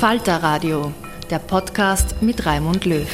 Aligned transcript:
Falter 0.00 0.42
Radio, 0.42 0.94
der 1.28 1.40
Podcast 1.40 2.22
mit 2.22 2.46
Raimund 2.46 2.86
Löw. 2.86 3.06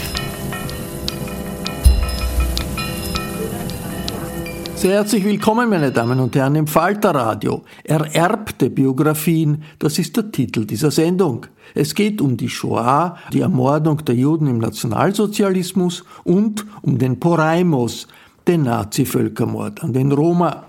Sehr 4.77 4.93
herzlich 4.93 5.25
willkommen, 5.25 5.69
meine 5.69 5.91
Damen 5.91 6.21
und 6.21 6.37
Herren, 6.37 6.55
im 6.55 6.69
Falterradio. 6.69 7.65
Ererbte 7.83 8.71
Biografien, 8.71 9.65
das 9.81 9.99
ist 9.99 10.17
der 10.17 10.31
Titel 10.31 10.65
dieser 10.65 10.93
Sendung. 10.93 11.47
Es 11.75 11.93
geht 11.93 12.21
um 12.21 12.37
die 12.37 12.49
Shoah, 12.49 13.19
die 13.33 13.41
Ermordung 13.41 14.05
der 14.05 14.15
Juden 14.15 14.47
im 14.47 14.59
Nationalsozialismus 14.59 16.05
und 16.23 16.65
um 16.83 16.99
den 16.99 17.19
Poraimos, 17.19 18.07
den 18.47 18.63
Nazi-Völkermord 18.63 19.83
an 19.83 19.93
den 19.93 20.13
Roma. 20.13 20.67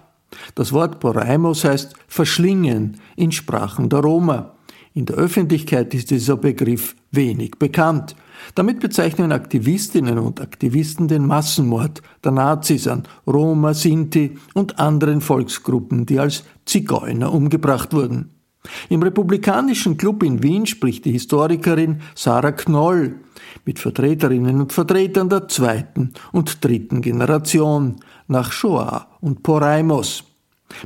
Das 0.55 0.73
Wort 0.73 0.99
Poraimos 0.99 1.63
heißt 1.63 1.93
verschlingen 2.07 2.99
in 3.15 3.31
Sprachen 3.31 3.87
der 3.87 3.99
Roma. 3.99 4.56
In 4.97 5.05
der 5.05 5.17
Öffentlichkeit 5.17 5.93
ist 5.93 6.09
dieser 6.09 6.37
Begriff 6.37 6.95
wenig 7.11 7.51
bekannt. 7.59 8.15
Damit 8.55 8.79
bezeichnen 8.79 9.31
Aktivistinnen 9.31 10.17
und 10.17 10.41
Aktivisten 10.41 11.07
den 11.07 11.27
Massenmord 11.27 12.01
der 12.23 12.31
Nazis 12.31 12.87
an 12.87 13.03
Roma, 13.27 13.75
Sinti 13.75 14.39
und 14.55 14.79
anderen 14.79 15.21
Volksgruppen, 15.21 16.07
die 16.07 16.17
als 16.17 16.45
Zigeuner 16.65 17.31
umgebracht 17.31 17.93
wurden. 17.93 18.31
Im 18.89 19.03
Republikanischen 19.03 19.97
Club 19.97 20.23
in 20.23 20.41
Wien 20.41 20.65
spricht 20.65 21.05
die 21.05 21.11
Historikerin 21.11 22.01
Sarah 22.15 22.53
Knoll 22.53 23.17
mit 23.65 23.77
Vertreterinnen 23.77 24.59
und 24.59 24.73
Vertretern 24.73 25.29
der 25.29 25.47
zweiten 25.47 26.13
und 26.31 26.65
dritten 26.65 27.01
Generation 27.01 27.97
nach 28.27 28.51
Shoah 28.51 29.05
und 29.21 29.43
Poraimos. 29.43 30.26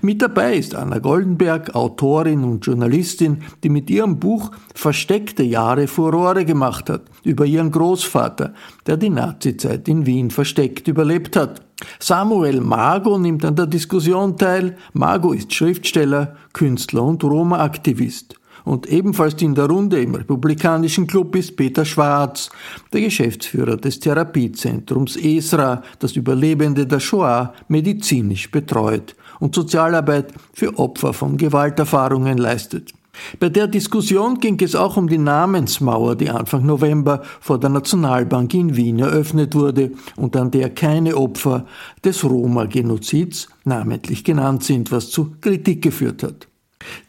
Mit 0.01 0.21
dabei 0.21 0.55
ist 0.55 0.75
Anna 0.75 0.99
Goldenberg, 0.99 1.75
Autorin 1.75 2.43
und 2.43 2.65
Journalistin, 2.65 3.43
die 3.63 3.69
mit 3.69 3.89
ihrem 3.89 4.19
Buch 4.19 4.51
Versteckte 4.73 5.43
Jahre 5.43 5.87
Furore 5.87 6.45
gemacht 6.45 6.89
hat, 6.89 7.03
über 7.23 7.45
ihren 7.45 7.71
Großvater, 7.71 8.53
der 8.85 8.97
die 8.97 9.09
Nazizeit 9.09 9.87
in 9.87 10.05
Wien 10.05 10.31
versteckt 10.31 10.87
überlebt 10.87 11.35
hat. 11.35 11.61
Samuel 11.99 12.61
Mago 12.61 13.17
nimmt 13.17 13.43
an 13.43 13.55
der 13.55 13.67
Diskussion 13.67 14.37
teil. 14.37 14.77
Mago 14.93 15.33
ist 15.33 15.53
Schriftsteller, 15.53 16.35
Künstler 16.53 17.03
und 17.03 17.23
Roma-Aktivist. 17.23 18.35
Und 18.63 18.87
ebenfalls 18.87 19.41
in 19.41 19.55
der 19.55 19.65
Runde 19.65 19.99
im 20.01 20.13
Republikanischen 20.13 21.07
Club 21.07 21.35
ist 21.35 21.55
Peter 21.55 21.83
Schwarz, 21.83 22.49
der 22.93 23.01
Geschäftsführer 23.01 23.77
des 23.77 23.99
Therapiezentrums 23.99 25.17
ESRA, 25.17 25.81
das 25.97 26.15
Überlebende 26.15 26.85
der 26.85 26.99
Shoah 26.99 27.53
medizinisch 27.67 28.51
betreut 28.51 29.15
und 29.41 29.53
Sozialarbeit 29.53 30.33
für 30.53 30.79
Opfer 30.79 31.11
von 31.11 31.35
Gewalterfahrungen 31.35 32.37
leistet. 32.37 32.93
Bei 33.39 33.49
der 33.49 33.67
Diskussion 33.67 34.39
ging 34.39 34.57
es 34.61 34.75
auch 34.75 34.95
um 34.95 35.09
die 35.09 35.17
Namensmauer, 35.17 36.15
die 36.15 36.29
Anfang 36.29 36.65
November 36.65 37.21
vor 37.41 37.59
der 37.59 37.69
Nationalbank 37.69 38.53
in 38.53 38.77
Wien 38.77 38.99
eröffnet 38.99 39.53
wurde 39.53 39.91
und 40.15 40.37
an 40.37 40.51
der 40.51 40.69
keine 40.69 41.17
Opfer 41.17 41.65
des 42.05 42.23
Roma-Genozids 42.23 43.49
namentlich 43.65 44.23
genannt 44.23 44.63
sind, 44.63 44.91
was 44.91 45.09
zu 45.09 45.33
Kritik 45.41 45.81
geführt 45.81 46.23
hat. 46.23 46.47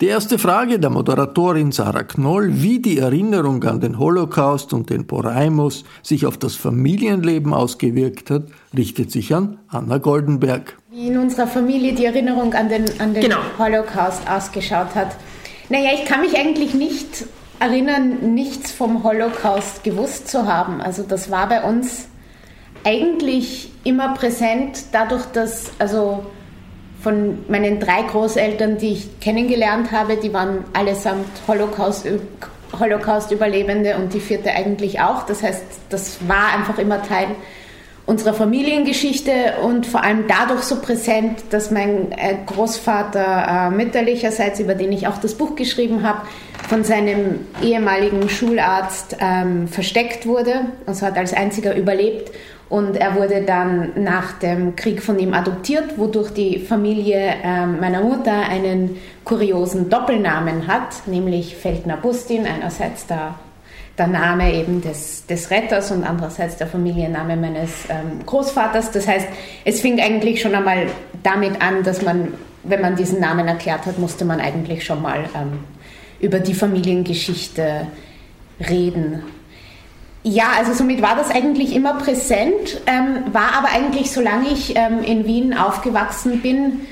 Die 0.00 0.06
erste 0.06 0.38
Frage 0.38 0.78
der 0.78 0.90
Moderatorin 0.90 1.72
Sarah 1.72 2.02
Knoll, 2.02 2.50
wie 2.60 2.80
die 2.80 2.98
Erinnerung 2.98 3.64
an 3.64 3.80
den 3.80 3.98
Holocaust 3.98 4.74
und 4.74 4.90
den 4.90 5.06
Poraimos 5.06 5.84
sich 6.02 6.26
auf 6.26 6.36
das 6.36 6.56
Familienleben 6.56 7.54
ausgewirkt 7.54 8.30
hat, 8.30 8.48
richtet 8.76 9.10
sich 9.10 9.34
an 9.34 9.58
Anna 9.68 9.96
Goldenberg. 9.98 10.76
Wie 10.94 11.06
in 11.06 11.16
unserer 11.16 11.46
Familie 11.46 11.94
die 11.94 12.04
Erinnerung 12.04 12.52
an 12.52 12.68
den, 12.68 12.84
an 13.00 13.14
den 13.14 13.22
Genau. 13.22 13.38
Holocaust 13.58 14.28
ausgeschaut 14.28 14.94
hat. 14.94 15.16
Naja, 15.70 15.88
ich 15.94 16.04
kann 16.04 16.20
mich 16.20 16.36
eigentlich 16.36 16.74
nicht 16.74 17.24
erinnern, 17.60 18.34
nichts 18.34 18.72
vom 18.72 19.02
Holocaust 19.02 19.84
gewusst 19.84 20.28
zu 20.28 20.46
haben. 20.46 20.82
Also 20.82 21.02
das 21.02 21.30
war 21.30 21.48
bei 21.48 21.62
uns 21.62 22.08
eigentlich 22.84 23.70
immer 23.84 24.12
präsent, 24.12 24.84
dadurch, 24.92 25.24
dass 25.32 25.70
also 25.78 26.26
von 27.02 27.38
meinen 27.48 27.80
drei 27.80 28.02
Großeltern, 28.02 28.76
die 28.76 28.92
ich 28.92 29.18
kennengelernt 29.18 29.92
habe, 29.92 30.16
die 30.16 30.34
waren 30.34 30.62
allesamt 30.74 31.26
Holocaust, 31.48 32.06
Holocaust-Überlebende 32.78 33.96
und 33.96 34.12
die 34.12 34.20
vierte 34.20 34.50
eigentlich 34.50 35.00
auch. 35.00 35.22
Das 35.24 35.42
heißt, 35.42 35.64
das 35.88 36.18
war 36.28 36.52
einfach 36.52 36.76
immer 36.76 37.02
Teil 37.02 37.28
unserer 38.04 38.34
Familiengeschichte 38.34 39.32
und 39.62 39.86
vor 39.86 40.02
allem 40.02 40.24
dadurch 40.26 40.62
so 40.62 40.80
präsent, 40.80 41.44
dass 41.50 41.70
mein 41.70 42.12
äh, 42.12 42.36
Großvater 42.46 43.70
äh, 43.70 43.70
mütterlicherseits, 43.70 44.58
über 44.60 44.74
den 44.74 44.92
ich 44.92 45.06
auch 45.06 45.18
das 45.18 45.34
Buch 45.34 45.54
geschrieben 45.54 46.02
habe, 46.02 46.22
von 46.68 46.84
seinem 46.84 47.46
ehemaligen 47.62 48.28
Schularzt 48.28 49.16
ähm, 49.20 49.68
versteckt 49.68 50.26
wurde. 50.26 50.66
Also 50.86 51.06
hat 51.06 51.16
als 51.16 51.32
einziger 51.32 51.76
überlebt 51.76 52.32
und 52.68 52.96
er 52.96 53.16
wurde 53.16 53.42
dann 53.42 53.92
nach 54.02 54.32
dem 54.38 54.74
Krieg 54.76 55.02
von 55.02 55.18
ihm 55.18 55.34
adoptiert, 55.34 55.98
wodurch 55.98 56.30
die 56.30 56.58
Familie 56.58 57.34
ähm, 57.44 57.78
meiner 57.80 58.00
Mutter 58.00 58.32
einen 58.32 58.96
kuriosen 59.24 59.90
Doppelnamen 59.90 60.66
hat, 60.66 61.06
nämlich 61.06 61.54
Feldner 61.54 61.98
Bustin, 61.98 62.46
einerseits 62.46 63.06
der 63.06 63.34
der 63.98 64.06
Name 64.06 64.54
eben 64.54 64.80
des, 64.80 65.26
des 65.26 65.50
Retters 65.50 65.90
und 65.90 66.04
andererseits 66.04 66.56
der 66.56 66.66
Familienname 66.66 67.36
meines 67.36 67.70
ähm, 67.88 68.24
Großvaters. 68.24 68.90
Das 68.90 69.06
heißt, 69.06 69.26
es 69.64 69.80
fing 69.80 70.00
eigentlich 70.00 70.40
schon 70.40 70.54
einmal 70.54 70.86
damit 71.22 71.60
an, 71.60 71.82
dass 71.82 72.02
man, 72.02 72.34
wenn 72.64 72.80
man 72.80 72.96
diesen 72.96 73.20
Namen 73.20 73.46
erklärt 73.46 73.84
hat, 73.86 73.98
musste 73.98 74.24
man 74.24 74.40
eigentlich 74.40 74.84
schon 74.84 75.02
mal 75.02 75.24
ähm, 75.34 75.60
über 76.20 76.38
die 76.38 76.54
Familiengeschichte 76.54 77.86
reden. 78.68 79.22
Ja, 80.22 80.52
also 80.56 80.72
somit 80.72 81.02
war 81.02 81.16
das 81.16 81.30
eigentlich 81.30 81.74
immer 81.74 81.94
präsent, 81.94 82.80
ähm, 82.86 83.32
war 83.32 83.54
aber 83.58 83.68
eigentlich, 83.74 84.12
solange 84.12 84.48
ich 84.50 84.76
ähm, 84.76 85.02
in 85.04 85.26
Wien 85.26 85.52
aufgewachsen 85.52 86.40
bin, 86.40 86.82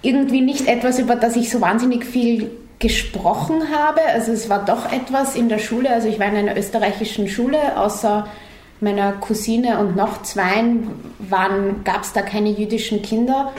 irgendwie 0.00 0.40
nicht 0.40 0.66
etwas, 0.66 0.98
über 0.98 1.14
das 1.14 1.36
ich 1.36 1.50
so 1.50 1.60
wahnsinnig 1.60 2.04
viel 2.04 2.50
gesprochen 2.78 3.70
habe. 3.74 4.02
Also 4.02 4.32
es 4.32 4.48
war 4.48 4.64
doch 4.64 4.90
etwas 4.92 5.34
in 5.34 5.48
der 5.48 5.58
Schule, 5.58 5.90
also 5.90 6.08
ich 6.08 6.18
war 6.18 6.26
in 6.28 6.36
einer 6.36 6.56
österreichischen 6.56 7.28
Schule, 7.28 7.76
außer 7.76 8.28
meiner 8.80 9.12
Cousine 9.12 9.80
und 9.80 9.96
noch 9.96 10.22
zweien 10.22 10.88
gab 11.84 12.02
es 12.02 12.12
da 12.12 12.22
keine 12.22 12.50
jüdischen 12.50 13.02
Kinder. 13.02 13.52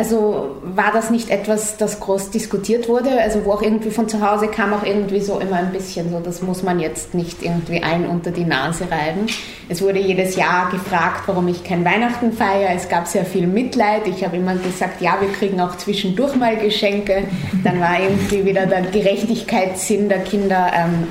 Also 0.00 0.56
war 0.62 0.92
das 0.94 1.10
nicht 1.10 1.28
etwas, 1.28 1.76
das 1.76 2.00
groß 2.00 2.30
diskutiert 2.30 2.88
wurde, 2.88 3.20
also 3.20 3.44
wo 3.44 3.52
auch 3.52 3.60
irgendwie 3.60 3.90
von 3.90 4.08
zu 4.08 4.26
Hause 4.26 4.48
kam 4.48 4.72
auch 4.72 4.82
irgendwie 4.82 5.20
so 5.20 5.38
immer 5.38 5.56
ein 5.56 5.72
bisschen 5.72 6.10
so, 6.10 6.20
das 6.20 6.40
muss 6.40 6.62
man 6.62 6.80
jetzt 6.80 7.12
nicht 7.12 7.42
irgendwie 7.42 7.82
allen 7.82 8.06
unter 8.06 8.30
die 8.30 8.46
Nase 8.46 8.84
reiben. 8.90 9.26
Es 9.68 9.82
wurde 9.82 9.98
jedes 9.98 10.36
Jahr 10.36 10.70
gefragt, 10.70 11.24
warum 11.26 11.48
ich 11.48 11.64
kein 11.64 11.84
Weihnachten 11.84 12.32
feiere. 12.32 12.70
Es 12.74 12.88
gab 12.88 13.08
sehr 13.08 13.26
viel 13.26 13.46
Mitleid. 13.46 14.08
Ich 14.08 14.24
habe 14.24 14.38
immer 14.38 14.54
gesagt, 14.54 15.02
ja, 15.02 15.18
wir 15.20 15.30
kriegen 15.32 15.60
auch 15.60 15.76
zwischendurch 15.76 16.34
mal 16.34 16.56
Geschenke. 16.56 17.24
Dann 17.62 17.78
war 17.78 18.00
irgendwie 18.00 18.46
wieder 18.46 18.64
der 18.64 18.80
Gerechtigkeitssinn 18.80 20.08
der 20.08 20.20
Kinder 20.20 20.70
ähm, 20.74 21.08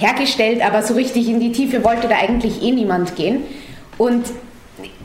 hergestellt, 0.00 0.66
aber 0.66 0.82
so 0.82 0.94
richtig 0.94 1.28
in 1.28 1.38
die 1.38 1.52
Tiefe 1.52 1.84
wollte 1.84 2.08
da 2.08 2.16
eigentlich 2.16 2.60
eh 2.60 2.72
niemand 2.72 3.14
gehen. 3.14 3.44
Und 3.98 4.24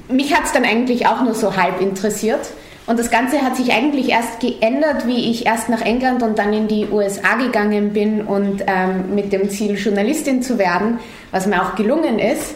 mich 0.09 0.33
hat 0.33 0.45
es 0.45 0.53
dann 0.53 0.63
eigentlich 0.63 1.05
auch 1.05 1.21
nur 1.21 1.35
so 1.35 1.55
halb 1.55 1.81
interessiert. 1.81 2.39
Und 2.87 2.97
das 2.97 3.11
Ganze 3.11 3.41
hat 3.41 3.57
sich 3.57 3.73
eigentlich 3.73 4.09
erst 4.09 4.39
geändert, 4.39 5.05
wie 5.05 5.29
ich 5.29 5.45
erst 5.45 5.67
nach 5.67 5.81
England 5.81 6.23
und 6.23 6.39
dann 6.39 6.53
in 6.53 6.69
die 6.69 6.87
USA 6.89 7.35
gegangen 7.35 7.91
bin 7.91 8.21
und 8.21 8.63
ähm, 8.65 9.13
mit 9.13 9.33
dem 9.33 9.49
Ziel, 9.49 9.75
Journalistin 9.75 10.41
zu 10.41 10.57
werden, 10.57 10.99
was 11.31 11.45
mir 11.47 11.61
auch 11.61 11.75
gelungen 11.75 12.17
ist, 12.17 12.55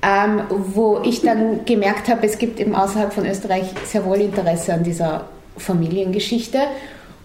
ähm, 0.00 0.42
wo 0.48 1.00
ich 1.04 1.22
dann 1.22 1.64
gemerkt 1.64 2.08
habe, 2.08 2.24
es 2.24 2.38
gibt 2.38 2.60
eben 2.60 2.76
außerhalb 2.76 3.12
von 3.12 3.26
Österreich 3.26 3.64
sehr 3.84 4.04
wohl 4.04 4.20
Interesse 4.20 4.72
an 4.72 4.84
dieser 4.84 5.24
Familiengeschichte. 5.56 6.60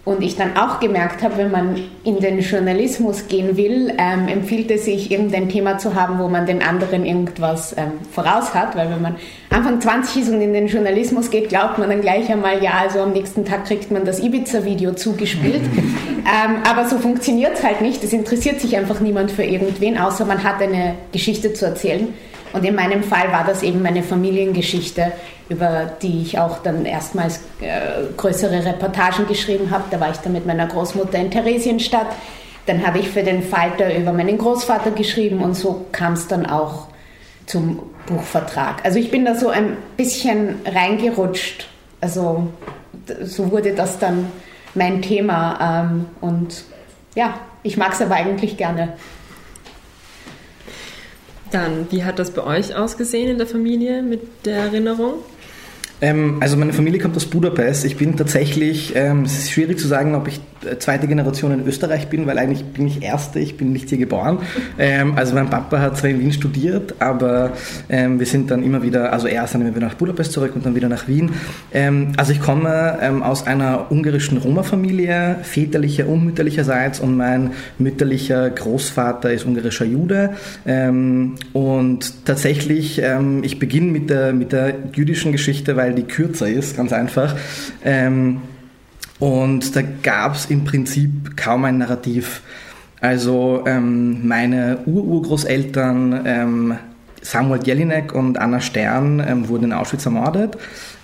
Und 0.08 0.22
ich 0.22 0.36
dann 0.36 0.56
auch 0.56 0.80
gemerkt 0.80 1.22
habe, 1.22 1.36
wenn 1.36 1.50
man 1.50 1.82
in 2.02 2.18
den 2.18 2.40
Journalismus 2.40 3.28
gehen 3.28 3.58
will, 3.58 3.92
ähm, 3.98 4.26
empfiehlt 4.26 4.70
es 4.70 4.86
sich, 4.86 5.10
irgendein 5.10 5.50
Thema 5.50 5.76
zu 5.76 5.94
haben, 5.94 6.18
wo 6.18 6.28
man 6.28 6.46
den 6.46 6.62
anderen 6.62 7.04
irgendwas 7.04 7.76
ähm, 7.76 7.92
voraus 8.10 8.54
hat. 8.54 8.74
Weil 8.74 8.88
wenn 8.88 9.02
man 9.02 9.16
Anfang 9.50 9.82
20 9.82 10.22
ist 10.22 10.30
und 10.30 10.40
in 10.40 10.54
den 10.54 10.66
Journalismus 10.66 11.28
geht, 11.28 11.50
glaubt 11.50 11.76
man 11.76 11.90
dann 11.90 12.00
gleich 12.00 12.32
einmal, 12.32 12.64
ja, 12.64 12.70
also 12.80 13.00
am 13.00 13.12
nächsten 13.12 13.44
Tag 13.44 13.66
kriegt 13.66 13.90
man 13.90 14.06
das 14.06 14.18
Ibiza-Video 14.20 14.94
zugespielt. 14.94 15.60
ähm, 16.24 16.62
aber 16.66 16.88
so 16.88 16.96
funktioniert 16.96 17.58
es 17.58 17.62
halt 17.62 17.82
nicht. 17.82 18.02
Es 18.02 18.14
interessiert 18.14 18.62
sich 18.62 18.78
einfach 18.78 19.00
niemand 19.00 19.30
für 19.30 19.44
irgendwen, 19.44 19.98
außer 19.98 20.24
man 20.24 20.42
hat 20.42 20.62
eine 20.62 20.94
Geschichte 21.12 21.52
zu 21.52 21.66
erzählen. 21.66 22.08
Und 22.52 22.64
in 22.64 22.74
meinem 22.74 23.02
Fall 23.02 23.30
war 23.32 23.44
das 23.44 23.62
eben 23.62 23.82
meine 23.82 24.02
Familiengeschichte, 24.02 25.12
über 25.48 25.90
die 26.02 26.22
ich 26.22 26.38
auch 26.38 26.58
dann 26.58 26.84
erstmals 26.84 27.40
äh, 27.60 28.04
größere 28.16 28.64
Reportagen 28.64 29.26
geschrieben 29.26 29.70
habe. 29.70 29.84
Da 29.90 30.00
war 30.00 30.10
ich 30.10 30.18
dann 30.18 30.32
mit 30.32 30.46
meiner 30.46 30.66
Großmutter 30.66 31.18
in 31.18 31.30
Theresienstadt. 31.30 32.08
Dann 32.66 32.86
habe 32.86 32.98
ich 32.98 33.08
für 33.08 33.22
den 33.22 33.42
Falter 33.42 33.94
über 33.96 34.12
meinen 34.12 34.36
Großvater 34.36 34.90
geschrieben 34.90 35.42
und 35.42 35.54
so 35.54 35.86
kam 35.90 36.12
es 36.12 36.28
dann 36.28 36.44
auch 36.44 36.88
zum 37.46 37.80
Buchvertrag. 38.06 38.84
Also 38.84 38.98
ich 38.98 39.10
bin 39.10 39.24
da 39.24 39.34
so 39.34 39.48
ein 39.48 39.76
bisschen 39.96 40.56
reingerutscht. 40.66 41.66
Also 42.00 42.48
so 43.22 43.50
wurde 43.50 43.74
das 43.74 43.98
dann 43.98 44.30
mein 44.74 45.02
Thema. 45.02 45.82
Ähm, 45.82 46.06
und 46.20 46.64
ja, 47.14 47.34
ich 47.62 47.76
mag 47.76 47.92
es 47.92 48.02
aber 48.02 48.16
eigentlich 48.16 48.56
gerne. 48.56 48.94
Dann, 51.50 51.86
wie 51.90 52.04
hat 52.04 52.18
das 52.18 52.30
bei 52.32 52.44
euch 52.44 52.74
ausgesehen 52.74 53.30
in 53.30 53.38
der 53.38 53.46
Familie 53.46 54.02
mit 54.02 54.44
der 54.44 54.58
Erinnerung? 54.58 55.14
Ähm, 56.00 56.36
also 56.40 56.56
meine 56.56 56.72
Familie 56.72 57.00
kommt 57.00 57.16
aus 57.16 57.26
Budapest. 57.26 57.84
Ich 57.84 57.96
bin 57.96 58.16
tatsächlich, 58.16 58.92
ähm, 58.94 59.22
es 59.22 59.38
ist 59.38 59.50
schwierig 59.50 59.78
zu 59.78 59.88
sagen, 59.88 60.14
ob 60.14 60.28
ich 60.28 60.40
äh, 60.64 60.78
zweite 60.78 61.06
Generation 61.06 61.52
in 61.52 61.66
Österreich 61.66 62.08
bin, 62.08 62.26
weil 62.26 62.38
eigentlich 62.38 62.64
bin 62.64 62.86
ich 62.86 63.02
erste, 63.02 63.38
ich 63.38 63.56
bin 63.56 63.72
nicht 63.72 63.88
hier 63.88 63.98
geboren. 63.98 64.38
Ähm, 64.78 65.14
also 65.16 65.34
mein 65.34 65.50
Papa 65.50 65.80
hat 65.80 65.96
zwar 65.96 66.10
in 66.10 66.20
Wien 66.20 66.32
studiert, 66.32 66.94
aber 67.00 67.52
ähm, 67.88 68.18
wir 68.18 68.26
sind 68.26 68.50
dann 68.50 68.62
immer 68.62 68.82
wieder, 68.82 69.12
also 69.12 69.26
erst 69.26 69.54
dann 69.54 69.62
immer 69.62 69.74
wieder 69.74 69.86
nach 69.86 69.94
Budapest 69.94 70.32
zurück 70.32 70.52
und 70.54 70.64
dann 70.64 70.74
wieder 70.74 70.88
nach 70.88 71.08
Wien. 71.08 71.30
Ähm, 71.72 72.12
also 72.16 72.32
ich 72.32 72.40
komme 72.40 72.98
ähm, 73.00 73.22
aus 73.22 73.46
einer 73.46 73.90
ungarischen 73.90 74.38
Roma-Familie, 74.38 75.38
väterlicher 75.42 76.08
und 76.08 76.24
mütterlicherseits 76.24 77.00
und 77.00 77.16
mein 77.16 77.50
mütterlicher 77.78 78.50
Großvater 78.50 79.32
ist 79.32 79.46
ungarischer 79.46 79.84
Jude. 79.84 80.30
Und 81.52 82.26
tatsächlich, 82.26 83.00
ich 83.42 83.58
beginne 83.58 83.92
mit 83.92 84.10
der, 84.10 84.32
mit 84.32 84.52
der 84.52 84.74
jüdischen 84.92 85.32
Geschichte, 85.32 85.76
weil 85.76 85.87
die 85.94 86.04
kürzer 86.04 86.48
ist, 86.48 86.76
ganz 86.76 86.92
einfach. 86.92 87.36
Und 89.18 89.76
da 89.76 89.82
gab 90.02 90.34
es 90.34 90.46
im 90.46 90.64
Prinzip 90.64 91.36
kaum 91.36 91.64
ein 91.64 91.78
Narrativ. 91.78 92.42
Also 93.00 93.64
ähm, 93.66 94.26
meine 94.26 94.78
Ururgroßeltern 94.86 96.22
ähm, 96.24 96.78
Samuel 97.22 97.62
Jelinek 97.62 98.14
und 98.14 98.38
Anna 98.38 98.60
Stern 98.60 99.22
ähm, 99.26 99.48
wurden 99.48 99.66
in 99.66 99.72
Auschwitz 99.72 100.06
ermordet. 100.06 100.56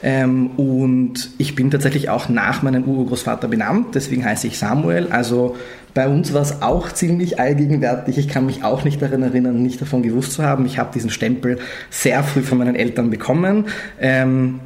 Ähm, 0.03 0.51
und 0.57 1.31
ich 1.39 1.55
bin 1.55 1.71
tatsächlich 1.71 2.09
auch 2.09 2.29
nach 2.29 2.63
meinem 2.63 2.85
Urgroßvater 2.85 3.49
benannt, 3.49 3.95
deswegen 3.95 4.25
heiße 4.25 4.47
ich 4.47 4.59
Samuel. 4.59 5.09
Also 5.11 5.57
bei 5.93 6.09
uns 6.09 6.33
war 6.33 6.43
es 6.43 6.63
auch 6.63 6.93
ziemlich 6.93 7.41
allgegenwärtig. 7.41 8.19
Ich 8.19 8.29
kann 8.29 8.47
mich 8.47 8.65
auch 8.65 8.85
nicht 8.85 9.01
daran 9.01 9.23
erinnern, 9.23 9.63
nicht 9.63 9.81
davon 9.81 10.03
gewusst 10.03 10.33
zu 10.33 10.45
haben. 10.45 10.67
Ich 10.67 10.79
habe 10.79 10.93
diesen 10.93 11.11
Stempel 11.11 11.59
sehr 11.91 12.23
früh 12.23 12.43
von 12.43 12.59
meinen 12.59 12.75
Eltern 12.75 13.11
bekommen. 13.11 13.67
Ähm, 14.01 14.61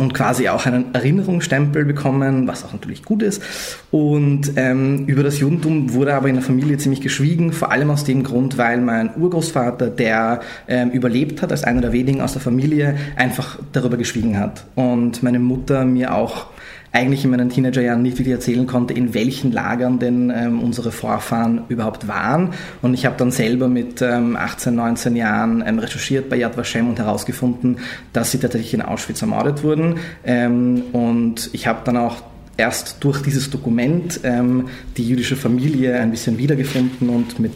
und 0.00 0.14
quasi 0.14 0.48
auch 0.48 0.64
einen 0.64 0.94
Erinnerungsstempel 0.94 1.84
bekommen, 1.84 2.48
was 2.48 2.64
auch 2.64 2.72
natürlich 2.72 3.04
gut 3.04 3.22
ist. 3.22 3.42
Und 3.90 4.52
ähm, 4.56 5.04
über 5.06 5.22
das 5.22 5.38
Judentum 5.38 5.92
wurde 5.92 6.14
aber 6.14 6.28
in 6.28 6.36
der 6.36 6.42
Familie 6.42 6.78
ziemlich 6.78 7.02
geschwiegen, 7.02 7.52
vor 7.52 7.70
allem 7.70 7.90
aus 7.90 8.04
dem 8.04 8.24
Grund, 8.24 8.56
weil 8.56 8.80
mein 8.80 9.10
Urgroßvater, 9.14 9.88
der 9.88 10.40
ähm, 10.68 10.90
überlebt 10.90 11.42
hat, 11.42 11.52
als 11.52 11.64
einer 11.64 11.82
der 11.82 11.92
wenigen 11.92 12.22
aus 12.22 12.32
der 12.32 12.40
Familie, 12.40 12.96
einfach 13.16 13.58
darüber 13.72 13.98
geschwiegen 13.98 14.38
hat. 14.38 14.64
Und 14.74 15.22
meine 15.22 15.38
Mutter 15.38 15.84
mir 15.84 16.14
auch 16.14 16.46
eigentlich 16.92 17.24
in 17.24 17.30
meinen 17.30 17.50
Teenagerjahren 17.50 18.02
nicht 18.02 18.18
wirklich 18.18 18.34
erzählen 18.34 18.66
konnte, 18.66 18.94
in 18.94 19.14
welchen 19.14 19.52
Lagern 19.52 19.98
denn 19.98 20.32
ähm, 20.34 20.60
unsere 20.60 20.90
Vorfahren 20.90 21.62
überhaupt 21.68 22.08
waren. 22.08 22.50
Und 22.82 22.94
ich 22.94 23.06
habe 23.06 23.16
dann 23.16 23.30
selber 23.30 23.68
mit 23.68 24.02
ähm, 24.02 24.36
18, 24.36 24.74
19 24.74 25.16
Jahren 25.16 25.62
ähm, 25.64 25.78
recherchiert 25.78 26.28
bei 26.28 26.36
Yad 26.36 26.56
Vashem 26.56 26.88
und 26.88 26.98
herausgefunden, 26.98 27.78
dass 28.12 28.32
sie 28.32 28.38
tatsächlich 28.38 28.74
in 28.74 28.82
Auschwitz 28.82 29.22
ermordet 29.22 29.62
wurden. 29.62 29.96
Ähm, 30.24 30.82
und 30.92 31.50
ich 31.52 31.66
habe 31.66 31.80
dann 31.84 31.96
auch 31.96 32.22
erst 32.56 32.96
durch 33.00 33.22
dieses 33.22 33.50
Dokument 33.50 34.20
ähm, 34.24 34.68
die 34.96 35.08
jüdische 35.08 35.36
Familie 35.36 35.98
ein 35.98 36.10
bisschen 36.10 36.36
wiedergefunden 36.38 37.08
und 37.08 37.38
mit 37.38 37.52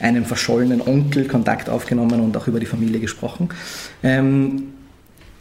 einem 0.00 0.24
verschollenen 0.24 0.80
Onkel 0.80 1.26
Kontakt 1.26 1.68
aufgenommen 1.68 2.20
und 2.20 2.36
auch 2.36 2.46
über 2.46 2.60
die 2.60 2.66
Familie 2.66 3.00
gesprochen. 3.00 3.50
Ähm, 4.02 4.75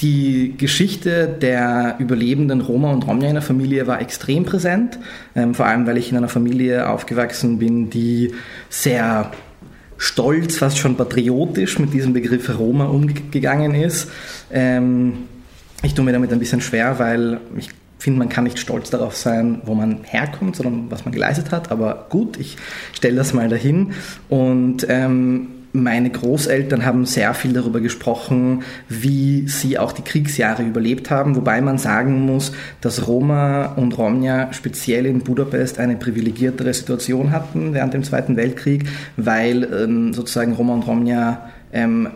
die 0.06 0.54
Geschichte 0.56 1.28
der 1.28 1.96
überlebenden 1.98 2.62
Roma 2.62 2.92
und 2.92 3.08
Romja 3.08 3.28
in 3.28 3.34
der 3.34 3.42
Familie 3.42 3.88
war 3.88 4.00
extrem 4.00 4.46
präsent, 4.46 5.00
ähm, 5.36 5.56
vor 5.56 5.66
allem 5.66 5.88
weil 5.88 5.98
ich 5.98 6.12
in 6.12 6.18
einer 6.18 6.30
Familie 6.30 6.88
aufgewachsen 6.88 7.58
bin, 7.58 7.90
die 7.90 8.32
sehr 8.70 9.32
stolz, 9.98 10.58
fast 10.58 10.78
schon 10.78 10.96
patriotisch 10.96 11.80
mit 11.80 11.92
diesem 11.92 12.14
Begriff 12.14 12.56
Roma 12.56 12.86
umgegangen 12.86 13.74
ist. 13.74 14.12
Ähm, 14.52 15.24
ich 15.82 15.96
tue 15.96 16.06
mir 16.06 16.12
damit 16.12 16.32
ein 16.32 16.40
bisschen 16.40 16.62
schwer, 16.62 17.00
weil 17.00 17.40
ich 17.58 17.70
finde, 17.98 18.20
man 18.20 18.30
kann 18.30 18.44
nicht 18.44 18.60
stolz 18.60 18.92
darauf 18.92 19.16
sein, 19.16 19.64
wo 19.66 19.74
man 19.74 20.04
herkommt, 20.04 20.56
sondern 20.56 20.92
was 20.92 21.06
man 21.06 21.14
geleistet 21.16 21.52
hat. 21.52 21.72
Aber 21.72 22.06
gut, 22.12 22.38
ich 22.38 22.58
stelle 22.94 23.16
das 23.16 23.34
mal 23.34 23.50
dahin. 23.50 23.94
Und 24.30 24.86
ähm, 24.88 25.48
meine 25.76 26.10
Großeltern 26.10 26.86
haben 26.86 27.06
sehr 27.06 27.34
viel 27.34 27.54
darüber 27.54 27.82
gesprochen, 27.82 28.64
wie 28.90 29.48
sie 29.48 29.78
auch 29.78 29.92
die 29.92 30.02
Kriegsjahre 30.02 30.64
überlebt 30.64 31.10
haben, 31.10 31.36
wobei 31.36 31.62
man 31.62 31.78
sagen 31.78 32.22
muss, 32.26 32.52
dass 32.82 33.08
Roma 33.08 33.74
und 33.76 33.98
Romja 33.98 34.52
speziell 34.54 35.06
in 35.06 35.20
Budapest 35.20 35.80
eine 35.80 35.96
privilegiertere 35.96 36.74
Situation 36.74 37.32
hatten 37.32 37.74
während 37.74 37.94
dem 37.94 38.04
Zweiten 38.04 38.36
Weltkrieg, 38.36 38.86
weil 39.18 39.64
ähm, 39.64 40.14
sozusagen 40.14 40.54
Roma 40.54 40.74
und 40.74 40.88
Romja 40.88 41.50
ähm, 41.74 42.10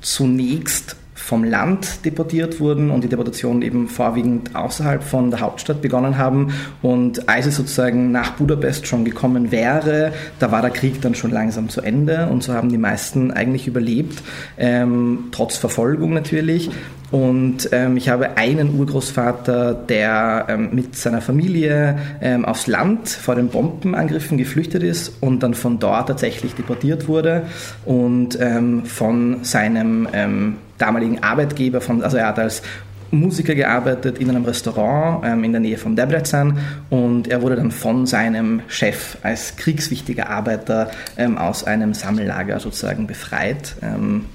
zunächst 0.00 0.96
vom 1.26 1.42
Land 1.42 2.04
deportiert 2.04 2.60
wurden 2.60 2.88
und 2.88 3.02
die 3.02 3.08
Deportationen 3.08 3.60
eben 3.62 3.88
vorwiegend 3.88 4.54
außerhalb 4.54 5.02
von 5.02 5.32
der 5.32 5.40
Hauptstadt 5.40 5.82
begonnen 5.82 6.18
haben. 6.18 6.54
Und 6.82 7.28
als 7.28 7.46
es 7.46 7.56
sozusagen 7.56 8.12
nach 8.12 8.34
Budapest 8.34 8.86
schon 8.86 9.04
gekommen 9.04 9.50
wäre, 9.50 10.12
da 10.38 10.52
war 10.52 10.62
der 10.62 10.70
Krieg 10.70 11.00
dann 11.00 11.16
schon 11.16 11.32
langsam 11.32 11.68
zu 11.68 11.80
Ende 11.80 12.28
und 12.28 12.44
so 12.44 12.54
haben 12.54 12.68
die 12.68 12.78
meisten 12.78 13.32
eigentlich 13.32 13.66
überlebt, 13.66 14.22
ähm, 14.56 15.24
trotz 15.32 15.56
Verfolgung 15.56 16.14
natürlich. 16.14 16.70
Und 17.10 17.70
ähm, 17.72 17.96
ich 17.96 18.08
habe 18.08 18.36
einen 18.36 18.78
Urgroßvater, 18.78 19.74
der 19.74 20.46
ähm, 20.48 20.70
mit 20.72 20.94
seiner 20.94 21.20
Familie 21.20 21.98
ähm, 22.20 22.44
aufs 22.44 22.68
Land 22.68 23.08
vor 23.08 23.34
den 23.34 23.48
Bombenangriffen 23.48 24.38
geflüchtet 24.38 24.84
ist 24.84 25.20
und 25.20 25.42
dann 25.42 25.54
von 25.54 25.80
dort 25.80 26.06
tatsächlich 26.06 26.54
deportiert 26.54 27.08
wurde 27.08 27.42
und 27.84 28.38
ähm, 28.40 28.84
von 28.84 29.42
seinem 29.42 30.08
ähm, 30.12 30.56
damaligen 30.78 31.22
Arbeitgeber, 31.22 31.80
von, 31.80 32.02
also 32.02 32.16
er 32.16 32.28
hat 32.28 32.38
als 32.38 32.62
Musiker 33.10 33.54
gearbeitet 33.54 34.18
in 34.18 34.28
einem 34.28 34.44
Restaurant 34.44 35.24
ähm, 35.24 35.44
in 35.44 35.52
der 35.52 35.60
Nähe 35.60 35.78
von 35.78 35.94
Debrecen 35.96 36.58
und 36.90 37.28
er 37.28 37.42
wurde 37.42 37.56
dann 37.56 37.70
von 37.70 38.06
seinem 38.06 38.62
Chef 38.68 39.16
als 39.22 39.56
kriegswichtiger 39.56 40.28
Arbeiter 40.28 40.90
ähm, 41.16 41.38
aus 41.38 41.64
einem 41.64 41.94
Sammellager 41.94 42.58
sozusagen 42.58 43.06
befreit. 43.06 43.76
Ähm, 43.82 44.26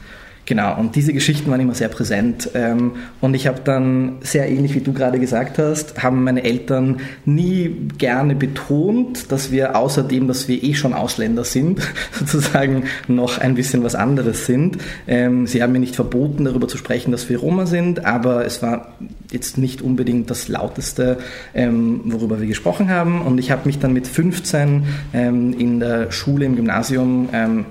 Genau, 0.52 0.78
und 0.78 0.98
diese 0.98 1.14
Geschichten 1.14 1.50
waren 1.50 1.62
immer 1.62 1.76
sehr 1.76 1.88
präsent. 1.88 2.50
Ähm, 2.56 2.92
und 3.22 3.36
ich 3.36 3.48
habe 3.48 3.62
dann, 3.64 4.18
sehr 4.20 4.50
ähnlich 4.50 4.76
wie 4.76 4.82
du 4.82 4.92
gerade 4.92 5.18
gesagt 5.18 5.58
hast, 5.60 6.04
haben 6.04 6.26
meine 6.26 6.44
Eltern 6.44 7.00
nie 7.24 7.88
gerne 7.98 8.36
betont, 8.36 9.32
dass 9.32 9.54
wir 9.54 9.78
außerdem, 9.78 10.28
dass 10.28 10.50
wir 10.50 10.62
eh 10.62 10.74
schon 10.74 10.92
Ausländer 10.92 11.46
sind, 11.46 11.80
sozusagen 12.20 12.84
noch 13.08 13.38
ein 13.38 13.56
bisschen 13.56 13.82
was 13.86 13.96
anderes 13.96 14.46
sind. 14.46 14.78
Ähm, 15.08 15.48
sie 15.48 15.64
haben 15.64 15.72
mir 15.72 15.80
nicht 15.80 15.96
verboten, 15.96 16.44
darüber 16.44 16.68
zu 16.68 16.78
sprechen, 16.78 17.14
dass 17.14 17.30
wir 17.30 17.38
Roma 17.40 17.66
sind, 17.66 18.04
aber 18.04 18.46
es 18.46 18.62
war 18.62 18.98
jetzt 19.32 19.58
nicht 19.58 19.82
unbedingt 19.82 20.30
das 20.30 20.50
Lauteste, 20.50 21.20
ähm, 21.54 22.02
worüber 22.04 22.42
wir 22.42 22.48
gesprochen 22.48 22.90
haben. 22.90 23.22
Und 23.22 23.38
ich 23.38 23.52
habe 23.52 23.62
mich 23.68 23.80
dann 23.80 23.94
mit 23.94 24.06
15 24.06 24.84
in 25.14 25.80
der 25.80 26.12
Schule, 26.12 26.44
im 26.46 26.58
Gymnasium 26.58 27.30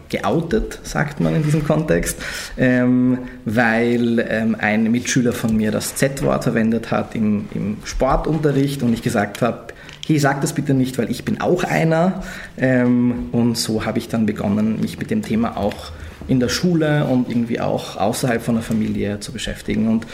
geoutet, 0.09 0.81
sagt 0.85 1.21
man 1.21 1.35
in 1.35 1.43
diesem 1.43 1.65
Kontext 1.65 2.17
ähm, 2.71 3.19
weil 3.45 4.25
ähm, 4.29 4.57
ein 4.59 4.91
Mitschüler 4.91 5.33
von 5.33 5.57
mir 5.57 5.73
das 5.73 5.97
Z-Wort 5.97 6.45
verwendet 6.45 6.91
hat 6.91 7.15
im, 7.15 7.49
im, 7.55 7.79
Sportunterricht 7.85 8.83
und 8.83 8.93
ich 8.93 9.03
gesagt 9.03 9.43
habe, 9.43 9.69
hey, 10.07 10.19
sag 10.19 10.41
das 10.41 10.53
bitte 10.53 10.75
nicht, 10.75 10.97
weil 10.99 11.11
ich 11.11 11.25
bin 11.25 11.41
auch 11.41 11.65
einer. 11.65 12.23
Ähm, 12.57 13.29
und 13.33 13.59
so 13.59 13.85
habe 13.85 13.99
ich 13.99 14.09
dann 14.09 14.27
begonnen, 14.27 14.81
mich 14.81 14.99
mit 14.99 15.11
dem 15.11 15.23
Thema 15.23 15.57
auch 15.57 15.93
in 16.29 16.39
der 16.39 16.49
Schule 16.49 17.07
und 17.07 17.29
irgendwie 17.29 17.61
auch 17.61 17.97
außerhalb 17.97 18.41
von 18.41 18.55
der 18.55 18.63
Familie 18.63 19.19
zu 19.19 19.33
beschäftigen. 19.33 19.89
Und 19.89 20.07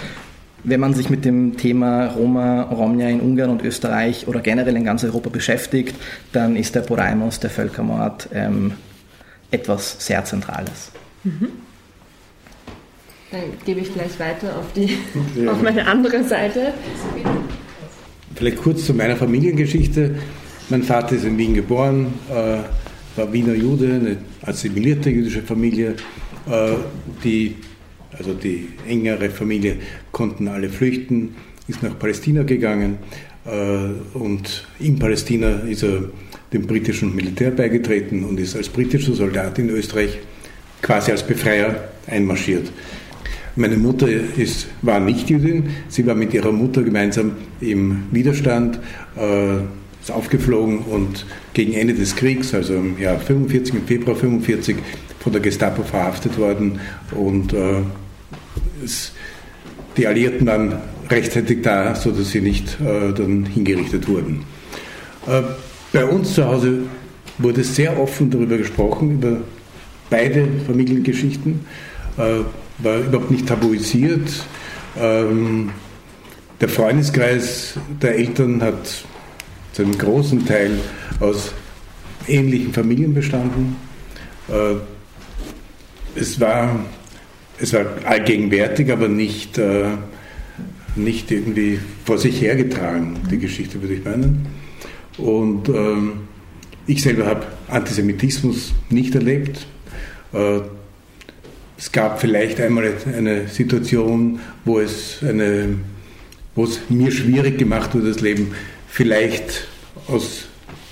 wenn 0.65 0.81
man 0.81 0.95
sich 0.95 1.11
mit 1.11 1.25
dem 1.25 1.59
Thema 1.59 2.07
Roma, 2.07 2.63
Romja 2.63 3.09
in 3.09 3.21
Ungarn 3.21 3.51
und 3.51 3.63
Österreich 3.63 4.27
oder 4.27 4.41
generell 4.41 4.77
in 4.77 4.85
ganz 4.85 5.05
Europa 5.05 5.29
beschäftigt, 5.29 5.95
dann 6.33 6.57
ist 6.57 6.75
der 6.75 6.81
Poraimos, 6.81 7.39
der 7.39 7.51
Völkermord, 7.51 8.31
ähm, 8.33 8.73
etwas 9.51 9.97
sehr 10.05 10.25
Zentrales. 10.25 10.91
Mhm. 11.23 11.66
Dann 13.37 13.51
gebe 13.67 13.81
ich 13.81 13.93
gleich 13.93 14.19
weiter 14.19 14.57
auf, 14.59 14.73
die, 14.73 14.97
ja. 15.39 15.53
auf 15.53 15.61
meine 15.63 15.87
andere 15.87 16.25
Seite. 16.25 16.73
Vielleicht 18.35 18.57
kurz 18.59 18.87
zu 18.87 18.95
meiner 18.95 19.17
Familiengeschichte. 19.17 20.17
Mein 20.71 20.83
Vater 20.83 21.17
ist 21.17 21.25
in 21.25 21.37
Wien 21.37 21.55
geboren, 21.55 22.15
äh, 22.31 22.59
war 23.19 23.33
Wiener 23.33 23.55
Jude, 23.55 23.95
eine 23.95 24.17
assimilierte 24.43 25.11
jüdische 25.11 25.43
Familie. 25.43 25.97
Äh, 26.51 26.77
die, 27.23 27.57
also 28.17 28.33
die 28.33 28.69
engere 28.89 29.29
Familie 29.29 29.77
konnten 30.13 30.49
alle 30.49 30.71
flüchten, 30.71 31.37
ist 31.69 31.83
nach 31.83 31.99
Palästina 31.99 32.43
gegangen 32.43 32.99
äh, 33.45 34.19
und 34.19 34.67
in 34.79 34.99
Palästina 34.99 35.61
ist 35.69 35.83
er 35.83 36.05
dem 36.53 36.67
britischen 36.67 37.15
Militär 37.15 37.51
beigetreten 37.51 38.25
und 38.25 38.41
ist 38.41 38.57
als 38.57 38.69
britischer 38.69 39.13
Soldat 39.13 39.59
in 39.59 39.69
Österreich 39.69 40.19
quasi 40.81 41.11
als 41.11 41.23
Befreier 41.23 41.89
einmarschiert. 42.07 42.71
Meine 43.59 43.79
Mutter 43.79 44.07
ist, 44.07 44.67
war 44.83 45.01
nicht 45.01 45.31
Jüdin, 45.31 45.71
sie 45.89 46.07
war 46.07 46.15
mit 46.15 46.35
ihrer 46.35 46.53
Mutter 46.53 46.83
gemeinsam 46.83 47.33
im 47.63 48.03
Widerstand, 48.11 48.79
äh, 49.17 49.57
ist 50.03 50.11
aufgeflogen 50.11 50.81
und 50.81 51.25
gegen 51.55 51.73
Ende 51.73 51.95
des 51.95 52.15
Kriegs, 52.17 52.53
also 52.53 52.75
im 52.75 52.99
Jahr 53.01 53.19
45, 53.19 53.75
im 53.75 53.87
Februar 53.87 54.15
45, 54.15 54.77
von 55.21 55.33
der 55.33 55.41
Gestapo 55.41 55.83
verhaftet 55.83 56.37
worden 56.37 56.81
und 57.13 57.55
äh, 57.55 57.81
es, 58.85 59.13
die 59.97 60.07
Alliierten 60.07 60.47
waren 60.47 60.75
rechtzeitig 61.09 61.63
da, 61.63 61.95
sodass 61.95 62.33
sie 62.33 62.43
nicht 62.43 62.79
äh, 62.81 63.15
dann 63.15 63.47
hingerichtet 63.47 64.07
wurden. 64.07 64.43
Äh, 65.27 65.43
bei 65.95 66.05
uns 66.05 66.35
zu 66.35 66.45
Hause 66.45 66.81
wurde 67.39 67.65
sehr 67.65 67.99
offen 67.99 68.31
darüber 68.31 68.59
gesprochen, 68.59 69.13
über 69.13 69.39
beide 70.11 70.47
Familiengeschichten. 70.67 71.61
Äh, 72.19 72.41
war 72.79 72.99
überhaupt 72.99 73.31
nicht 73.31 73.47
tabuisiert. 73.47 74.29
Ähm, 74.99 75.71
der 76.61 76.69
Freundeskreis 76.69 77.75
der 78.01 78.17
Eltern 78.17 78.63
hat 78.63 79.05
zu 79.73 79.83
einem 79.83 79.99
großen 79.99 80.47
Teil 80.47 80.79
aus 81.21 81.53
ähnlichen 82.27 82.73
Familien 82.73 83.15
bestanden. 83.15 83.77
Äh, 84.49 84.77
es, 86.19 86.41
war, 86.41 86.81
es 87.59 87.73
war 87.73 87.85
allgegenwärtig, 88.05 88.91
aber 88.91 89.09
nicht, 89.09 89.59
äh, 89.59 89.91
nicht 90.95 91.31
irgendwie 91.31 91.79
vor 92.05 92.19
sich 92.19 92.41
hergetragen, 92.41 93.19
die 93.31 93.39
Geschichte 93.39 93.81
würde 93.83 93.95
ich 93.95 94.05
meinen. 94.05 94.47
Und 95.19 95.69
ähm, 95.69 96.13
ich 96.87 97.03
selber 97.03 97.27
habe 97.27 97.47
Antisemitismus 97.69 98.73
nicht 98.91 99.15
erlebt. 99.15 99.67
Es 101.79 101.93
gab 101.93 102.21
vielleicht 102.21 102.59
einmal 102.61 102.95
eine 103.15 103.49
Situation, 103.49 104.41
wo 104.65 104.81
es, 104.81 105.19
eine, 105.23 105.77
wo 106.55 106.65
es 106.65 106.81
mir 106.89 107.11
schwierig 107.11 107.59
gemacht 107.59 107.95
wurde, 107.95 108.09
das 108.09 108.21
Leben, 108.21 108.53
vielleicht 108.89 109.69
aus, 110.09 110.47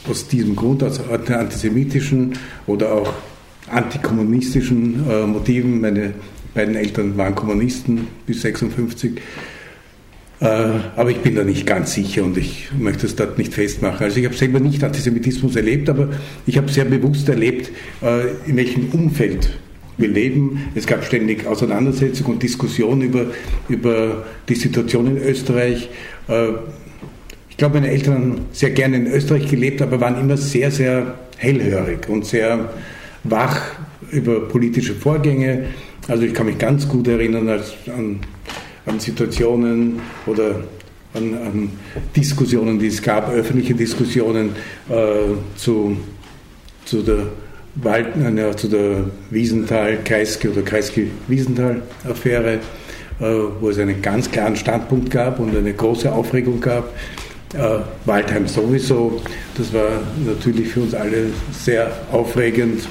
aus 0.08 0.28
diesem 0.28 0.54
Grund, 0.54 0.82
aus 0.82 1.00
antisemitischen 1.08 2.34
oder 2.66 2.92
auch 2.92 3.14
antikommunistischen 3.70 5.08
äh, 5.08 5.26
Motiven. 5.26 5.80
Meine 5.80 6.12
beiden 6.52 6.74
Eltern 6.74 7.16
waren 7.16 7.34
Kommunisten 7.34 8.06
bis 8.26 8.42
56. 8.42 9.22
Äh, 10.40 10.44
aber 10.44 11.10
ich 11.10 11.18
bin 11.18 11.34
da 11.34 11.44
nicht 11.44 11.66
ganz 11.66 11.94
sicher 11.94 12.24
und 12.24 12.36
ich 12.36 12.68
möchte 12.78 13.06
es 13.06 13.16
dort 13.16 13.38
nicht 13.38 13.54
festmachen. 13.54 14.04
Also 14.04 14.18
ich 14.18 14.26
habe 14.26 14.36
selber 14.36 14.60
nicht 14.60 14.84
Antisemitismus 14.84 15.56
erlebt, 15.56 15.88
aber 15.88 16.10
ich 16.46 16.58
habe 16.58 16.70
sehr 16.70 16.84
bewusst 16.84 17.26
erlebt, 17.30 17.70
äh, 18.02 18.32
in 18.46 18.56
welchem 18.56 18.90
Umfeld 18.90 19.48
wir 19.96 20.08
leben. 20.08 20.70
Es 20.74 20.86
gab 20.86 21.04
ständig 21.04 21.46
Auseinandersetzungen 21.46 22.34
und 22.34 22.42
Diskussionen 22.42 23.02
über, 23.02 23.26
über 23.68 24.24
die 24.48 24.54
Situation 24.54 25.06
in 25.06 25.18
Österreich. 25.18 25.88
Äh, 26.28 26.48
ich 27.48 27.56
glaube, 27.56 27.74
meine 27.74 27.90
Eltern 27.90 28.14
haben 28.14 28.40
sehr 28.52 28.70
gerne 28.70 28.96
in 28.96 29.06
Österreich 29.06 29.48
gelebt, 29.48 29.80
aber 29.80 30.00
waren 30.00 30.18
immer 30.18 30.36
sehr, 30.36 30.70
sehr 30.70 31.14
hellhörig 31.36 32.08
und 32.08 32.26
sehr 32.26 32.70
wach 33.22 33.60
über 34.10 34.48
politische 34.48 34.94
Vorgänge. 34.94 35.66
Also 36.08 36.24
ich 36.24 36.34
kann 36.34 36.46
mich 36.46 36.58
ganz 36.58 36.88
gut 36.88 37.08
erinnern 37.08 37.48
an, 37.48 38.20
an 38.86 39.00
Situationen 39.00 40.00
oder 40.26 40.64
an, 41.14 41.34
an, 41.34 41.70
Diskussionen, 42.14 42.78
die 42.78 42.88
es 42.88 43.00
gab, 43.00 43.30
öffentliche 43.30 43.74
Diskussionen 43.74 44.50
äh, 44.88 44.94
zu, 45.56 45.96
zu 46.84 47.02
der 47.02 47.28
Wald, 47.76 48.06
ja, 48.36 48.56
zu 48.56 48.68
der 48.68 49.04
Wiesenthal-Kreisky 49.30 50.48
oder 50.48 50.62
Kreisky-Wiesenthal-Affäre, 50.62 52.54
äh, 52.54 53.24
wo 53.60 53.68
es 53.68 53.78
einen 53.78 54.00
ganz 54.00 54.30
klaren 54.30 54.54
Standpunkt 54.56 55.10
gab 55.10 55.40
und 55.40 55.56
eine 55.56 55.72
große 55.72 56.12
Aufregung 56.12 56.60
gab. 56.60 56.94
Äh, 57.54 57.80
Waldheim 58.04 58.46
sowieso, 58.46 59.20
das 59.56 59.72
war 59.72 60.02
natürlich 60.24 60.68
für 60.68 60.80
uns 60.80 60.94
alle 60.94 61.26
sehr 61.52 61.90
aufregend. 62.12 62.88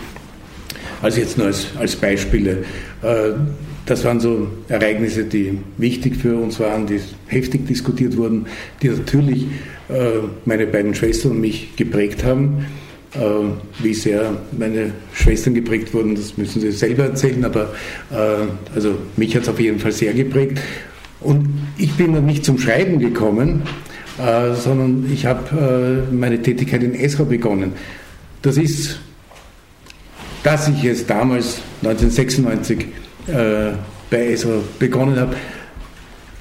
Also 1.01 1.19
jetzt 1.19 1.37
nur 1.37 1.47
als, 1.47 1.67
als 1.77 1.95
Beispiele. 1.95 2.63
Äh, 3.01 3.31
das 3.85 4.05
waren 4.05 4.19
so 4.21 4.47
Ereignisse, 4.69 5.25
die 5.25 5.59
wichtig 5.77 6.15
für 6.15 6.37
uns 6.37 6.59
waren, 6.59 6.87
die 6.87 7.01
heftig 7.27 7.67
diskutiert 7.67 8.15
wurden, 8.15 8.45
die 8.81 8.89
natürlich 8.89 9.47
äh, 9.89 10.19
meine 10.45 10.65
beiden 10.67 10.95
Schwestern 10.95 11.31
und 11.31 11.41
mich 11.41 11.75
geprägt 11.75 12.23
haben. 12.23 12.65
Äh, 13.15 13.83
wie 13.83 13.93
sehr 13.93 14.35
meine 14.57 14.91
Schwestern 15.13 15.53
geprägt 15.53 15.93
wurden, 15.93 16.15
das 16.15 16.35
müssen 16.35 16.59
sie 16.61 16.71
selber 16.71 17.03
erzählen, 17.03 17.45
aber 17.45 17.71
äh, 18.11 18.47
also 18.73 18.97
mich 19.17 19.35
hat 19.35 19.43
es 19.43 19.49
auf 19.49 19.59
jeden 19.59 19.79
Fall 19.79 19.91
sehr 19.91 20.13
geprägt. 20.13 20.59
Und 21.19 21.47
ich 21.77 21.93
bin 21.93 22.13
dann 22.13 22.25
nicht 22.25 22.43
zum 22.43 22.57
Schreiben 22.57 22.97
gekommen, 22.97 23.61
äh, 24.17 24.55
sondern 24.55 25.11
ich 25.13 25.27
habe 25.27 26.07
meine 26.11 26.41
Tätigkeit 26.41 26.81
in 26.81 26.95
Esra 26.95 27.23
begonnen. 27.23 27.73
Das 28.41 28.57
ist, 28.57 28.99
dass 30.43 30.67
ich 30.67 30.83
es 30.83 31.05
damals 31.05 31.61
1996 31.83 32.87
bei 33.25 34.27
ESRA 34.27 34.59
begonnen 34.79 35.17
habe. 35.17 35.35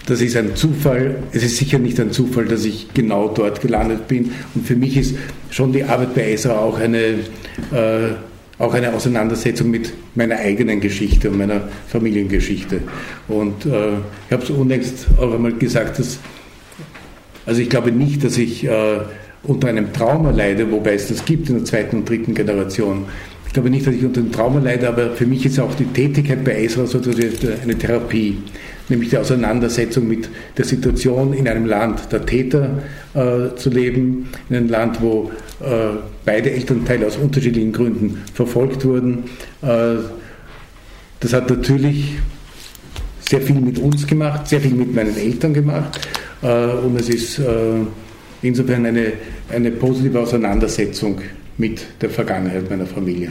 Das 0.07 0.21
ist 0.21 0.37
ein 0.37 0.57
Zufall. 0.57 1.17
Es 1.33 1.45
ist 1.45 1.57
sicher 1.57 1.79
nicht 1.79 2.01
ein 2.01 2.11
Zufall, 2.11 2.47
dass 2.47 2.65
ich 2.65 2.93
genau 2.93 3.29
dort 3.29 3.61
gelandet 3.61 4.09
bin. 4.09 4.33
Und 4.55 4.67
für 4.67 4.75
mich 4.75 4.97
ist 4.97 5.15
schon 5.51 5.73
die 5.73 5.85
Arbeit 5.85 6.15
bei 6.15 6.33
ESRA 6.33 6.59
auch 6.59 6.79
eine, 6.79 6.99
äh, 6.99 8.15
auch 8.59 8.75
eine 8.75 8.93
Auseinandersetzung 8.95 9.71
mit 9.71 9.93
meiner 10.15 10.37
eigenen 10.37 10.81
Geschichte 10.81 11.31
und 11.31 11.39
meiner 11.39 11.69
Familiengeschichte. 11.89 12.81
Und 13.29 13.65
äh, 13.65 13.93
ich 14.27 14.33
habe 14.33 14.43
es 14.43 14.51
unlängst 14.51 15.07
auch 15.19 15.33
einmal 15.33 15.53
gesagt, 15.53 16.01
dass, 16.01 16.19
also 17.47 17.61
ich 17.61 17.71
glaube 17.71 17.93
nicht, 17.93 18.25
dass 18.25 18.39
ich 18.39 18.65
äh, 18.65 18.99
unter 19.45 19.69
einem 19.69 19.93
Trauma 19.93 20.31
leide, 20.31 20.71
wobei 20.71 20.95
es 20.95 21.09
das 21.09 21.25
gibt 21.25 21.49
in 21.49 21.57
der 21.57 21.65
zweiten 21.65 21.99
und 21.99 22.09
dritten 22.09 22.35
Generation. 22.35 23.07
Ich 23.47 23.53
glaube 23.53 23.71
nicht, 23.71 23.87
dass 23.87 23.95
ich 23.95 24.05
unter 24.05 24.21
einem 24.21 24.33
Trauma 24.33 24.61
leide, 24.61 24.89
aber 24.89 25.11
für 25.11 25.27
mich 25.27 25.45
ist 25.45 25.61
auch 25.61 25.75
die 25.75 25.85
Tätigkeit 25.85 26.45
bei 26.45 26.65
ESRA 26.65 26.87
so 26.87 26.99
eine 26.99 27.79
Therapie, 27.79 28.39
nämlich 28.89 29.11
die 29.11 29.19
Auseinandersetzung 29.19 30.09
mit 30.09 30.29
der 30.57 30.65
Situation 30.65 31.33
in 31.33 31.49
einem 31.49 31.67
Land 31.67 32.13
der 32.13 32.27
Täter 32.27 32.83
äh, 33.15 33.55
zu 33.57 33.71
leben, 33.71 34.29
in 34.49 34.57
einem 34.57 34.69
Land, 34.69 35.01
wo 35.01 35.31
äh, 35.61 35.97
beide 36.25 36.51
Elternteile 36.51 37.07
aus 37.07 37.17
unterschiedlichen 37.17 37.73
Gründen 37.73 38.23
verfolgt 38.35 38.85
wurden. 38.85 39.25
Äh, 39.63 39.97
das 41.21 41.33
hat 41.33 41.49
natürlich 41.51 42.17
sehr 43.21 43.41
viel 43.41 43.61
mit 43.61 43.79
uns 43.79 44.07
gemacht, 44.07 44.49
sehr 44.49 44.61
viel 44.61 44.75
mit 44.75 44.95
meinen 44.95 45.17
Eltern 45.17 45.55
gemacht 45.55 46.01
äh, 46.43 46.47
und 46.47 47.01
es 47.01 47.09
ist 47.09 47.39
äh, 47.39 47.45
insofern 48.43 48.85
eine, 48.87 49.13
eine 49.49 49.71
positive 49.71 50.21
Auseinandersetzung 50.21 51.21
mit 51.57 51.83
der 52.01 52.11
Vergangenheit 52.11 52.69
meiner 52.69 52.87
Familie. 52.87 53.31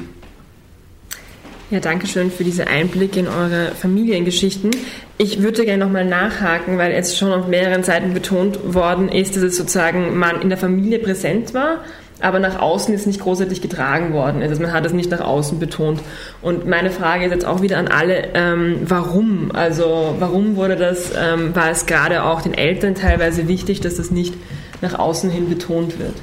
Ja, 1.72 1.80
danke 1.80 2.06
schön 2.06 2.32
für 2.32 2.44
diese 2.44 2.68
Einblicke 2.68 3.18
in 3.18 3.30
eure 3.30 3.72
Familiengeschichten. 3.74 4.72
Ich 5.18 5.42
würde 5.42 5.63
gerne 5.63 5.86
nochmal 5.86 6.04
nachhaken, 6.04 6.78
weil 6.78 6.92
jetzt 6.92 7.18
schon 7.18 7.32
auf 7.32 7.48
mehreren 7.48 7.84
Seiten 7.84 8.13
betont 8.13 8.74
worden 8.74 9.08
ist, 9.08 9.38
dass 9.38 9.44
es 9.44 9.56
sozusagen 9.56 10.18
man 10.18 10.42
in 10.42 10.50
der 10.50 10.58
Familie 10.58 11.00
präsent 11.00 11.54
war, 11.54 11.78
aber 12.20 12.40
nach 12.40 12.60
außen 12.60 12.94
ist 12.94 13.08
nicht 13.08 13.22
großartig 13.22 13.62
getragen 13.62 14.12
worden. 14.12 14.42
Also 14.42 14.62
man 14.62 14.74
hat 14.74 14.86
es 14.86 14.92
nicht 14.92 15.12
nach 15.12 15.22
außen 15.22 15.60
betont. 15.60 16.01
Und 16.42 16.68
meine 16.68 16.92
Frage 16.92 17.24
ist 17.24 17.32
jetzt 17.32 17.46
auch 17.46 17.62
wieder 17.62 17.78
an 17.78 17.88
alle, 17.88 18.28
ähm, 18.34 18.80
warum? 18.82 19.51
Also 19.54 20.18
warum 20.20 20.58
wurde 20.58 20.75
das, 20.75 21.13
ähm, 21.18 21.56
war 21.56 21.72
es 21.72 21.86
gerade 21.86 22.24
auch 22.24 22.42
den 22.42 22.54
Eltern 22.54 22.96
teilweise 22.96 23.48
wichtig, 23.48 23.80
dass 23.80 23.96
das 23.96 24.12
nicht 24.12 24.34
nach 24.82 25.00
außen 25.00 25.30
hin 25.30 25.48
betont 25.48 26.00
wird? 26.00 26.16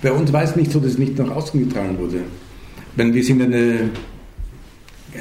Bei 0.00 0.12
uns 0.12 0.32
war 0.32 0.44
es 0.44 0.54
nicht 0.54 0.70
so, 0.70 0.78
dass 0.78 0.92
es 0.92 0.98
nicht 0.98 1.18
nach 1.18 1.34
außen 1.34 1.58
getragen 1.58 1.98
wurde. 1.98 2.20
Wenn 2.94 3.12
wir 3.12 3.24
sind 3.24 3.42
eine, 3.42 3.90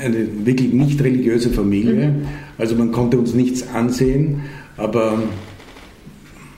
eine 0.01 0.45
wirklich 0.45 0.73
nicht 0.73 1.01
religiöse 1.01 1.49
Familie, 1.49 2.09
mhm. 2.09 2.25
also 2.57 2.75
man 2.75 2.91
konnte 2.91 3.17
uns 3.17 3.33
nichts 3.33 3.67
ansehen, 3.73 4.41
aber 4.77 5.19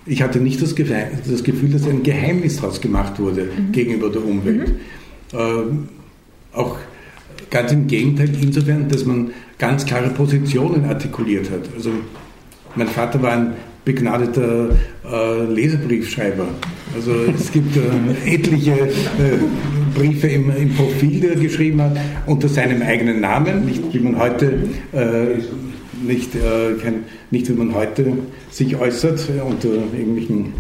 ich 0.06 0.22
hatte 0.22 0.40
nicht 0.40 0.62
das, 0.62 0.76
das 0.76 1.44
Gefühl, 1.44 1.70
dass 1.70 1.88
ein 1.88 2.04
Geheimnis 2.04 2.58
daraus 2.58 2.80
gemacht 2.80 3.20
wurde 3.20 3.46
mhm. 3.46 3.72
gegenüber 3.72 4.10
der 4.10 4.24
Umwelt. 4.24 4.70
Mhm. 4.70 5.38
Ähm, 5.38 5.90
auch 6.54 6.78
ganz 7.50 7.72
im 7.72 7.88
Gegenteil, 7.88 8.30
insofern, 8.42 8.88
dass 8.88 9.06
man 9.06 9.32
ganz 9.58 9.86
klare 9.86 10.10
Positionen 10.10 10.86
artikuliert 10.86 11.50
hat. 11.50 11.62
Also 11.76 11.92
mein 12.76 12.88
Vater 12.88 13.22
war 13.22 13.32
ein 13.32 13.54
begnadeter 13.84 14.70
äh, 15.10 15.44
Leserbriefschreiber. 15.46 16.48
Also 16.96 17.14
es 17.36 17.52
gibt 17.52 17.76
äh, 17.78 17.82
etliche 18.34 18.72
äh, 18.72 18.90
Briefe 19.96 20.28
im, 20.28 20.56
im, 20.56 20.76
Profil, 20.76 21.22
die 21.22 21.28
er 21.28 21.36
geschrieben 21.36 21.82
hat, 21.82 21.98
unter 22.28 22.48
seinem 22.48 22.84
eigenen 22.84 23.22
Namen, 23.22 23.66
nicht 23.66 23.82
wie 23.92 24.00
man 24.00 24.20
heute 24.20 24.54
äh, 24.94 25.40
nicht, 26.06 26.36
äh, 26.36 26.74
kein, 26.82 27.06
nicht 27.32 27.50
wie 27.50 27.54
man 27.54 27.74
heute 27.74 28.14
sich 28.52 28.76
äußert 28.76 29.28
äh, 29.30 29.42
unter 29.42 29.70
irgendwelchen 29.70 30.54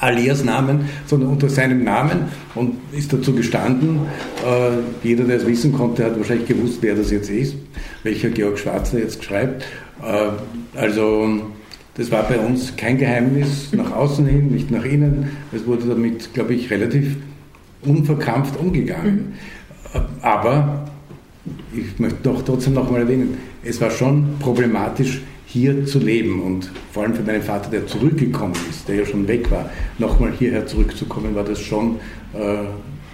Alias-Namen, 0.00 0.86
sondern 1.06 1.30
unter 1.30 1.48
seinem 1.48 1.84
Namen 1.84 2.24
und 2.56 2.74
ist 2.92 3.12
dazu 3.12 3.34
gestanden. 3.34 4.00
Äh, 4.44 5.06
jeder, 5.06 5.24
der 5.24 5.36
es 5.36 5.46
wissen 5.46 5.72
konnte, 5.72 6.04
hat 6.04 6.18
wahrscheinlich 6.18 6.48
gewusst, 6.48 6.78
wer 6.80 6.96
das 6.96 7.12
jetzt 7.12 7.30
ist, 7.30 7.54
welcher 8.02 8.30
Georg 8.30 8.58
Schwarzer 8.58 8.98
jetzt 8.98 9.22
schreibt. 9.22 9.62
Äh, 10.02 10.76
also 10.76 11.42
das 11.94 12.10
war 12.10 12.24
bei 12.24 12.38
uns 12.38 12.74
kein 12.76 12.98
Geheimnis 12.98 13.72
nach 13.72 13.94
außen 13.94 14.26
hin, 14.26 14.48
nicht 14.48 14.70
nach 14.70 14.84
innen. 14.84 15.30
Es 15.52 15.66
wurde 15.66 15.86
damit, 15.86 16.34
glaube 16.34 16.54
ich, 16.54 16.70
relativ 16.70 17.16
unverkrampft 17.84 18.58
umgegangen. 18.58 19.34
Mhm. 19.92 20.00
Aber 20.22 20.86
ich 21.74 21.98
möchte 21.98 22.18
doch 22.22 22.42
trotzdem 22.42 22.74
noch 22.74 22.90
mal 22.90 23.00
erwähnen, 23.00 23.36
es 23.64 23.80
war 23.80 23.90
schon 23.90 24.36
problematisch, 24.38 25.22
hier 25.46 25.84
zu 25.84 25.98
leben 25.98 26.40
und 26.40 26.70
vor 26.92 27.02
allem 27.02 27.14
für 27.14 27.22
meinen 27.22 27.42
Vater, 27.42 27.68
der 27.70 27.86
zurückgekommen 27.86 28.54
ist, 28.70 28.88
der 28.88 28.96
ja 28.96 29.04
schon 29.04 29.28
weg 29.28 29.50
war, 29.50 29.68
nochmal 29.98 30.32
hierher 30.32 30.66
zurückzukommen, 30.66 31.34
war 31.34 31.44
das 31.44 31.60
schon 31.60 31.96
äh, 32.32 32.64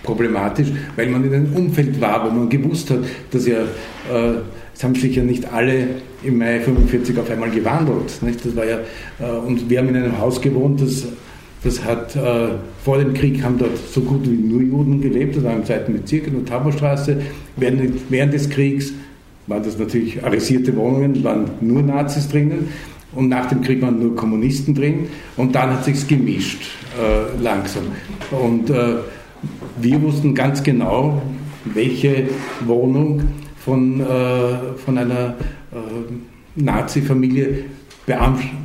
problematisch, 0.04 0.68
weil 0.94 1.08
man 1.08 1.24
in 1.24 1.34
einem 1.34 1.52
Umfeld 1.52 2.00
war, 2.00 2.24
wo 2.24 2.30
man 2.30 2.48
gewusst 2.48 2.90
hat, 2.90 3.00
dass 3.32 3.44
ja 3.44 3.62
äh, 3.62 4.36
es 4.78 4.84
haben 4.84 4.94
sich 4.94 5.16
ja 5.16 5.24
nicht 5.24 5.52
alle 5.52 5.88
im 6.22 6.38
Mai 6.38 6.60
45 6.60 7.18
auf 7.18 7.28
einmal 7.28 7.50
gewandelt. 7.50 8.22
Nicht? 8.22 8.46
Das 8.46 8.54
war 8.54 8.64
ja, 8.64 8.78
äh, 9.18 9.28
und 9.44 9.68
wir 9.68 9.80
haben 9.80 9.88
in 9.88 9.96
einem 9.96 10.18
Haus 10.18 10.40
gewohnt, 10.40 10.80
das, 10.80 11.04
das 11.64 11.84
hat 11.84 12.14
äh, 12.14 12.48
vor 12.84 12.98
dem 12.98 13.14
Krieg 13.14 13.42
haben 13.42 13.58
dort 13.58 13.76
so 13.92 14.00
gut 14.00 14.24
wie 14.24 14.36
nur 14.36 14.62
Juden 14.62 15.00
gelebt, 15.00 15.36
das 15.36 15.44
war 15.44 15.54
im 15.54 15.64
zweiten 15.64 15.92
Bezirk 15.92 16.28
in 16.28 16.34
der 16.34 16.44
Taborstraße. 16.44 17.20
Während, 17.56 18.10
während 18.10 18.32
des 18.32 18.48
Kriegs 18.48 18.92
waren 19.46 19.62
das 19.62 19.78
natürlich 19.78 20.22
arisierte 20.24 20.76
Wohnungen, 20.76 21.22
waren 21.24 21.50
nur 21.60 21.82
Nazis 21.82 22.28
drinnen 22.28 22.68
und 23.12 23.28
nach 23.28 23.46
dem 23.46 23.62
Krieg 23.62 23.82
waren 23.82 23.98
nur 23.98 24.14
Kommunisten 24.14 24.74
drin 24.74 25.08
und 25.36 25.54
dann 25.54 25.70
hat 25.70 25.84
sich's 25.84 26.06
gemischt 26.06 26.62
äh, 27.00 27.42
langsam. 27.42 27.84
Und 28.30 28.70
äh, 28.70 28.96
wir 29.80 30.02
wussten 30.02 30.34
ganz 30.34 30.62
genau, 30.62 31.22
welche 31.64 32.28
Wohnung 32.66 33.22
von, 33.56 34.00
äh, 34.00 34.04
von 34.84 34.98
einer 34.98 35.34
äh, 35.72 35.76
Nazi-Familie 36.56 37.64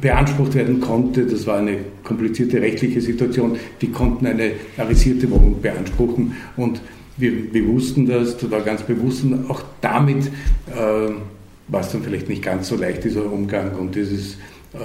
beansprucht 0.01 0.55
werden 0.55 0.79
konnte. 0.79 1.25
Das 1.25 1.45
war 1.45 1.59
eine 1.59 1.77
komplizierte 2.03 2.61
rechtliche 2.61 3.01
Situation. 3.01 3.57
Die 3.81 3.91
konnten 3.91 4.25
eine 4.25 4.51
arisierte 4.77 5.29
Wohnung 5.29 5.61
beanspruchen 5.61 6.35
und 6.55 6.81
wir, 7.17 7.53
wir 7.53 7.67
wussten 7.67 8.07
das, 8.07 8.37
das 8.37 8.49
war 8.49 8.61
ganz 8.61 8.81
bewusst 8.81 9.23
und 9.23 9.49
auch 9.49 9.61
damit 9.81 10.27
äh, 10.27 11.11
war 11.67 11.81
es 11.81 11.91
dann 11.91 12.01
vielleicht 12.01 12.27
nicht 12.27 12.41
ganz 12.41 12.67
so 12.67 12.75
leicht, 12.75 13.03
dieser 13.03 13.31
Umgang 13.31 13.75
und 13.75 13.95
dieses 13.95 14.35
äh, 14.73 14.77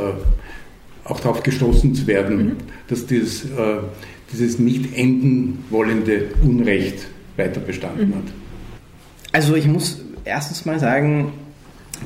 auch 1.05 1.21
darauf 1.21 1.43
gestoßen 1.43 1.95
zu 1.95 2.07
werden, 2.07 2.37
mhm. 2.37 2.57
dass 2.89 3.07
dieses, 3.07 3.45
äh, 3.45 3.79
dieses 4.33 4.59
nicht 4.59 4.95
enden 4.95 5.65
wollende 5.71 6.27
Unrecht 6.43 7.07
weiter 7.37 7.61
bestanden 7.61 8.11
mhm. 8.11 8.15
hat. 8.17 8.25
Also 9.33 9.55
ich 9.55 9.67
muss 9.67 10.03
erstens 10.25 10.67
mal 10.67 10.79
sagen, 10.79 11.33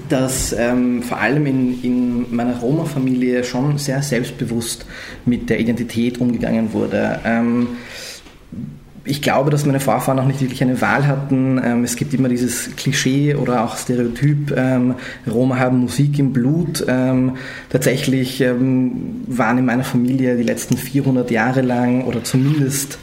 dass 0.09 0.55
ähm, 0.59 1.03
vor 1.03 1.19
allem 1.19 1.47
in, 1.47 1.83
in 1.83 2.35
meiner 2.35 2.59
Roma-Familie 2.59 3.45
schon 3.45 3.79
sehr 3.79 4.03
selbstbewusst 4.03 4.87
mit 5.25 5.51
der 5.51 5.61
Identität 5.61 6.19
umgegangen 6.19 6.73
wurde. 6.73 7.21
Ähm, 7.25 7.69
ich 9.05 9.21
glaube, 9.21 9.51
dass 9.51 9.67
meine 9.67 9.81
Vorfahren 9.81 10.19
auch 10.21 10.27
nicht 10.27 10.41
wirklich 10.41 10.63
eine 10.63 10.81
Wahl 10.81 11.07
hatten. 11.07 11.61
Ähm, 11.65 11.83
es 11.83 11.97
gibt 11.97 12.15
immer 12.15 12.29
dieses 12.29 12.77
Klischee 12.77 13.35
oder 13.35 13.65
auch 13.65 13.77
Stereotyp, 13.77 14.55
ähm, 14.57 14.95
Roma 15.29 15.59
haben 15.59 15.79
Musik 15.79 16.19
im 16.19 16.33
Blut. 16.33 16.85
Ähm, 16.87 17.37
tatsächlich 17.71 18.41
waren 18.41 19.59
in 19.59 19.65
meiner 19.65 19.85
Familie 19.85 20.37
die 20.37 20.43
letzten 20.43 20.77
400 20.77 21.31
Jahre 21.31 21.63
lang 21.63 22.05
oder 22.05 22.23
zumindest 22.23 22.99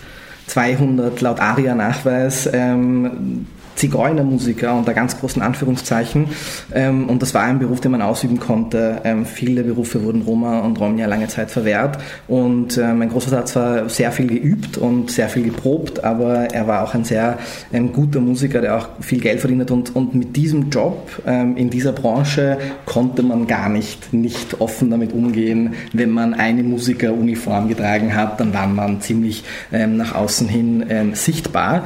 200 0.47 1.21
laut 1.21 1.39
ARIA-Nachweis 1.39 2.49
Zigeunermusiker 3.79 4.75
unter 4.75 4.93
ganz 4.93 5.17
großen 5.17 5.41
Anführungszeichen. 5.41 6.27
Ähm, 6.73 7.07
und 7.07 7.21
das 7.21 7.33
war 7.33 7.43
ein 7.43 7.59
Beruf, 7.59 7.79
den 7.79 7.91
man 7.91 8.01
ausüben 8.01 8.39
konnte. 8.39 9.01
Ähm, 9.05 9.25
viele 9.25 9.63
Berufe 9.63 10.03
wurden 10.03 10.21
Roma 10.23 10.59
und 10.59 10.79
Romja 10.79 11.07
lange 11.07 11.29
Zeit 11.29 11.49
verwehrt. 11.49 11.97
Und 12.27 12.77
äh, 12.77 12.93
mein 12.93 13.09
Großvater 13.09 13.37
hat 13.37 13.47
zwar 13.47 13.89
sehr 13.89 14.11
viel 14.11 14.27
geübt 14.27 14.77
und 14.77 15.11
sehr 15.11 15.29
viel 15.29 15.43
geprobt, 15.43 16.03
aber 16.03 16.53
er 16.53 16.67
war 16.67 16.83
auch 16.83 16.93
ein 16.93 17.05
sehr 17.05 17.39
ähm, 17.71 17.93
guter 17.93 18.19
Musiker, 18.19 18.59
der 18.59 18.77
auch 18.77 18.89
viel 18.99 19.21
Geld 19.21 19.39
verdient 19.39 19.61
hat. 19.61 19.71
Und, 19.71 19.95
und 19.95 20.13
mit 20.13 20.35
diesem 20.35 20.69
Job 20.69 21.09
in 21.25 21.69
dieser 21.69 21.93
Branche 21.93 22.57
konnte 22.85 23.23
man 23.23 23.47
gar 23.47 23.69
nicht, 23.69 24.13
nicht 24.13 24.59
offen 24.59 24.89
damit 24.89 25.13
umgehen. 25.13 25.73
Wenn 25.93 26.09
man 26.09 26.33
eine 26.33 26.63
Musikeruniform 26.63 27.67
getragen 27.67 28.15
hat, 28.15 28.39
dann 28.39 28.53
war 28.53 28.67
man 28.67 29.01
ziemlich 29.01 29.43
nach 29.71 30.15
außen 30.15 30.47
hin 30.47 30.85
sichtbar 31.13 31.83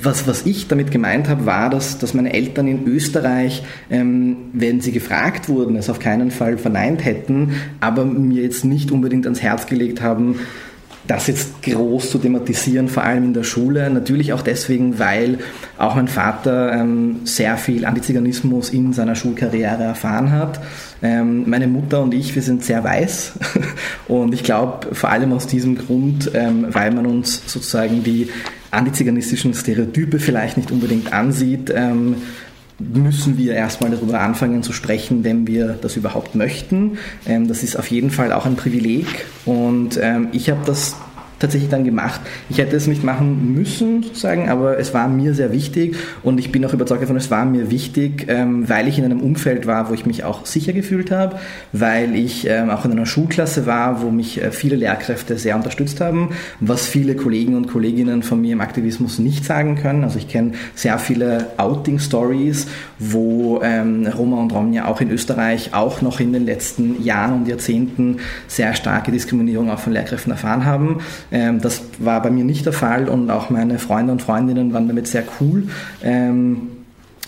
was, 0.00 0.26
was 0.26 0.46
ich 0.46 0.68
damit 0.68 0.90
gemeint 0.90 1.28
habe, 1.28 1.46
war, 1.46 1.70
dass, 1.70 1.98
dass 1.98 2.14
meine 2.14 2.32
Eltern 2.32 2.66
in 2.66 2.86
Österreich, 2.86 3.62
ähm, 3.90 4.36
wenn 4.52 4.80
sie 4.80 4.92
gefragt 4.92 5.48
wurden, 5.48 5.76
es 5.76 5.90
auf 5.90 5.98
keinen 5.98 6.30
Fall 6.30 6.58
verneint 6.58 7.04
hätten, 7.04 7.54
aber 7.80 8.04
mir 8.04 8.42
jetzt 8.42 8.64
nicht 8.64 8.90
unbedingt 8.90 9.26
ans 9.26 9.42
Herz 9.42 9.66
gelegt 9.66 10.00
haben, 10.02 10.36
das 11.06 11.26
jetzt 11.26 11.62
groß 11.62 12.10
zu 12.10 12.18
thematisieren, 12.18 12.88
vor 12.88 13.04
allem 13.04 13.24
in 13.24 13.34
der 13.34 13.44
Schule. 13.44 13.90
Natürlich 13.90 14.32
auch 14.32 14.42
deswegen, 14.42 14.98
weil 14.98 15.38
auch 15.76 15.94
mein 15.96 16.08
Vater 16.08 16.72
ähm, 16.72 17.20
sehr 17.24 17.56
viel 17.56 17.84
Antiziganismus 17.84 18.70
in 18.70 18.92
seiner 18.92 19.14
Schulkarriere 19.14 19.82
erfahren 19.82 20.32
hat. 20.32 20.60
Ähm, 21.02 21.48
meine 21.48 21.66
Mutter 21.66 22.02
und 22.02 22.14
ich, 22.14 22.34
wir 22.34 22.42
sind 22.42 22.64
sehr 22.64 22.82
weiß 22.82 23.32
und 24.08 24.32
ich 24.32 24.42
glaube 24.42 24.94
vor 24.94 25.10
allem 25.10 25.32
aus 25.32 25.46
diesem 25.46 25.76
Grund, 25.76 26.30
ähm, 26.34 26.66
weil 26.70 26.90
man 26.90 27.06
uns 27.06 27.42
sozusagen 27.46 28.02
die 28.02 28.28
antiziganistischen 28.70 29.54
Stereotype 29.54 30.18
vielleicht 30.18 30.56
nicht 30.56 30.70
unbedingt 30.70 31.12
ansieht, 31.12 31.72
ähm, 31.74 32.16
müssen 32.78 33.38
wir 33.38 33.54
erstmal 33.54 33.90
darüber 33.90 34.20
anfangen 34.20 34.62
zu 34.62 34.72
sprechen, 34.72 35.24
wenn 35.24 35.46
wir 35.46 35.78
das 35.80 35.96
überhaupt 35.96 36.34
möchten. 36.34 36.98
Ähm, 37.26 37.48
das 37.48 37.62
ist 37.62 37.76
auf 37.76 37.90
jeden 37.90 38.10
Fall 38.10 38.32
auch 38.32 38.46
ein 38.46 38.56
Privileg 38.56 39.06
und 39.44 39.98
ähm, 40.00 40.28
ich 40.32 40.50
habe 40.50 40.60
das 40.66 40.96
tatsächlich 41.44 41.70
dann 41.70 41.84
gemacht. 41.84 42.20
Ich 42.48 42.58
hätte 42.58 42.76
es 42.76 42.86
nicht 42.86 43.04
machen 43.04 43.54
müssen, 43.54 44.02
sozusagen, 44.02 44.48
aber 44.48 44.78
es 44.78 44.94
war 44.94 45.08
mir 45.08 45.34
sehr 45.34 45.52
wichtig 45.52 45.96
und 46.22 46.38
ich 46.38 46.50
bin 46.50 46.64
auch 46.64 46.72
überzeugt 46.72 47.02
davon, 47.02 47.16
es 47.16 47.30
war 47.30 47.44
mir 47.44 47.70
wichtig, 47.70 48.26
ähm, 48.28 48.68
weil 48.68 48.88
ich 48.88 48.98
in 48.98 49.04
einem 49.04 49.20
Umfeld 49.20 49.66
war, 49.66 49.90
wo 49.90 49.94
ich 49.94 50.06
mich 50.06 50.24
auch 50.24 50.46
sicher 50.46 50.72
gefühlt 50.72 51.10
habe, 51.10 51.36
weil 51.72 52.14
ich 52.14 52.46
ähm, 52.48 52.70
auch 52.70 52.84
in 52.84 52.92
einer 52.92 53.06
Schulklasse 53.06 53.66
war, 53.66 54.02
wo 54.02 54.10
mich 54.10 54.42
äh, 54.42 54.50
viele 54.50 54.76
Lehrkräfte 54.76 55.38
sehr 55.38 55.56
unterstützt 55.56 56.00
haben, 56.00 56.30
was 56.60 56.86
viele 56.86 57.14
Kollegen 57.14 57.56
und 57.56 57.68
Kolleginnen 57.68 58.22
von 58.22 58.40
mir 58.40 58.52
im 58.52 58.60
Aktivismus 58.60 59.18
nicht 59.18 59.44
sagen 59.44 59.76
können. 59.76 60.04
Also 60.04 60.18
ich 60.18 60.28
kenne 60.28 60.52
sehr 60.74 60.98
viele 60.98 61.46
Outing-Stories, 61.56 62.66
wo 62.98 63.60
ähm, 63.62 64.06
Roma 64.06 64.40
und 64.40 64.52
Romnia 64.52 64.86
auch 64.86 65.00
in 65.00 65.10
Österreich 65.10 65.74
auch 65.74 66.02
noch 66.02 66.20
in 66.20 66.32
den 66.32 66.46
letzten 66.46 67.02
Jahren 67.02 67.34
und 67.34 67.48
Jahrzehnten 67.48 68.18
sehr 68.48 68.74
starke 68.74 69.12
Diskriminierung 69.12 69.70
auch 69.70 69.78
von 69.78 69.92
Lehrkräften 69.92 70.32
erfahren 70.32 70.64
haben. 70.64 71.00
Ähm, 71.34 71.60
das 71.60 71.82
war 71.98 72.22
bei 72.22 72.30
mir 72.30 72.44
nicht 72.44 72.64
der 72.64 72.72
Fall 72.72 73.08
und 73.08 73.28
auch 73.28 73.50
meine 73.50 73.80
Freunde 73.80 74.12
und 74.12 74.22
Freundinnen 74.22 74.72
waren 74.72 74.86
damit 74.86 75.08
sehr 75.08 75.24
cool. 75.40 75.64
Ähm, 76.02 76.68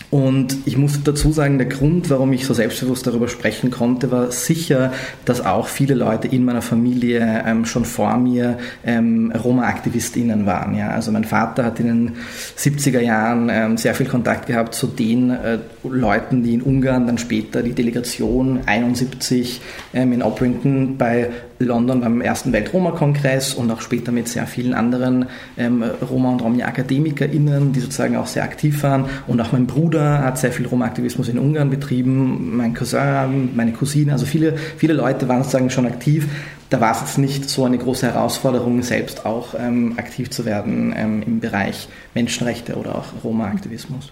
und 0.09 0.59
ich 0.65 0.77
muss 0.77 1.03
dazu 1.03 1.33
sagen, 1.33 1.57
der 1.57 1.67
Grund, 1.67 2.09
warum 2.09 2.31
ich 2.31 2.45
so 2.45 2.53
selbstbewusst 2.53 3.05
darüber 3.05 3.27
sprechen 3.27 3.71
konnte, 3.71 4.09
war 4.09 4.31
sicher, 4.31 4.93
dass 5.25 5.45
auch 5.45 5.67
viele 5.67 5.95
Leute 5.95 6.29
in 6.29 6.45
meiner 6.45 6.61
Familie 6.61 7.43
ähm, 7.45 7.65
schon 7.65 7.83
vor 7.83 8.15
mir 8.15 8.57
ähm, 8.85 9.33
Roma-AktivistInnen 9.33 10.45
waren. 10.45 10.75
Ja? 10.75 10.91
Also 10.91 11.11
mein 11.11 11.25
Vater 11.25 11.65
hat 11.65 11.81
in 11.81 11.87
den 11.87 12.11
70er 12.57 13.01
Jahren 13.01 13.49
ähm, 13.51 13.75
sehr 13.75 13.93
viel 13.95 14.05
Kontakt 14.05 14.45
gehabt 14.45 14.75
zu 14.75 14.87
den 14.87 15.29
äh, 15.31 15.59
Leuten, 15.83 16.41
die 16.41 16.53
in 16.53 16.61
Ungarn 16.61 17.05
dann 17.05 17.17
später 17.17 17.61
die 17.61 17.73
Delegation 17.73 18.61
71 18.65 19.59
ähm, 19.93 20.13
in 20.13 20.23
Oprington 20.23 20.97
bei 20.97 21.31
London 21.59 22.01
beim 22.01 22.21
ersten 22.21 22.53
Welt-Roma-Kongress 22.53 23.53
und 23.53 23.71
auch 23.71 23.81
später 23.81 24.11
mit 24.11 24.27
sehr 24.27 24.47
vielen 24.47 24.73
anderen 24.73 25.25
ähm, 25.57 25.83
Roma- 25.83 26.31
und 26.31 26.41
Romni-AkademikerInnen, 26.41 27.73
die 27.73 27.79
sozusagen 27.79 28.15
auch 28.17 28.27
sehr 28.27 28.43
aktiv 28.43 28.83
waren. 28.83 29.05
Und 29.27 29.41
auch 29.41 29.51
mein 29.51 29.67
Bruder 29.67 30.23
hat 30.23 30.37
sehr 30.37 30.51
viel 30.51 30.67
Roma-Aktivismus 30.67 31.29
in 31.29 31.39
Ungarn 31.39 31.69
betrieben, 31.69 32.55
mein 32.57 32.73
Cousin, 32.73 33.55
meine 33.55 33.71
Cousine, 33.71 34.11
also 34.11 34.25
viele, 34.25 34.55
viele 34.77 34.93
Leute 34.93 35.27
waren 35.27 35.43
sozusagen 35.43 35.69
schon 35.69 35.85
aktiv. 35.85 36.27
Da 36.69 36.81
war 36.81 36.91
es 36.91 36.99
jetzt 36.99 37.17
nicht 37.17 37.49
so 37.49 37.63
eine 37.63 37.77
große 37.77 38.05
Herausforderung, 38.05 38.81
selbst 38.83 39.25
auch 39.25 39.55
ähm, 39.57 39.93
aktiv 39.97 40.29
zu 40.29 40.45
werden 40.45 40.93
ähm, 40.95 41.23
im 41.25 41.39
Bereich 41.39 41.87
Menschenrechte 42.13 42.75
oder 42.75 42.95
auch 42.95 43.05
Roma-Aktivismus. 43.23 44.11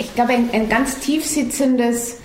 ich 0.00 0.14
glaube, 0.14 0.32
ein, 0.32 0.48
ein 0.52 0.68
ganz 0.68 0.98
tief 0.98 1.26
sitzendes 1.26 2.16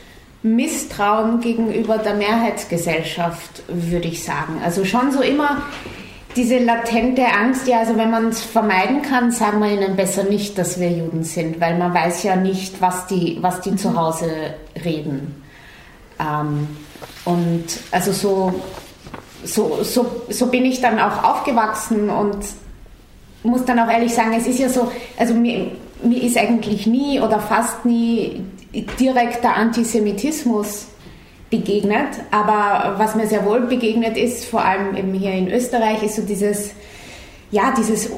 Misstrauen 0.43 1.41
gegenüber 1.41 1.97
der 1.97 2.13
Mehrheitsgesellschaft, 2.13 3.63
würde 3.67 4.07
ich 4.07 4.23
sagen. 4.23 4.61
Also 4.63 4.85
schon 4.85 5.11
so 5.11 5.21
immer 5.21 5.63
diese 6.38 6.59
latente 6.59 7.25
Angst, 7.25 7.67
ja, 7.67 7.79
also 7.79 7.97
wenn 7.97 8.11
man 8.11 8.27
es 8.27 8.41
vermeiden 8.41 9.01
kann, 9.01 9.31
sagen 9.31 9.59
wir 9.59 9.71
ihnen 9.71 9.95
besser 9.95 10.23
nicht, 10.23 10.57
dass 10.57 10.79
wir 10.79 10.89
Juden 10.89 11.23
sind, 11.23 11.59
weil 11.59 11.77
man 11.77 11.93
weiß 11.93 12.23
ja 12.23 12.35
nicht, 12.35 12.81
was 12.81 13.07
die, 13.07 13.38
was 13.41 13.61
die 13.61 13.75
zu 13.75 13.97
Hause 13.97 14.29
reden. 14.83 15.43
Ähm, 16.19 16.67
und 17.25 17.65
also 17.91 18.11
so, 18.11 18.53
so, 19.43 19.83
so, 19.83 20.23
so 20.29 20.47
bin 20.47 20.65
ich 20.65 20.81
dann 20.81 20.99
auch 20.99 21.23
aufgewachsen 21.23 22.09
und 22.09 22.38
muss 23.43 23.65
dann 23.65 23.79
auch 23.79 23.89
ehrlich 23.89 24.13
sagen, 24.13 24.33
es 24.33 24.47
ist 24.47 24.59
ja 24.59 24.69
so, 24.69 24.91
also 25.17 25.33
mir, 25.33 25.71
mir 26.03 26.21
ist 26.21 26.38
eigentlich 26.38 26.88
nie 26.88 27.19
oder 27.19 27.39
fast 27.39 27.86
nie 27.86 28.43
direkter 28.99 29.55
Antisemitismus 29.55 30.88
begegnet, 31.49 32.10
aber 32.31 32.95
was 32.97 33.15
mir 33.15 33.27
sehr 33.27 33.45
wohl 33.45 33.62
begegnet 33.62 34.17
ist, 34.17 34.45
vor 34.45 34.63
allem 34.63 34.95
eben 34.95 35.13
hier 35.13 35.31
in 35.31 35.49
Österreich, 35.51 36.03
ist 36.03 36.15
so 36.15 36.21
dieses, 36.23 36.71
ja, 37.51 37.73
dieses 37.77 38.10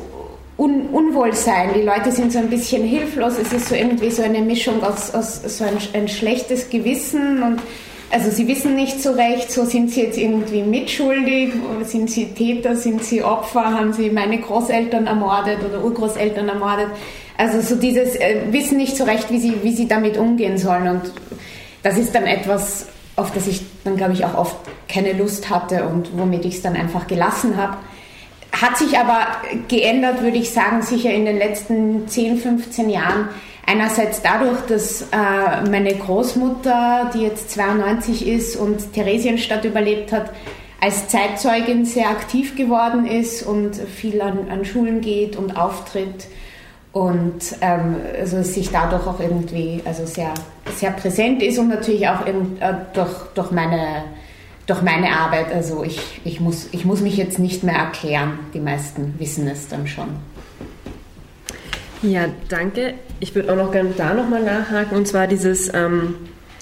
Un 0.57 0.87
Unwohlsein. 0.91 1.69
Die 1.75 1.83
Leute 1.83 2.11
sind 2.11 2.33
so 2.33 2.39
ein 2.39 2.49
bisschen 2.49 2.83
hilflos. 2.83 3.33
Es 3.39 3.53
ist 3.53 3.69
so 3.69 3.75
irgendwie 3.75 4.09
so 4.09 4.23
eine 4.23 4.41
Mischung 4.41 4.83
aus, 4.83 5.13
aus 5.13 5.41
so 5.45 5.63
ein, 5.63 5.77
ein 5.93 6.07
schlechtes 6.07 6.71
Gewissen 6.71 7.43
und 7.43 7.61
also 8.09 8.31
sie 8.31 8.47
wissen 8.47 8.75
nicht 8.75 9.01
so 9.01 9.11
recht, 9.11 9.51
so 9.51 9.65
sind 9.65 9.91
sie 9.91 10.03
jetzt 10.03 10.17
irgendwie 10.17 10.63
mitschuldig, 10.63 11.51
sind 11.83 12.09
sie 12.09 12.27
Täter, 12.27 12.75
sind 12.75 13.03
sie 13.03 13.21
Opfer, 13.21 13.65
haben 13.65 13.91
sie 13.91 14.09
meine 14.09 14.39
Großeltern 14.39 15.07
ermordet 15.07 15.59
oder 15.63 15.83
Urgroßeltern 15.83 16.47
ermordet. 16.47 16.87
Also 17.37 17.61
so 17.61 17.75
dieses 17.79 18.15
äh, 18.15 18.41
Wissen 18.51 18.77
nicht 18.77 18.97
so 18.97 19.03
recht, 19.03 19.31
wie 19.31 19.39
sie, 19.39 19.63
wie 19.63 19.73
sie 19.73 19.87
damit 19.87 20.17
umgehen 20.17 20.57
sollen. 20.57 20.87
Und 20.87 21.13
das 21.83 21.97
ist 21.97 22.13
dann 22.15 22.25
etwas, 22.25 22.87
auf 23.15 23.31
das 23.31 23.47
ich 23.47 23.61
dann, 23.83 23.95
glaube 23.95 24.13
ich, 24.13 24.25
auch 24.25 24.35
oft 24.35 24.57
keine 24.89 25.13
Lust 25.13 25.49
hatte 25.49 25.87
und 25.87 26.17
womit 26.17 26.45
ich 26.45 26.55
es 26.55 26.61
dann 26.61 26.75
einfach 26.75 27.07
gelassen 27.07 27.57
habe. 27.57 27.77
Hat 28.51 28.77
sich 28.77 28.97
aber 28.97 29.27
geändert, 29.67 30.21
würde 30.21 30.37
ich 30.37 30.49
sagen, 30.49 30.81
sicher 30.81 31.13
in 31.13 31.25
den 31.25 31.37
letzten 31.37 32.07
10, 32.07 32.39
15 32.39 32.89
Jahren 32.89 33.29
Einerseits 33.69 34.21
dadurch, 34.21 34.61
dass 34.69 35.01
äh, 35.01 35.69
meine 35.69 35.93
Großmutter, 35.93 37.11
die 37.13 37.23
jetzt 37.23 37.51
92 37.51 38.25
ist 38.25 38.55
und 38.55 38.93
Theresienstadt 38.93 39.65
überlebt 39.65 40.13
hat, 40.13 40.31
als 40.79 41.09
Zeitzeugin 41.09 41.83
sehr 41.83 42.09
aktiv 42.09 42.55
geworden 42.55 43.05
ist 43.05 43.43
und 43.43 43.75
viel 43.75 44.21
an, 44.21 44.47
an 44.49 44.63
Schulen 44.63 45.01
geht 45.01 45.35
und 45.35 45.57
auftritt 45.57 46.27
und 46.91 47.39
ähm, 47.61 47.97
also 48.17 48.41
sich 48.43 48.71
dadurch 48.71 49.05
auch 49.05 49.19
irgendwie 49.19 49.81
also 49.85 50.05
sehr, 50.05 50.33
sehr 50.75 50.91
präsent 50.91 51.43
ist 51.43 51.57
und 51.59 51.69
natürlich 51.69 52.07
auch 52.07 52.25
in, 52.25 52.59
äh, 52.59 52.73
durch, 52.93 53.11
durch, 53.35 53.51
meine, 53.51 54.03
durch 54.65 54.81
meine 54.81 55.11
Arbeit. 55.11 55.53
Also 55.53 55.83
ich, 55.83 56.21
ich, 56.23 56.39
muss, 56.39 56.69
ich 56.71 56.85
muss 56.85 57.01
mich 57.01 57.17
jetzt 57.17 57.39
nicht 57.39 57.63
mehr 57.63 57.75
erklären, 57.75 58.39
die 58.53 58.59
meisten 58.59 59.15
wissen 59.19 59.47
es 59.47 59.67
dann 59.67 59.87
schon. 59.87 60.07
Ja, 62.01 62.25
danke. 62.49 62.93
Ich 63.19 63.33
würde 63.35 63.51
auch 63.51 63.57
noch 63.57 63.71
gerne 63.71 63.91
da 63.97 64.13
nochmal 64.13 64.43
nachhaken, 64.43 64.97
und 64.97 65.07
zwar 65.07 65.27
dieses, 65.27 65.73
ähm, 65.73 66.15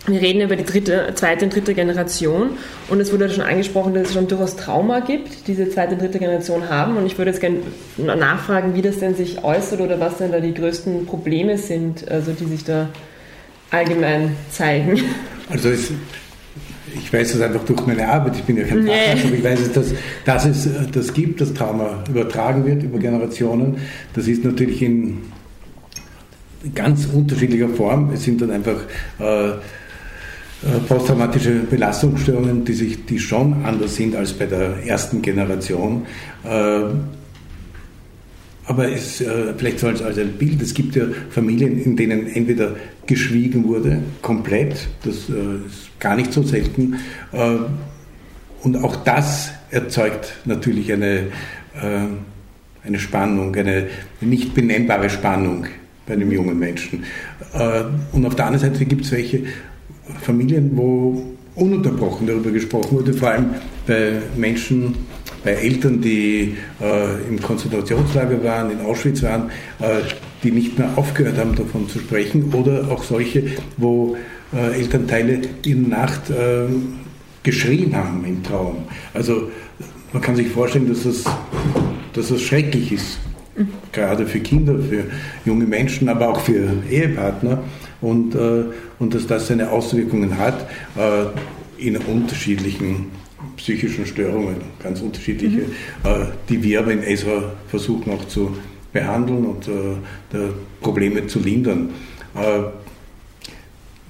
wir 0.07 0.21
reden 0.21 0.41
über 0.41 0.55
die 0.55 0.63
dritte, 0.63 1.11
zweite 1.15 1.45
und 1.45 1.55
dritte 1.55 1.73
Generation 1.73 2.51
und 2.89 2.99
es 2.99 3.11
wurde 3.11 3.29
schon 3.29 3.43
angesprochen, 3.43 3.93
dass 3.93 4.09
es 4.09 4.13
schon 4.13 4.27
durchaus 4.27 4.55
Trauma 4.55 4.99
gibt, 4.99 5.47
diese 5.47 5.69
zweite 5.69 5.93
und 5.93 6.01
dritte 6.01 6.19
Generation 6.19 6.69
haben 6.69 6.97
und 6.97 7.05
ich 7.05 7.17
würde 7.17 7.31
jetzt 7.31 7.41
gerne 7.41 7.59
nachfragen, 7.97 8.75
wie 8.75 8.81
das 8.81 8.99
denn 8.99 9.15
sich 9.15 9.43
äußert 9.43 9.81
oder 9.81 9.99
was 9.99 10.17
denn 10.17 10.31
da 10.31 10.39
die 10.39 10.53
größten 10.53 11.05
Probleme 11.05 11.57
sind, 11.57 12.09
also 12.09 12.33
die 12.33 12.45
sich 12.45 12.63
da 12.63 12.89
allgemein 13.71 14.35
zeigen. 14.51 15.01
Also 15.49 15.69
es, 15.69 15.91
ich 16.95 17.11
weiß 17.11 17.33
das 17.33 17.41
einfach 17.41 17.63
durch 17.63 17.85
meine 17.85 18.07
Arbeit, 18.07 18.35
ich 18.35 18.43
bin 18.43 18.57
ja 18.57 18.63
kein 18.63 18.85
Facharzt, 18.85 19.23
nee. 19.23 19.27
aber 19.27 19.37
ich 19.37 19.43
weiß, 19.43 19.73
dass, 19.73 19.93
dass 20.25 20.45
es 20.45 20.69
das 20.91 21.13
gibt, 21.13 21.41
dass 21.41 21.53
Trauma 21.53 22.03
übertragen 22.09 22.65
wird 22.65 22.83
über 22.83 22.99
Generationen. 22.99 23.77
Das 24.13 24.27
ist 24.27 24.43
natürlich 24.43 24.81
in 24.81 25.23
ganz 26.73 27.05
unterschiedlicher 27.05 27.69
Form. 27.69 28.11
Es 28.11 28.23
sind 28.23 28.41
dann 28.41 28.51
einfach 28.51 28.77
äh, 29.19 29.53
posttraumatische 30.87 31.51
Belastungsstörungen, 31.69 32.65
die, 32.65 32.73
sich, 32.73 33.05
die 33.05 33.19
schon 33.19 33.65
anders 33.65 33.95
sind 33.95 34.15
als 34.15 34.33
bei 34.33 34.45
der 34.45 34.85
ersten 34.85 35.21
Generation. 35.21 36.05
Äh, 36.43 36.81
aber 38.67 38.91
es, 38.91 39.21
äh, 39.21 39.53
vielleicht 39.55 39.79
so 39.79 39.87
als, 39.87 40.01
als 40.01 40.17
ein 40.17 40.33
Bild, 40.33 40.61
es 40.61 40.73
gibt 40.73 40.95
ja 40.95 41.05
Familien, 41.29 41.79
in 41.83 41.95
denen 41.95 42.27
entweder 42.27 42.75
geschwiegen 43.05 43.65
wurde, 43.65 43.99
komplett, 44.21 44.87
das 45.03 45.29
äh, 45.29 45.67
ist 45.67 45.99
gar 45.99 46.15
nicht 46.15 46.33
so 46.33 46.41
selten, 46.41 46.95
äh, 47.31 47.57
und 48.63 48.83
auch 48.83 48.95
das 48.95 49.51
erzeugt 49.69 50.33
natürlich 50.45 50.91
eine, 50.91 51.27
äh, 51.79 52.07
eine 52.83 52.99
Spannung, 52.99 53.55
eine 53.55 53.87
nicht 54.21 54.55
benennbare 54.55 55.11
Spannung 55.11 55.67
bei 56.07 56.13
einem 56.13 56.31
jungen 56.31 56.57
Menschen. 56.57 57.03
Äh, 57.53 57.83
und 58.11 58.25
auf 58.25 58.35
der 58.35 58.47
anderen 58.47 58.73
Seite 58.73 58.85
gibt 58.85 59.05
es 59.05 59.11
welche 59.11 59.43
Familien, 60.21 60.71
wo 60.75 61.23
ununterbrochen 61.55 62.27
darüber 62.27 62.51
gesprochen 62.51 62.97
wurde, 62.97 63.13
vor 63.13 63.29
allem 63.29 63.55
bei 63.87 64.21
Menschen, 64.35 64.95
bei 65.43 65.51
Eltern, 65.51 66.01
die 66.01 66.55
äh, 66.81 67.27
im 67.29 67.41
Konzentrationslager 67.41 68.43
waren, 68.43 68.71
in 68.71 68.81
Auschwitz 68.81 69.23
waren, 69.23 69.49
äh, 69.79 70.01
die 70.43 70.51
nicht 70.51 70.77
mehr 70.77 70.89
aufgehört 70.95 71.37
haben, 71.37 71.55
davon 71.55 71.87
zu 71.87 71.99
sprechen, 71.99 72.53
oder 72.53 72.89
auch 72.91 73.03
solche, 73.03 73.43
wo 73.77 74.17
äh, 74.53 74.79
Elternteile 74.79 75.41
in 75.63 75.89
der 75.89 75.99
Nacht 75.99 76.29
äh, 76.29 76.65
geschrien 77.43 77.95
haben 77.95 78.25
im 78.25 78.43
Traum. 78.43 78.77
Also 79.13 79.49
man 80.11 80.21
kann 80.21 80.35
sich 80.35 80.47
vorstellen, 80.47 80.89
dass 80.89 81.03
das, 81.03 81.23
dass 82.13 82.29
das 82.29 82.41
schrecklich 82.41 82.91
ist, 82.91 83.19
mhm. 83.55 83.67
gerade 83.91 84.25
für 84.25 84.39
Kinder, 84.39 84.75
für 84.79 85.05
junge 85.45 85.65
Menschen, 85.65 86.09
aber 86.09 86.29
auch 86.29 86.39
für 86.39 86.69
Ehepartner 86.89 87.63
und, 88.05 88.35
äh, 88.35 88.65
und 88.99 89.15
dass 89.15 89.25
das 89.25 89.47
seine 89.47 89.71
Auswirkungen 89.71 90.37
hat 90.37 90.67
äh, 90.95 91.25
in 91.83 91.97
unterschiedlichen 91.97 93.07
psychischen 93.57 94.05
Störungen, 94.05 94.57
ganz 94.81 95.01
unterschiedliche, 95.01 95.61
mhm. 95.61 95.71
äh, 96.03 96.25
die 96.47 96.61
wir 96.61 96.79
aber 96.79 96.91
in 96.91 97.01
ESRA 97.01 97.53
versuchen 97.67 98.11
auch 98.13 98.25
zu 98.27 98.55
behandeln 98.93 99.45
und 99.45 99.69
Probleme 100.79 101.27
zu 101.27 101.39
lindern. 101.39 101.89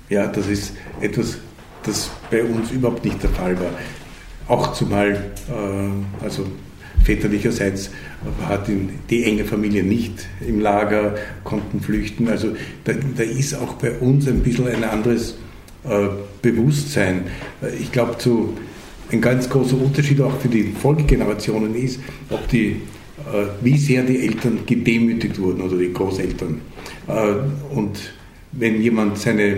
Ja, 0.10 0.28
das 0.28 0.48
ist 0.48 0.74
etwas, 1.02 1.40
das 1.82 2.12
bei 2.30 2.44
uns 2.44 2.70
überhaupt 2.70 3.04
nicht 3.04 3.24
der 3.24 3.32
Fall 3.32 3.60
war. 3.60 3.72
Auch 4.48 4.74
zumal, 4.74 5.32
also 6.22 6.46
väterlicherseits 7.04 7.92
hat 8.48 8.68
die 9.10 9.24
enge 9.24 9.46
Familie 9.46 9.84
nicht 9.84 10.28
im 10.46 10.60
Lager, 10.60 11.16
konnten 11.44 11.80
flüchten. 11.80 12.28
Also 12.28 12.56
da, 12.84 12.94
da 13.16 13.24
ist 13.24 13.54
auch 13.56 13.74
bei 13.74 13.92
uns 13.92 14.28
ein 14.28 14.40
bisschen 14.40 14.68
ein 14.68 14.84
anderes 14.84 15.36
äh, 15.84 16.08
Bewusstsein. 16.42 17.26
Ich 17.80 17.92
glaube, 17.92 18.16
ein 19.12 19.22
ganz 19.22 19.50
großer 19.50 19.78
Unterschied 19.78 20.22
auch 20.22 20.38
für 20.40 20.48
die 20.48 20.64
Folgegenerationen 20.64 21.76
ist, 21.76 22.00
ob 22.30 22.48
die, 22.50 22.82
äh, 23.32 23.46
wie 23.62 23.78
sehr 23.78 24.04
die 24.04 24.26
Eltern 24.26 24.60
gedemütigt 24.66 25.40
wurden 25.40 25.62
oder 25.62 25.78
die 25.78 25.94
Großeltern. 25.94 26.62
Äh, 27.08 27.74
und 27.76 28.14
wenn 28.52 28.82
jemand 28.82 29.20
seine 29.20 29.58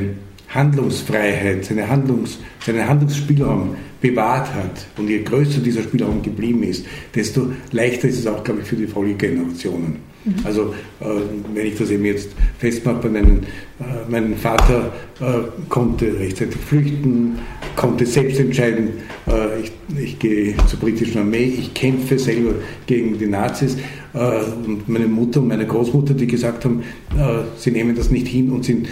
Handlungsfreiheit, 0.49 1.65
seine 1.65 1.87
Handlungs, 1.87 2.39
seinen 2.65 2.87
Handlungsspielraum 2.87 3.75
bewahrt 4.01 4.53
hat 4.53 4.87
und 4.97 5.09
je 5.09 5.23
größer 5.23 5.59
dieser 5.59 5.83
Spielraum 5.83 6.21
geblieben 6.21 6.63
ist, 6.63 6.85
desto 7.15 7.51
leichter 7.71 8.07
ist 8.07 8.19
es 8.19 8.27
auch, 8.27 8.43
glaube 8.43 8.61
ich, 8.61 8.67
für 8.67 8.75
die 8.75 8.87
Folgegenerationen. 8.87 9.97
Mhm. 10.23 10.35
Also 10.43 10.73
äh, 10.99 11.05
wenn 11.53 11.65
ich 11.65 11.77
das 11.77 11.89
eben 11.89 12.05
jetzt 12.05 12.29
festmache 12.59 12.97
bei 13.03 13.09
meinen, 13.09 13.43
äh, 13.79 14.09
meinem 14.09 14.35
Vater 14.35 14.93
äh, 15.19 15.65
konnte 15.69 16.19
rechtzeitig 16.19 16.57
flüchten, 16.57 17.39
konnte 17.77 18.05
selbst 18.05 18.39
entscheiden, 18.39 18.89
äh, 19.27 19.61
ich, 19.61 19.71
ich 19.97 20.19
gehe 20.19 20.55
zur 20.65 20.79
britischen 20.79 21.19
Armee, 21.19 21.45
ich 21.45 21.73
kämpfe 21.73 22.19
selber 22.19 22.55
gegen 22.87 23.17
die 23.17 23.27
Nazis. 23.27 23.77
Äh, 24.13 24.17
und 24.65 24.89
meine 24.89 25.05
Mutter 25.05 25.39
und 25.39 25.47
meine 25.47 25.65
Großmutter, 25.65 26.15
die 26.15 26.27
gesagt 26.27 26.65
haben, 26.65 26.81
äh, 27.15 27.43
sie 27.55 27.71
nehmen 27.71 27.95
das 27.95 28.09
nicht 28.09 28.27
hin 28.27 28.51
und 28.51 28.65
sind 28.65 28.87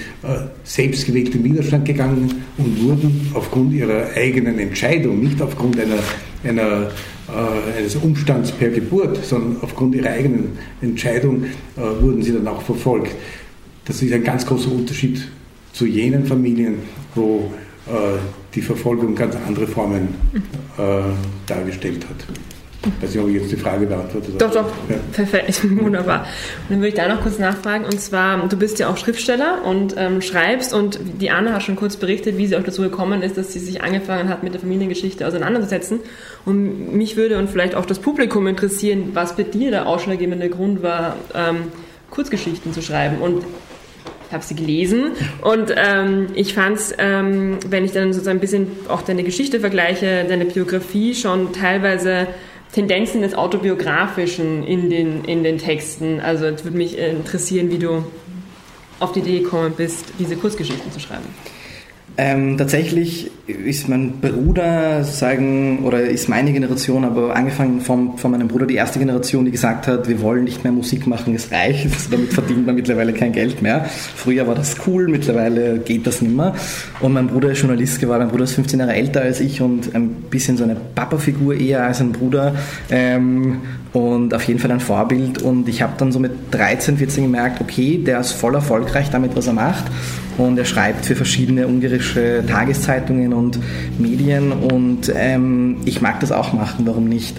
selbstgewählt 0.63 1.34
in 1.36 1.43
Widerstand 1.43 1.86
gegangen 1.86 2.43
und 2.58 2.84
wurden 2.84 3.32
aufgrund 3.34 3.74
ihrer 3.74 4.12
eigenen 4.15 4.60
Entscheidung, 4.60 5.19
nicht 5.21 5.41
aufgrund 5.41 5.78
einer, 5.80 6.00
einer 6.43 6.91
eines 7.76 7.95
Umstands 7.95 8.52
per 8.52 8.69
Geburt, 8.69 9.26
sondern 9.26 9.58
aufgrund 9.62 9.95
ihrer 9.95 10.12
eigenen 10.12 10.50
Entscheidung 10.80 11.45
wurden 11.76 12.21
sie 12.21 12.34
dann 12.34 12.48
auch 12.48 12.62
verfolgt. 12.62 13.15
Das 13.86 14.00
ist 14.04 14.13
ein 14.13 14.24
ganz 14.24 14.45
großer 14.45 14.71
Unterschied 14.71 15.28
zu 15.74 15.88
jenen 15.88 16.28
Familien, 16.28 16.76
wo 17.15 17.52
äh, 17.88 18.19
die 18.56 18.62
Verfolgung 18.62 19.15
ganz 19.15 19.36
andere 19.48 19.68
Formen 19.68 20.15
äh, 20.78 21.02
dargestellt 21.46 22.06
hat. 22.10 22.26
Ich 22.86 23.04
weiß 23.04 23.15
nicht, 23.15 23.24
ob 23.24 23.30
ich 23.30 23.36
jetzt 23.36 23.52
die 23.52 23.58
Frage 23.58 23.88
beantwortet 23.88 24.36
habe. 24.36 24.38
Doch, 24.38 24.52
doch, 24.52 24.72
ja. 24.89 24.98
perfekt, 25.12 25.62
wunderbar. 25.82 26.20
Und 26.20 26.70
dann 26.70 26.78
würde 26.78 26.89
ich 26.89 26.94
da 26.94 27.08
noch 27.08 27.22
kurz 27.22 27.39
nachfragen. 27.39 27.84
Und 27.86 28.00
zwar, 28.00 28.48
du 28.48 28.58
bist 28.58 28.78
ja 28.80 28.89
auch 28.89 28.98
Schriftsteller 28.98 29.65
und 29.65 29.96
ähm, 29.98 30.22
schreibst 30.22 30.74
und 30.74 31.00
die 31.20 31.32
Anna 31.32 31.54
hat 31.54 31.63
schon 31.63 31.76
kurz 31.76 31.98
berichtet, 31.98 32.38
wie 32.38 32.46
sie 32.46 32.56
auch 32.56 32.63
dazu 32.63 32.84
gekommen 32.84 33.24
ist, 33.24 33.38
dass 33.38 33.54
sie 33.54 33.60
sich 33.60 33.82
angefangen 33.82 34.30
hat, 34.30 34.44
mit 34.44 34.54
der 34.54 34.62
Familiengeschichte 34.62 35.26
auseinanderzusetzen. 35.26 36.00
Und 36.46 36.96
mich 36.96 37.18
würde 37.18 37.39
und 37.39 37.50
vielleicht 37.50 37.74
auch 37.74 37.86
das 37.86 38.00
Publikum 38.00 38.46
interessieren, 38.46 39.12
was 39.13 39.36
bei 39.36 39.44
dir 39.44 39.72
der 39.72 39.88
ausschlaggebende 39.88 40.50
Grund 40.50 40.84
war, 40.84 41.15
ähm, 41.34 41.63
Kurzgeschichten 42.12 42.72
zu 42.72 42.82
schreiben. 42.82 43.18
Und 43.20 43.44
habe 44.32 44.44
sie 44.44 44.56
gelesen 44.56 45.12
und 45.42 45.74
ähm, 45.76 46.28
ich 46.36 46.54
fand 46.54 46.78
es, 46.78 46.94
ähm, 46.98 47.58
wenn 47.68 47.86
ich 47.86 47.92
dann 47.92 48.14
sozusagen 48.14 48.38
ein 48.38 48.42
bisschen 48.42 48.72
auch 48.88 49.02
deine 49.02 49.24
Geschichte 49.24 49.60
vergleiche, 49.60 50.26
deine 50.28 50.46
Biografie 50.46 51.16
schon 51.16 51.54
teilweise 51.54 52.28
Tendenzen 52.74 53.22
des 53.22 53.36
Autobiografischen 53.36 54.66
in 54.66 54.90
den, 54.90 55.24
in 55.24 55.44
den 55.44 55.58
Texten. 55.58 56.20
Also 56.20 56.46
es 56.46 56.66
würde 56.66 56.78
mich 56.78 56.98
interessieren, 56.98 57.72
wie 57.72 57.78
du 57.78 58.04
auf 59.00 59.14
die 59.14 59.20
Idee 59.20 59.40
gekommen 59.40 59.74
bist, 59.76 60.06
diese 60.20 60.36
Kurzgeschichten 60.36 60.92
zu 60.92 61.00
schreiben. 61.00 61.26
Ähm, 62.17 62.58
tatsächlich 62.58 63.30
ist 63.47 63.89
mein 63.89 64.21
Bruder, 64.21 65.04
sagen, 65.04 65.80
oder 65.84 66.01
ist 66.01 66.30
meine 66.30 66.54
Generation, 66.54 67.04
aber 67.04 67.36
angefangen 67.36 67.82
von, 67.82 68.17
von 68.17 68.32
meinem 68.32 68.47
Bruder 68.47 68.65
die 68.65 68.75
erste 68.75 68.99
Generation, 68.99 69.43
die 69.45 69.51
gesagt 69.51 69.88
hat, 69.88 70.08
wir 70.08 70.21
wollen 70.21 70.45
nicht 70.45 70.63
mehr 70.63 70.71
Musik 70.71 71.08
machen, 71.08 71.36
es 71.36 71.51
reicht, 71.51 71.89
damit 72.12 72.34
verdient 72.34 72.65
man 72.65 72.75
mittlerweile 72.75 73.12
kein 73.12 73.34
Geld 73.34 73.62
mehr. 73.62 73.86
Früher 73.86 74.47
war 74.47 74.56
das 74.56 74.78
cool, 74.88 75.10
mittlerweile 75.10 75.80
geht 75.80 76.08
das 76.08 76.21
nicht 76.21 76.36
mehr. 76.36 76.56
Und 77.01 77.13
mein 77.13 77.28
Bruder 77.28 77.51
ist 77.51 77.60
Journalist 77.60 77.99
geworden, 77.99 78.19
mein 78.19 78.30
Bruder 78.30 78.45
ist 78.45 78.54
15 78.54 78.80
Jahre 78.80 78.93
älter 78.93 79.21
als 79.21 79.41
ich 79.41 79.62
und 79.62 79.93
ein 79.93 80.10
bisschen 80.30 80.56
so 80.56 80.63
eine 80.63 80.78
Papa-Figur 80.95 81.56
eher 81.56 81.84
als 81.84 81.99
ein 81.99 82.13
Bruder 82.13 82.56
ähm, 82.89 83.62
und 83.95 84.34
auf 84.34 84.43
jeden 84.43 84.60
Fall 84.60 84.71
ein 84.71 84.79
Vorbild. 84.79 85.41
Und 85.41 85.69
ich 85.69 85.81
habe 85.81 85.93
dann 85.97 86.12
so 86.12 86.19
mit 86.19 86.31
13, 86.51 86.97
14 86.97 87.23
gemerkt, 87.23 87.62
okay, 87.62 87.97
der 87.97 88.19
ist 88.19 88.34
voll 88.34 88.53
erfolgreich 88.55 89.10
damit, 89.10 89.36
was 89.36 89.47
er 89.47 89.53
macht 89.53 89.86
und 90.38 90.58
er 90.58 90.65
schreibt 90.65 91.05
für 91.05 91.15
verschiedene 91.15 91.67
ungarische 91.67 92.43
Tageszeitungen 92.45 93.34
und 93.34 93.60
Medien 93.97 94.51
und 94.51 95.12
ähm, 95.15 95.77
ich 95.86 96.01
mag 96.01 96.19
das 96.19 96.31
auch 96.31 96.51
machen, 96.53 96.86
warum 96.86 97.05
nicht? 97.05 97.38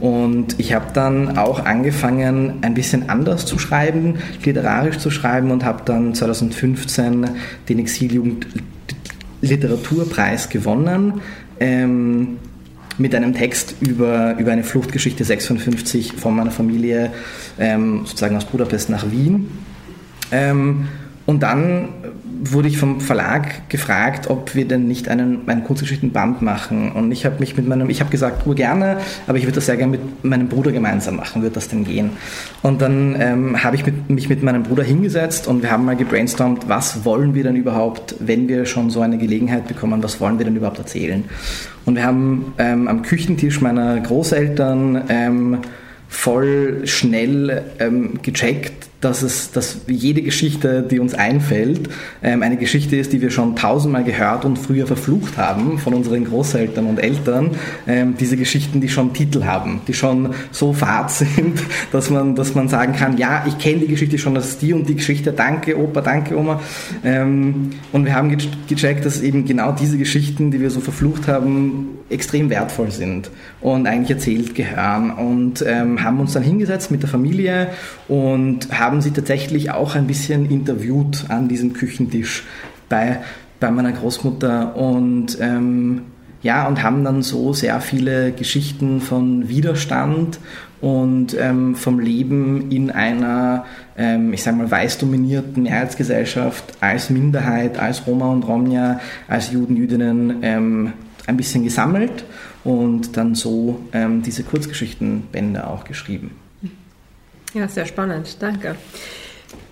Und 0.00 0.58
ich 0.58 0.72
habe 0.72 0.86
dann 0.94 1.36
auch 1.36 1.64
angefangen, 1.64 2.54
ein 2.62 2.74
bisschen 2.74 3.10
anders 3.10 3.44
zu 3.44 3.58
schreiben, 3.58 4.14
literarisch 4.44 4.98
zu 4.98 5.10
schreiben 5.10 5.50
und 5.50 5.64
habe 5.64 5.82
dann 5.84 6.14
2015 6.14 7.28
den 7.68 7.78
Exiljugend 7.80 8.46
Literaturpreis 9.40 10.48
gewonnen. 10.48 11.20
Ähm, 11.60 12.38
mit 12.98 13.14
einem 13.14 13.34
Text 13.34 13.76
über, 13.80 14.36
über 14.38 14.52
eine 14.52 14.64
Fluchtgeschichte 14.64 15.24
56 15.24 16.14
von 16.14 16.34
meiner 16.34 16.50
Familie 16.50 17.12
ähm, 17.58 18.04
sozusagen 18.04 18.36
aus 18.36 18.44
Budapest 18.44 18.90
nach 18.90 19.10
Wien. 19.10 19.50
Ähm, 20.30 20.88
und 21.26 21.42
dann 21.42 21.88
wurde 22.40 22.68
ich 22.68 22.78
vom 22.78 23.00
Verlag 23.00 23.68
gefragt, 23.68 24.30
ob 24.30 24.54
wir 24.54 24.66
denn 24.66 24.86
nicht 24.86 25.08
einen, 25.08 25.48
einen 25.48 25.64
Kurzgeschichtenband 25.64 26.42
machen. 26.42 26.92
Und 26.92 27.12
ich 27.12 27.24
habe 27.24 27.36
mich 27.40 27.56
mit 27.56 27.66
meinem, 27.66 27.90
ich 27.90 28.00
habe 28.00 28.10
gesagt, 28.10 28.46
nur 28.46 28.54
gerne, 28.54 28.98
aber 29.26 29.38
ich 29.38 29.44
würde 29.44 29.56
das 29.56 29.66
sehr 29.66 29.76
gerne 29.76 29.92
mit 29.92 30.24
meinem 30.24 30.48
Bruder 30.48 30.72
gemeinsam 30.72 31.16
machen, 31.16 31.42
wird 31.42 31.56
das 31.56 31.68
denn 31.68 31.84
gehen? 31.84 32.10
Und 32.62 32.80
dann 32.82 33.16
ähm, 33.18 33.62
habe 33.62 33.76
ich 33.76 33.84
mit, 33.84 34.10
mich 34.10 34.28
mit 34.28 34.42
meinem 34.42 34.62
Bruder 34.62 34.82
hingesetzt 34.82 35.46
und 35.46 35.62
wir 35.62 35.70
haben 35.70 35.84
mal 35.84 35.96
gebrainstormt, 35.96 36.68
was 36.68 37.04
wollen 37.04 37.34
wir 37.34 37.44
denn 37.44 37.56
überhaupt, 37.56 38.14
wenn 38.20 38.48
wir 38.48 38.66
schon 38.66 38.90
so 38.90 39.00
eine 39.00 39.18
Gelegenheit 39.18 39.66
bekommen, 39.66 40.02
was 40.02 40.20
wollen 40.20 40.38
wir 40.38 40.44
denn 40.44 40.56
überhaupt 40.56 40.78
erzählen? 40.78 41.24
Und 41.84 41.96
wir 41.96 42.04
haben 42.04 42.52
ähm, 42.58 42.88
am 42.88 43.02
Küchentisch 43.02 43.60
meiner 43.60 43.98
Großeltern 44.00 45.04
ähm, 45.08 45.58
voll 46.08 46.82
schnell 46.84 47.62
ähm, 47.78 48.20
gecheckt, 48.22 48.87
dass, 49.00 49.22
es, 49.22 49.52
dass 49.52 49.78
jede 49.86 50.22
Geschichte, 50.22 50.82
die 50.82 50.98
uns 50.98 51.14
einfällt, 51.14 51.88
ähm, 52.22 52.42
eine 52.42 52.56
Geschichte 52.56 52.96
ist, 52.96 53.12
die 53.12 53.20
wir 53.20 53.30
schon 53.30 53.54
tausendmal 53.54 54.02
gehört 54.02 54.44
und 54.44 54.58
früher 54.58 54.86
verflucht 54.86 55.36
haben 55.36 55.78
von 55.78 55.94
unseren 55.94 56.24
Großeltern 56.24 56.86
und 56.86 56.98
Eltern. 56.98 57.52
Ähm, 57.86 58.16
diese 58.18 58.36
Geschichten, 58.36 58.80
die 58.80 58.88
schon 58.88 59.12
Titel 59.12 59.44
haben, 59.44 59.80
die 59.86 59.94
schon 59.94 60.34
so 60.50 60.72
fad 60.72 61.10
sind, 61.10 61.60
dass 61.92 62.10
man, 62.10 62.34
dass 62.34 62.54
man 62.54 62.68
sagen 62.68 62.94
kann, 62.94 63.16
ja, 63.18 63.44
ich 63.46 63.58
kenne 63.58 63.80
die 63.80 63.88
Geschichte 63.88 64.18
schon, 64.18 64.34
das 64.34 64.48
ist 64.48 64.62
die 64.62 64.72
und 64.72 64.88
die 64.88 64.96
Geschichte, 64.96 65.32
danke 65.32 65.78
Opa, 65.78 66.00
danke 66.00 66.36
Oma. 66.36 66.60
Ähm, 67.04 67.70
und 67.92 68.04
wir 68.04 68.14
haben 68.14 68.36
gecheckt, 68.68 69.04
dass 69.04 69.20
eben 69.20 69.44
genau 69.44 69.72
diese 69.72 69.96
Geschichten, 69.96 70.50
die 70.50 70.60
wir 70.60 70.70
so 70.70 70.80
verflucht 70.80 71.28
haben, 71.28 71.98
extrem 72.10 72.50
wertvoll 72.50 72.90
sind 72.90 73.30
und 73.60 73.86
eigentlich 73.86 74.10
erzählt 74.10 74.54
gehören. 74.54 75.10
Und 75.10 75.64
ähm, 75.66 76.02
haben 76.02 76.20
uns 76.20 76.32
dann 76.32 76.42
hingesetzt 76.42 76.90
mit 76.90 77.02
der 77.02 77.08
Familie 77.08 77.68
und 78.06 78.68
haben 78.78 79.00
sie 79.00 79.10
tatsächlich 79.10 79.70
auch 79.70 79.94
ein 79.94 80.06
bisschen 80.06 80.50
interviewt 80.50 81.26
an 81.28 81.48
diesem 81.48 81.72
Küchentisch 81.72 82.44
bei, 82.88 83.20
bei 83.60 83.70
meiner 83.70 83.92
Großmutter. 83.92 84.76
Und 84.76 85.38
ähm, 85.40 86.02
ja, 86.42 86.68
und 86.68 86.82
haben 86.82 87.02
dann 87.02 87.22
so 87.22 87.52
sehr 87.52 87.80
viele 87.80 88.32
Geschichten 88.32 89.00
von 89.00 89.48
Widerstand 89.48 90.38
und 90.80 91.36
ähm, 91.36 91.74
vom 91.74 91.98
Leben 91.98 92.70
in 92.70 92.92
einer, 92.92 93.64
ähm, 93.96 94.32
ich 94.32 94.44
sage 94.44 94.56
mal, 94.56 94.70
weiß 94.70 94.98
dominierten 94.98 95.64
Mehrheitsgesellschaft 95.64 96.74
als 96.78 97.10
Minderheit, 97.10 97.78
als 97.80 98.06
Roma 98.06 98.30
und 98.30 98.44
Romja, 98.44 99.00
als 99.26 99.50
Juden, 99.50 99.76
Jüdinnen 99.76 100.36
ähm, 100.42 100.92
ein 101.26 101.36
bisschen 101.36 101.64
gesammelt 101.64 102.24
und 102.68 103.16
dann 103.16 103.34
so 103.34 103.80
ähm, 103.94 104.22
diese 104.22 104.42
Kurzgeschichtenbände 104.42 105.66
auch 105.66 105.84
geschrieben. 105.84 106.32
Ja, 107.54 107.66
sehr 107.66 107.86
spannend. 107.86 108.36
Danke. 108.40 108.76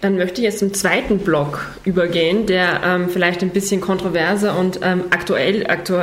Dann 0.01 0.17
möchte 0.17 0.41
ich 0.41 0.45
jetzt 0.45 0.61
zum 0.61 0.73
zweiten 0.73 1.19
Block 1.19 1.67
übergehen, 1.85 2.47
der 2.47 2.81
ähm, 2.83 3.11
vielleicht 3.11 3.43
ein 3.43 3.51
bisschen 3.51 3.83
kontroverser 3.83 4.59
und 4.59 4.81
ähm, 4.83 5.05
aktuell, 5.11 5.67
aktu 5.67 5.97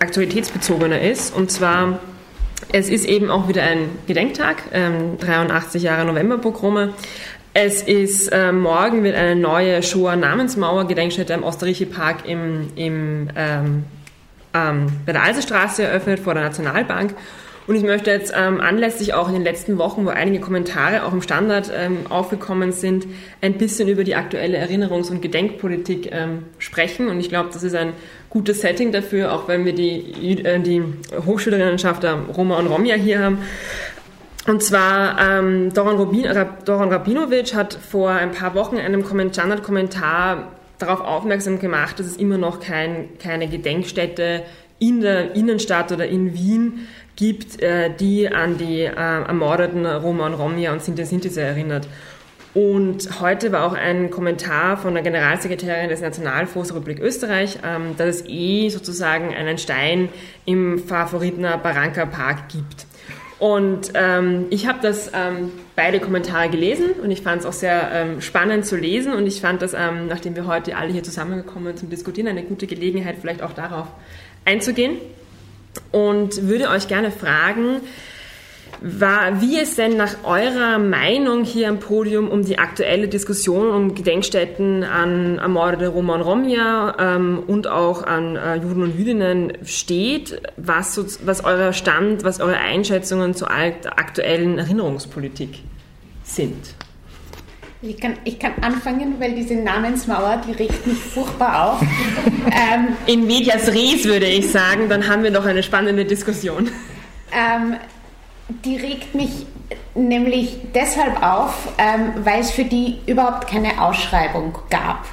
aktualitätsbezogener 0.00 1.00
ist. 1.00 1.32
Und 1.32 1.52
zwar, 1.52 2.00
es 2.72 2.88
ist 2.88 3.04
eben 3.04 3.30
auch 3.30 3.46
wieder 3.46 3.62
ein 3.62 3.88
Gedenktag, 4.08 4.64
ähm, 4.72 5.18
83 5.20 5.84
Jahre 5.84 6.04
Novemberpogrome. 6.04 6.94
Es 7.54 7.82
ist 7.82 8.26
äh, 8.32 8.50
morgen 8.50 9.04
wird 9.04 9.14
eine 9.14 9.36
neue 9.36 9.84
Shoah 9.84 10.16
Namensmauer 10.16 10.88
Gedenkstätte 10.88 11.32
am 11.32 11.44
Osterrichi 11.44 11.86
Park 11.86 12.28
im, 12.28 12.70
im, 12.74 13.28
ähm, 14.54 14.86
bei 15.06 15.12
der 15.12 15.22
Alserstraße 15.22 15.82
eröffnet 15.82 16.20
vor 16.20 16.34
der 16.34 16.42
Nationalbank. 16.44 17.14
Und 17.66 17.76
ich 17.76 17.84
möchte 17.84 18.10
jetzt 18.10 18.32
ähm, 18.36 18.60
anlässlich 18.60 19.14
auch 19.14 19.28
in 19.28 19.34
den 19.34 19.44
letzten 19.44 19.78
Wochen, 19.78 20.04
wo 20.04 20.08
einige 20.08 20.40
Kommentare 20.40 21.04
auch 21.04 21.12
im 21.12 21.22
Standard 21.22 21.70
ähm, 21.72 21.98
aufgekommen 22.08 22.72
sind, 22.72 23.06
ein 23.42 23.58
bisschen 23.58 23.88
über 23.88 24.02
die 24.02 24.16
aktuelle 24.16 24.58
Erinnerungs- 24.58 25.08
und 25.10 25.22
Gedenkpolitik 25.22 26.10
ähm, 26.10 26.46
sprechen. 26.58 27.08
Und 27.08 27.20
ich 27.20 27.28
glaube, 27.28 27.50
das 27.52 27.62
ist 27.62 27.76
ein 27.76 27.92
gutes 28.28 28.62
Setting 28.62 28.90
dafür, 28.90 29.32
auch 29.32 29.46
wenn 29.46 29.64
wir 29.64 29.72
die, 29.72 30.42
äh, 30.42 30.58
die 30.58 30.82
Hochschülerinnenschaft 31.26 32.04
Roma 32.36 32.56
und 32.56 32.66
Romja 32.66 32.96
hier 32.96 33.22
haben. 33.22 33.38
Und 34.48 34.62
zwar 34.64 35.20
ähm, 35.20 35.72
Doran, 35.72 35.96
Rubin, 35.96 36.26
Doran 36.64 36.90
Rabinovic 36.90 37.54
hat 37.54 37.74
vor 37.74 38.10
ein 38.10 38.32
paar 38.32 38.54
Wochen 38.54 38.78
in 38.78 38.86
einem 38.86 39.04
Standard-Kommentar 39.32 40.48
darauf 40.80 41.00
aufmerksam 41.00 41.58
gemacht, 41.58 41.98
dass 41.98 42.06
es 42.06 42.16
immer 42.16 42.38
noch 42.38 42.60
kein, 42.60 43.18
keine 43.18 43.48
Gedenkstätte 43.48 44.42
in 44.78 45.00
der 45.00 45.34
Innenstadt 45.36 45.92
oder 45.92 46.06
in 46.06 46.34
Wien 46.34 46.88
gibt, 47.16 47.62
äh, 47.62 47.90
die 47.94 48.28
an 48.28 48.56
die 48.58 48.80
äh, 48.80 48.90
ermordeten 48.94 49.84
Roma 49.86 50.26
und 50.26 50.34
Romja 50.34 50.72
und 50.72 50.82
Sinti 50.82 51.04
Sintise 51.04 51.42
erinnert. 51.42 51.86
Und 52.52 53.20
heute 53.20 53.52
war 53.52 53.64
auch 53.64 53.74
ein 53.74 54.10
Kommentar 54.10 54.76
von 54.76 54.94
der 54.94 55.04
Generalsekretärin 55.04 55.88
des 55.88 56.00
Nationalfonds 56.00 56.74
Republik 56.74 56.98
Österreich, 56.98 57.58
ähm, 57.64 57.94
dass 57.96 58.08
es 58.08 58.24
eh 58.26 58.70
sozusagen 58.70 59.32
einen 59.34 59.56
Stein 59.58 60.08
im 60.46 60.80
Favoritner 60.80 61.58
Barranca 61.58 62.06
Park 62.06 62.48
gibt. 62.48 62.86
Und 63.40 63.92
ähm, 63.94 64.48
ich 64.50 64.68
habe 64.68 64.80
das 64.82 65.12
ähm, 65.14 65.50
beide 65.74 65.98
Kommentare 65.98 66.50
gelesen 66.50 66.90
und 67.02 67.10
ich 67.10 67.22
fand 67.22 67.40
es 67.40 67.46
auch 67.46 67.54
sehr 67.54 67.90
ähm, 67.90 68.20
spannend 68.20 68.66
zu 68.66 68.76
lesen. 68.76 69.14
Und 69.14 69.26
ich 69.26 69.40
fand 69.40 69.62
das, 69.62 69.72
ähm, 69.72 70.08
nachdem 70.08 70.36
wir 70.36 70.46
heute 70.46 70.76
alle 70.76 70.92
hier 70.92 71.02
zusammengekommen 71.02 71.68
sind 71.68 71.78
zum 71.78 71.90
Diskutieren, 71.90 72.28
eine 72.28 72.42
gute 72.42 72.66
Gelegenheit, 72.66 73.16
vielleicht 73.18 73.42
auch 73.42 73.54
darauf 73.54 73.86
einzugehen. 74.44 74.98
Und 75.90 76.48
würde 76.48 76.68
euch 76.68 76.86
gerne 76.86 77.10
fragen, 77.10 77.80
war, 78.80 79.40
wie 79.42 79.58
es 79.58 79.76
denn 79.76 79.96
nach 79.96 80.24
eurer 80.24 80.78
Meinung 80.78 81.44
hier 81.44 81.68
am 81.68 81.80
Podium 81.80 82.28
um 82.28 82.44
die 82.44 82.58
aktuelle 82.58 83.08
Diskussion 83.08 83.70
um 83.70 83.94
Gedenkstätten 83.94 84.84
an 84.84 85.38
ermordete 85.38 85.88
Roma 85.88 86.14
und 86.14 86.22
Romja 86.22 86.96
ähm, 86.98 87.42
und 87.46 87.66
auch 87.66 88.02
an 88.04 88.36
äh, 88.36 88.56
Juden 88.56 88.82
und 88.82 88.98
Jüdinnen 88.98 89.52
steht, 89.64 90.40
was, 90.56 90.94
so, 90.94 91.04
was 91.24 91.44
euer 91.44 91.72
Stand, 91.72 92.24
was 92.24 92.40
eure 92.40 92.56
Einschätzungen 92.56 93.34
zur 93.34 93.50
aktuellen 93.50 94.58
Erinnerungspolitik 94.58 95.58
sind. 96.22 96.74
Ich 97.82 97.98
kann, 97.98 98.14
ich 98.24 98.38
kann 98.38 98.52
anfangen, 98.60 99.14
weil 99.18 99.34
diese 99.34 99.54
Namensmauer, 99.54 100.42
die 100.46 100.52
regt 100.52 100.86
mich 100.86 100.98
furchtbar 100.98 101.72
auf. 101.72 101.80
ähm, 102.46 102.88
In 103.06 103.26
medias 103.26 103.68
res 103.68 104.04
würde 104.04 104.26
ich 104.26 104.50
sagen, 104.50 104.88
dann 104.90 105.08
haben 105.08 105.22
wir 105.22 105.30
doch 105.30 105.46
eine 105.46 105.62
spannende 105.62 106.04
Diskussion. 106.04 106.68
Ähm, 107.32 107.76
die 108.64 108.76
regt 108.76 109.14
mich 109.14 109.46
nämlich 109.94 110.56
deshalb 110.74 111.22
auf, 111.22 111.68
ähm, 111.78 112.24
weil 112.24 112.40
es 112.40 112.50
für 112.50 112.64
die 112.64 112.98
überhaupt 113.06 113.48
keine 113.48 113.82
Ausschreibung 113.82 114.56
gab. 114.68 115.04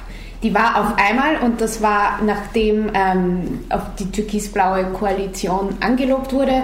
Die 0.42 0.54
war 0.54 0.80
auf 0.80 0.96
einmal 0.98 1.38
und 1.42 1.60
das 1.60 1.82
war, 1.82 2.20
nachdem 2.24 2.90
ähm, 2.94 3.64
auf 3.70 3.82
die 3.98 4.10
türkisblaue 4.10 4.84
Koalition 4.92 5.76
angelobt 5.80 6.32
wurde, 6.32 6.62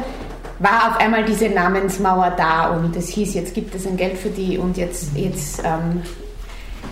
war 0.61 0.91
auf 0.91 1.01
einmal 1.01 1.25
diese 1.25 1.49
Namensmauer 1.49 2.35
da 2.37 2.69
und 2.69 2.95
es 2.95 3.09
hieß, 3.09 3.35
jetzt 3.35 3.55
gibt 3.55 3.75
es 3.75 3.87
ein 3.87 3.97
Geld 3.97 4.17
für 4.17 4.29
die 4.29 4.59
und 4.59 4.77
jetzt, 4.77 5.17
jetzt 5.17 5.61
ähm, 5.65 6.03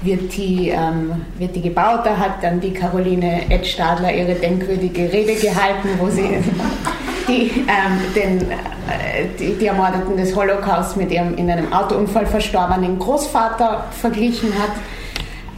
wird, 0.03 0.37
die, 0.37 0.71
ähm, 0.71 1.25
wird 1.39 1.55
die 1.55 1.63
gebaut. 1.63 2.01
Da 2.05 2.17
hat 2.17 2.43
dann 2.43 2.61
die 2.61 2.73
Caroline 2.73 3.49
Edstadler 3.49 4.13
ihre 4.13 4.35
denkwürdige 4.35 5.13
Rede 5.13 5.35
gehalten, 5.35 5.91
wo 6.01 6.09
sie 6.09 6.23
die, 7.27 7.65
ähm, 7.69 8.01
den, 8.15 8.51
äh, 8.51 9.27
die, 9.39 9.55
die 9.55 9.67
Ermordeten 9.67 10.17
des 10.17 10.35
Holocaust 10.35 10.97
mit 10.97 11.11
ihrem 11.11 11.37
in 11.37 11.51
einem 11.51 11.73
Autounfall 11.73 12.27
verstorbenen 12.27 12.99
Großvater 12.99 13.85
verglichen 14.01 14.53
hat. 14.59 14.71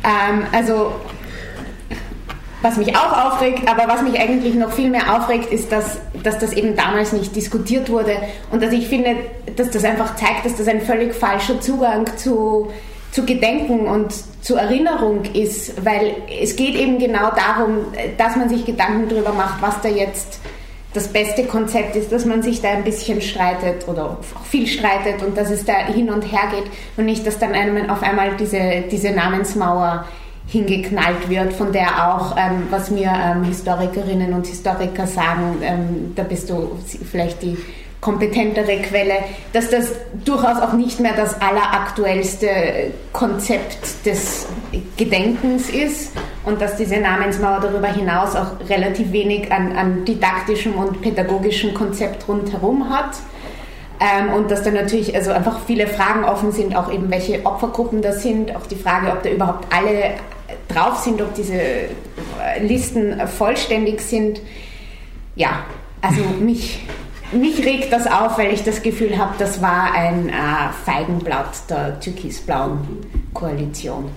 Ähm, 0.04 0.46
also 0.52 0.92
was 2.64 2.78
mich 2.78 2.96
auch 2.96 3.26
aufregt, 3.26 3.68
aber 3.68 3.86
was 3.92 4.00
mich 4.00 4.18
eigentlich 4.18 4.54
noch 4.54 4.72
viel 4.72 4.88
mehr 4.88 5.14
aufregt, 5.14 5.52
ist, 5.52 5.70
dass, 5.70 5.98
dass 6.22 6.38
das 6.38 6.54
eben 6.54 6.74
damals 6.74 7.12
nicht 7.12 7.36
diskutiert 7.36 7.90
wurde 7.90 8.16
und 8.50 8.62
dass 8.62 8.72
ich 8.72 8.88
finde, 8.88 9.16
dass 9.54 9.70
das 9.70 9.84
einfach 9.84 10.16
zeigt, 10.16 10.46
dass 10.46 10.56
das 10.56 10.66
ein 10.66 10.80
völlig 10.80 11.14
falscher 11.14 11.60
Zugang 11.60 12.06
zu, 12.16 12.70
zu 13.12 13.26
Gedenken 13.26 13.86
und 13.86 14.14
zu 14.40 14.56
Erinnerung 14.56 15.24
ist, 15.34 15.84
weil 15.84 16.16
es 16.42 16.56
geht 16.56 16.74
eben 16.74 16.98
genau 16.98 17.30
darum, 17.36 17.84
dass 18.16 18.34
man 18.36 18.48
sich 18.48 18.64
Gedanken 18.64 19.10
darüber 19.10 19.34
macht, 19.34 19.60
was 19.60 19.82
da 19.82 19.90
jetzt 19.90 20.40
das 20.94 21.08
beste 21.08 21.44
Konzept 21.44 21.96
ist, 21.96 22.12
dass 22.12 22.24
man 22.24 22.42
sich 22.42 22.62
da 22.62 22.70
ein 22.70 22.84
bisschen 22.84 23.20
streitet 23.20 23.86
oder 23.88 24.10
auch 24.10 24.44
viel 24.44 24.66
streitet 24.66 25.22
und 25.26 25.36
dass 25.36 25.50
es 25.50 25.64
da 25.64 25.74
hin 25.74 26.08
und 26.08 26.22
her 26.22 26.48
geht 26.50 26.70
und 26.96 27.04
nicht, 27.04 27.26
dass 27.26 27.38
dann 27.38 27.52
einem 27.52 27.90
auf 27.90 28.02
einmal 28.02 28.36
diese, 28.36 28.84
diese 28.90 29.10
Namensmauer 29.10 30.06
hingeknallt 30.46 31.28
wird, 31.28 31.52
von 31.52 31.72
der 31.72 32.08
auch, 32.08 32.36
ähm, 32.36 32.68
was 32.70 32.90
mir 32.90 33.10
ähm, 33.12 33.42
Historikerinnen 33.44 34.32
und 34.34 34.46
Historiker 34.46 35.06
sagen, 35.06 35.58
ähm, 35.62 36.12
da 36.14 36.22
bist 36.22 36.48
du 36.48 36.78
vielleicht 37.10 37.42
die 37.42 37.56
kompetentere 38.04 38.82
Quelle, 38.82 39.14
dass 39.54 39.70
das 39.70 39.92
durchaus 40.26 40.60
auch 40.60 40.74
nicht 40.74 41.00
mehr 41.00 41.14
das 41.16 41.40
alleraktuellste 41.40 42.92
Konzept 43.14 44.04
des 44.04 44.46
Gedenkens 44.98 45.70
ist 45.70 46.12
und 46.44 46.60
dass 46.60 46.76
diese 46.76 46.98
Namensmauer 46.98 47.60
darüber 47.60 47.88
hinaus 47.88 48.36
auch 48.36 48.68
relativ 48.68 49.10
wenig 49.10 49.50
an, 49.50 49.74
an 49.74 50.04
didaktischem 50.04 50.74
und 50.74 51.00
pädagogischem 51.00 51.72
Konzept 51.72 52.28
rundherum 52.28 52.90
hat. 52.90 53.16
Ähm, 54.00 54.34
und 54.34 54.50
dass 54.50 54.62
da 54.62 54.70
natürlich 54.70 55.14
also 55.14 55.30
einfach 55.30 55.60
viele 55.66 55.86
Fragen 55.86 56.24
offen 56.24 56.52
sind, 56.52 56.76
auch 56.76 56.92
eben 56.92 57.10
welche 57.10 57.46
Opfergruppen 57.46 58.02
das 58.02 58.22
sind, 58.22 58.54
auch 58.54 58.66
die 58.66 58.76
Frage, 58.76 59.12
ob 59.12 59.22
da 59.22 59.30
überhaupt 59.30 59.66
alle 59.74 60.16
drauf 60.68 60.98
sind, 60.98 61.22
ob 61.22 61.32
diese 61.34 61.54
äh, 61.54 61.88
Listen 62.60 63.18
vollständig 63.28 64.02
sind. 64.02 64.42
Ja, 65.36 65.64
also 66.02 66.20
mich, 66.38 66.82
mich 67.32 67.64
regt 67.64 67.92
das 67.92 68.06
auf, 68.06 68.38
weil 68.38 68.52
ich 68.52 68.62
das 68.62 68.82
Gefühl 68.82 69.18
habe, 69.18 69.34
das 69.38 69.60
war 69.62 69.92
ein 69.92 70.28
äh, 70.28 70.32
Feigenblatt 70.84 71.68
der 71.68 71.98
türkisblauen 72.00 72.80
Koalition. 73.32 74.10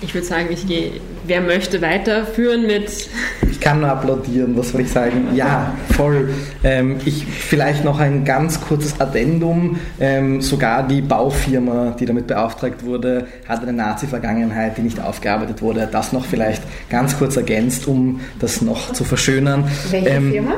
Ich 0.00 0.14
würde 0.14 0.26
sagen, 0.26 0.48
ich 0.50 0.66
gehe, 0.66 0.92
wer 1.26 1.40
möchte 1.40 1.82
weiterführen 1.82 2.66
mit. 2.66 3.08
Ich 3.50 3.60
kann 3.60 3.80
nur 3.80 3.90
applaudieren, 3.90 4.56
was 4.56 4.70
soll 4.70 4.82
ich 4.82 4.90
sagen? 4.90 5.28
Ja, 5.34 5.74
voll. 5.96 6.30
Ähm, 6.62 6.96
ich, 7.04 7.26
vielleicht 7.26 7.84
noch 7.84 7.98
ein 7.98 8.24
ganz 8.24 8.60
kurzes 8.60 9.00
Addendum. 9.00 9.78
Ähm, 10.00 10.40
sogar 10.40 10.86
die 10.86 11.02
Baufirma, 11.02 11.96
die 11.98 12.06
damit 12.06 12.26
beauftragt 12.26 12.84
wurde, 12.84 13.26
hat 13.48 13.62
eine 13.62 13.72
Nazi-Vergangenheit, 13.72 14.78
die 14.78 14.82
nicht 14.82 15.00
aufgearbeitet 15.00 15.62
wurde. 15.62 15.88
Das 15.90 16.12
noch 16.12 16.24
vielleicht 16.24 16.62
ganz 16.88 17.18
kurz 17.18 17.36
ergänzt, 17.36 17.86
um 17.86 18.20
das 18.38 18.62
noch 18.62 18.92
zu 18.92 19.04
verschönern. 19.04 19.64
Welche 19.90 20.08
ähm, 20.08 20.32
Firma? 20.32 20.54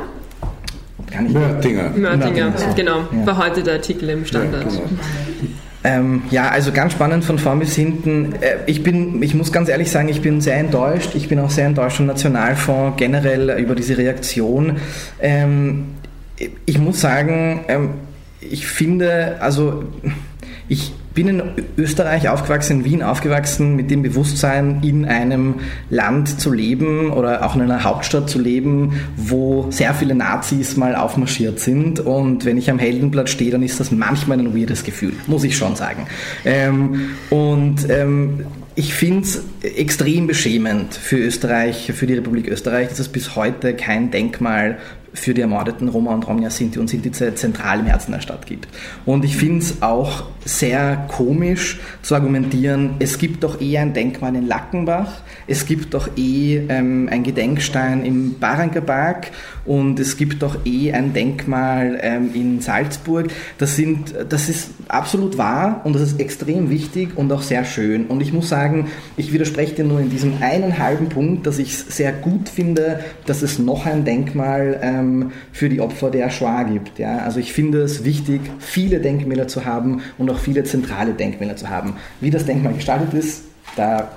Ich 1.11 1.33
Mörtinger. 1.33 1.91
Mörtinger, 1.97 2.53
genau. 2.77 2.99
Ja. 3.11 3.27
War 3.27 3.37
heute 3.39 3.63
der 3.63 3.75
Artikel 3.75 4.11
im 4.11 4.25
Standard. 4.25 4.65
Ja, 4.65 4.71
genau. 4.71 4.83
Ähm, 5.83 6.23
ja, 6.31 6.49
also 6.49 6.73
ganz 6.73 6.93
spannend 6.93 7.25
von 7.25 7.39
vorn 7.39 7.59
bis 7.59 7.75
hinten. 7.75 8.35
Äh, 8.41 8.59
ich 8.67 8.83
bin, 8.83 9.23
ich 9.23 9.35
muss 9.35 9.51
ganz 9.51 9.69
ehrlich 9.69 9.91
sagen, 9.91 10.09
ich 10.09 10.21
bin 10.21 10.41
sehr 10.41 10.59
enttäuscht. 10.59 11.15
Ich 11.15 11.29
bin 11.29 11.39
auch 11.39 11.51
sehr 11.51 11.67
enttäuscht 11.67 11.97
vom 11.97 12.07
Nationalfonds 12.07 12.97
generell 12.99 13.59
über 13.59 13.75
diese 13.75 13.97
Reaktion. 13.97 14.77
Ähm, 15.21 15.95
ich 16.67 16.79
muss 16.79 17.01
sagen, 17.01 17.65
ähm, 17.69 17.91
ich 18.41 18.67
finde, 18.67 19.37
also 19.41 19.85
ich 20.69 20.93
bin 21.25 21.39
in 21.39 21.43
Österreich 21.77 22.31
aufgewachsen, 22.31 22.79
in 22.79 22.85
Wien 22.87 23.03
aufgewachsen, 23.03 23.77
mit 23.77 23.91
dem 23.91 24.01
Bewusstsein, 24.01 24.81
in 24.83 25.05
einem 25.05 25.57
Land 25.91 26.41
zu 26.41 26.51
leben 26.51 27.11
oder 27.11 27.45
auch 27.45 27.55
in 27.55 27.61
einer 27.61 27.85
Hauptstadt 27.85 28.31
zu 28.31 28.39
leben, 28.39 28.95
wo 29.19 29.67
sehr 29.71 29.93
viele 29.93 30.15
Nazis 30.15 30.79
mal 30.79 30.97
aufmarschiert 30.97 31.61
sind. 31.61 32.01
Und 32.01 32.47
wenn 32.47 32.57
ich 32.57 32.71
am 32.71 32.79
Heldenblatt 32.79 33.29
stehe, 33.29 33.51
dann 33.51 33.63
ist 33.63 33.79
das 33.81 33.91
manchmal 33.91 34.39
ein 34.39 34.57
weirdes 34.57 34.83
Gefühl, 34.83 35.13
muss 35.27 35.45
ich 35.45 35.59
schon 35.59 35.77
sagen. 35.77 36.07
Ähm, 36.47 37.11
und 37.29 37.91
ähm, 37.91 38.47
ich 38.75 38.95
finde 38.95 39.25
es 39.25 39.45
extrem 39.63 40.27
beschämend 40.27 40.95
für 40.95 41.19
Österreich, 41.19 41.93
für 41.95 42.07
die 42.07 42.15
Republik 42.15 42.49
Österreich, 42.49 42.89
dass 42.89 42.99
es 42.99 43.09
bis 43.09 43.37
heute 43.37 43.75
kein 43.75 44.11
Denkmal 44.11 44.79
für 45.13 45.35
die 45.35 45.41
ermordeten 45.41 45.89
Roma 45.89 46.15
und 46.15 46.27
Romja 46.27 46.51
Sinti 46.51 46.79
und 46.79 46.89
Sinti 46.89 47.11
zentral 47.11 47.81
im 47.81 47.87
Herzen 47.87 48.13
der 48.13 48.21
Stadt 48.21 48.47
gibt. 48.47 48.69
Und 49.05 49.25
ich 49.25 49.37
finde 49.37 49.59
es 49.59 49.83
auch 49.83 50.25
sehr 50.45 51.07
komisch 51.09 51.81
zu 52.03 52.15
argumentieren, 52.15 52.95
es 52.99 53.19
gibt 53.19 53.43
doch 53.45 53.61
eh 53.61 53.79
ein 53.79 53.93
Denkmal 53.93 54.35
in 54.37 54.47
Lackenbach, 54.47 55.23
es 55.47 55.67
gibt 55.67 55.95
doch 55.95 56.17
eh 56.17 56.63
ähm, 56.69 57.09
ein 57.11 57.23
Gedenkstein 57.23 58.05
im 58.05 58.39
Barankerberg 58.39 59.31
und 59.71 60.01
es 60.01 60.17
gibt 60.17 60.43
doch 60.43 60.67
eh 60.67 60.93
ein 60.93 61.13
Denkmal 61.13 62.01
ähm, 62.03 62.31
in 62.35 62.61
Salzburg. 62.61 63.29
Das, 63.59 63.77
sind, 63.77 64.13
das 64.29 64.49
ist 64.49 64.71
absolut 64.89 65.39
wahr 65.39 65.83
und 65.85 65.93
das 65.93 66.03
ist 66.03 66.19
extrem 66.19 66.71
wichtig 66.71 67.11
und 67.15 67.31
auch 67.31 67.43
sehr 67.43 67.65
schön. 67.65 68.07
Und 68.07 68.21
ich 68.21 68.33
muss 68.33 68.49
sagen, 68.49 68.89
ich 69.17 69.33
widerspreche 69.33 69.77
dir 69.77 69.85
nur 69.85 70.01
in 70.01 70.11
diesem 70.11 70.43
einen 70.43 70.77
halben 70.79 71.09
Punkt, 71.09 71.47
dass 71.47 71.61
ich 71.61 71.69
es 71.69 71.97
sehr 71.97 72.11
gut 72.11 72.49
finde, 72.49 72.99
dass 73.27 73.43
es 73.43 73.61
noch 73.61 73.87
ein 73.87 74.05
Denkmal 74.05 74.81
ähm, 74.83 75.31
für 75.53 75.69
die 75.69 75.81
Opfer 75.81 76.11
der 76.11 76.31
Shoah 76.31 76.65
gibt. 76.65 76.99
Ja? 76.99 77.19
Also 77.19 77.39
ich 77.39 77.53
finde 77.53 77.83
es 77.83 78.03
wichtig, 78.03 78.41
viele 78.59 78.99
Denkmäler 78.99 79.47
zu 79.47 79.67
haben 79.67 80.03
und 80.19 80.29
auch 80.31 80.41
viele 80.41 80.65
zentrale 80.65 81.13
Denkmäler 81.13 81.55
zu 81.55 81.71
haben. 81.71 81.95
Wie 82.21 82.31
das 82.31 82.45
Denkmal 82.45 82.75
gestaltet 82.75 83.15
ist, 83.15 83.45
da 83.77 84.11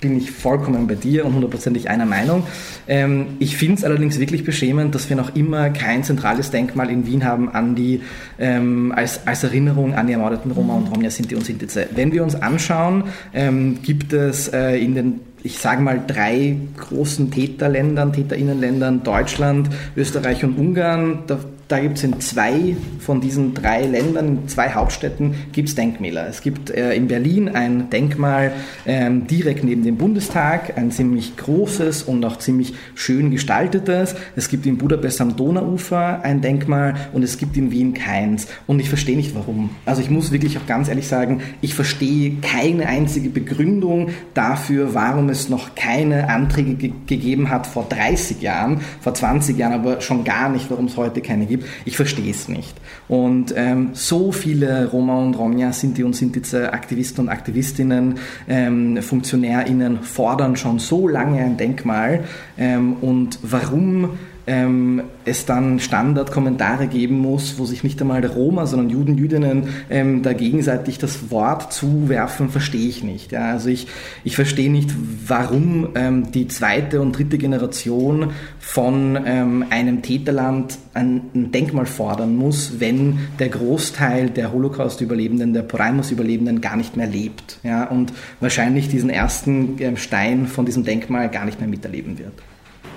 bin 0.00 0.16
ich 0.16 0.30
vollkommen 0.30 0.86
bei 0.86 0.94
dir 0.94 1.24
und 1.24 1.34
hundertprozentig 1.34 1.88
einer 1.88 2.06
Meinung. 2.06 2.44
Ähm, 2.86 3.28
ich 3.38 3.56
finde 3.56 3.76
es 3.76 3.84
allerdings 3.84 4.18
wirklich 4.18 4.44
beschämend, 4.44 4.94
dass 4.94 5.08
wir 5.08 5.16
noch 5.16 5.34
immer 5.34 5.70
kein 5.70 6.04
zentrales 6.04 6.50
Denkmal 6.50 6.90
in 6.90 7.06
Wien 7.06 7.24
haben 7.24 7.48
an 7.50 7.74
die, 7.74 8.02
ähm, 8.38 8.92
als, 8.94 9.26
als 9.26 9.44
Erinnerung 9.44 9.94
an 9.94 10.06
die 10.06 10.12
ermordeten 10.12 10.50
Roma 10.50 10.74
und 10.74 10.88
Romja 10.88 11.10
Sinti 11.10 11.34
und 11.34 11.44
Sintize. 11.44 11.88
Wenn 11.94 12.12
wir 12.12 12.22
uns 12.22 12.34
anschauen, 12.34 13.04
ähm, 13.32 13.78
gibt 13.82 14.12
es 14.12 14.48
äh, 14.48 14.76
in 14.76 14.94
den 14.94 15.20
ich 15.42 15.58
sage 15.58 15.80
mal, 15.80 16.02
drei 16.04 16.56
großen 16.76 17.30
Täterländern, 17.30 18.12
Täterinnenländern, 18.12 19.04
Deutschland, 19.04 19.70
Österreich 19.96 20.42
und 20.42 20.58
Ungarn. 20.58 21.20
Da 21.28 21.38
da 21.68 21.80
gibt 21.80 21.98
es 21.98 22.04
in 22.04 22.20
zwei 22.20 22.76
von 23.00 23.20
diesen 23.20 23.52
drei 23.52 23.82
Ländern, 23.86 24.46
zwei 24.46 24.70
Hauptstädten, 24.70 25.34
gibt 25.52 25.68
es 25.68 25.74
Denkmäler. 25.74 26.28
Es 26.28 26.40
gibt 26.40 26.70
äh, 26.70 26.94
in 26.94 27.08
Berlin 27.08 27.48
ein 27.48 27.90
Denkmal 27.90 28.52
ähm, 28.86 29.26
direkt 29.26 29.64
neben 29.64 29.82
dem 29.82 29.96
Bundestag, 29.96 30.78
ein 30.78 30.92
ziemlich 30.92 31.36
großes 31.36 32.04
und 32.04 32.24
auch 32.24 32.38
ziemlich 32.38 32.74
schön 32.94 33.32
gestaltetes. 33.32 34.14
Es 34.36 34.48
gibt 34.48 34.64
in 34.66 34.78
Budapest 34.78 35.20
am 35.20 35.34
Donauufer 35.34 36.20
ein 36.22 36.40
Denkmal 36.40 36.94
und 37.12 37.24
es 37.24 37.36
gibt 37.36 37.56
in 37.56 37.72
Wien 37.72 37.94
keins. 37.94 38.46
Und 38.68 38.78
ich 38.78 38.88
verstehe 38.88 39.16
nicht 39.16 39.34
warum. 39.34 39.70
Also 39.86 40.02
ich 40.02 40.10
muss 40.10 40.30
wirklich 40.30 40.58
auch 40.58 40.66
ganz 40.66 40.88
ehrlich 40.88 41.08
sagen, 41.08 41.42
ich 41.62 41.74
verstehe 41.74 42.36
keine 42.42 42.86
einzige 42.86 43.28
Begründung 43.28 44.10
dafür, 44.34 44.94
warum 44.94 45.30
es 45.30 45.48
noch 45.48 45.74
keine 45.74 46.28
Anträge 46.28 46.74
ge 46.74 46.92
gegeben 47.06 47.50
hat 47.50 47.66
vor 47.66 47.86
30 47.88 48.40
Jahren, 48.40 48.80
vor 49.00 49.14
20 49.14 49.58
Jahren, 49.58 49.72
aber 49.72 50.00
schon 50.00 50.24
gar 50.24 50.48
nicht, 50.48 50.70
warum 50.70 50.86
es 50.86 50.96
heute 50.96 51.20
keine 51.20 51.46
gibt 51.46 51.55
gibt. 51.56 51.68
Ich 51.84 51.96
verstehe 51.96 52.30
es 52.30 52.48
nicht. 52.48 52.74
Und 53.08 53.54
ähm, 53.56 53.90
so 53.92 54.32
viele 54.32 54.86
Roma 54.86 55.18
und 55.18 55.34
Romja, 55.34 55.72
Sinti 55.72 56.02
und 56.02 56.14
Sintize 56.14 56.72
Aktivisten 56.72 57.24
und 57.24 57.28
Aktivistinnen, 57.28 58.18
ähm, 58.48 59.02
FunktionärInnen 59.02 60.02
fordern 60.02 60.56
schon 60.56 60.78
so 60.78 61.08
lange 61.08 61.42
ein 61.42 61.56
Denkmal. 61.56 62.24
Ähm, 62.58 62.94
und 63.00 63.38
warum 63.42 64.10
ähm, 64.46 65.02
es 65.24 65.44
dann 65.44 65.80
Standardkommentare 65.80 66.86
geben 66.86 67.18
muss, 67.18 67.58
wo 67.58 67.64
sich 67.64 67.82
nicht 67.82 68.00
einmal 68.00 68.20
der 68.20 68.30
Roma, 68.30 68.66
sondern 68.66 68.90
Juden, 68.90 69.18
Jüdinnen 69.18 69.68
ähm, 69.90 70.22
da 70.22 70.32
gegenseitig 70.32 70.98
das 70.98 71.30
Wort 71.30 71.72
zuwerfen, 71.72 72.48
verstehe 72.48 72.88
ich 72.88 73.02
nicht. 73.02 73.32
Ja? 73.32 73.50
Also 73.50 73.68
ich, 73.68 73.88
ich 74.22 74.36
verstehe 74.36 74.70
nicht, 74.70 74.90
warum 75.26 75.88
ähm, 75.96 76.30
die 76.30 76.46
zweite 76.46 77.00
und 77.00 77.18
dritte 77.18 77.38
Generation 77.38 78.30
von 78.58 79.18
ähm, 79.26 79.64
einem 79.70 80.02
Täterland 80.02 80.78
ein, 80.94 81.22
ein, 81.34 81.52
Denkmal 81.52 81.86
fordern 81.86 82.36
muss, 82.36 82.78
wenn 82.78 83.18
der 83.38 83.48
Großteil 83.48 84.30
der 84.30 84.52
Holocaust-Überlebenden, 84.52 85.54
der 85.54 85.62
Poraimus-Überlebenden 85.62 86.60
gar 86.60 86.76
nicht 86.76 86.96
mehr 86.96 87.06
lebt 87.06 87.58
ja? 87.64 87.84
und 87.84 88.12
wahrscheinlich 88.40 88.88
diesen 88.88 89.10
ersten 89.10 89.78
äh, 89.80 89.96
Stein 89.96 90.46
von 90.46 90.66
diesem 90.66 90.84
Denkmal 90.84 91.28
gar 91.30 91.44
nicht 91.44 91.58
mehr 91.60 91.68
miterleben 91.68 92.18
wird. 92.18 92.34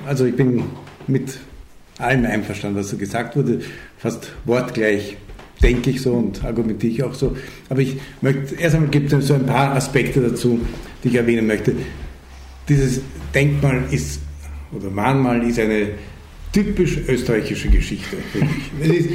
Also 0.06 0.26
ich 0.26 0.36
bin 0.36 0.64
mit 1.08 1.40
allem 1.98 2.26
einverstanden, 2.26 2.80
was 2.80 2.90
so 2.90 2.98
gesagt 2.98 3.36
wurde, 3.36 3.60
fast 3.98 4.32
wortgleich 4.46 5.18
denke 5.62 5.90
ich 5.90 6.02
so 6.02 6.14
und 6.14 6.44
argumentiere 6.44 6.94
ich 6.94 7.04
auch 7.04 7.14
so. 7.14 7.36
Aber 7.70 7.82
ich 7.82 7.98
möchte, 8.22 8.56
erst 8.56 8.76
einmal 8.76 8.90
gibt 8.90 9.12
es 9.12 9.28
so 9.28 9.34
ein 9.34 9.46
paar 9.46 9.76
Aspekte 9.76 10.22
dazu, 10.22 10.60
die 11.04 11.10
ich 11.10 11.16
erwähnen 11.16 11.48
möchte. 11.48 11.74
Dieses 12.68 13.02
Denkmal 13.34 13.84
ist, 13.92 14.22
oder 14.72 14.90
Mahnmal 14.90 15.44
ist 15.44 15.60
eine 15.60 15.90
typisch 16.54 16.98
österreichische 17.08 17.70
Geschichte. 17.70 18.18
ist, 18.82 19.10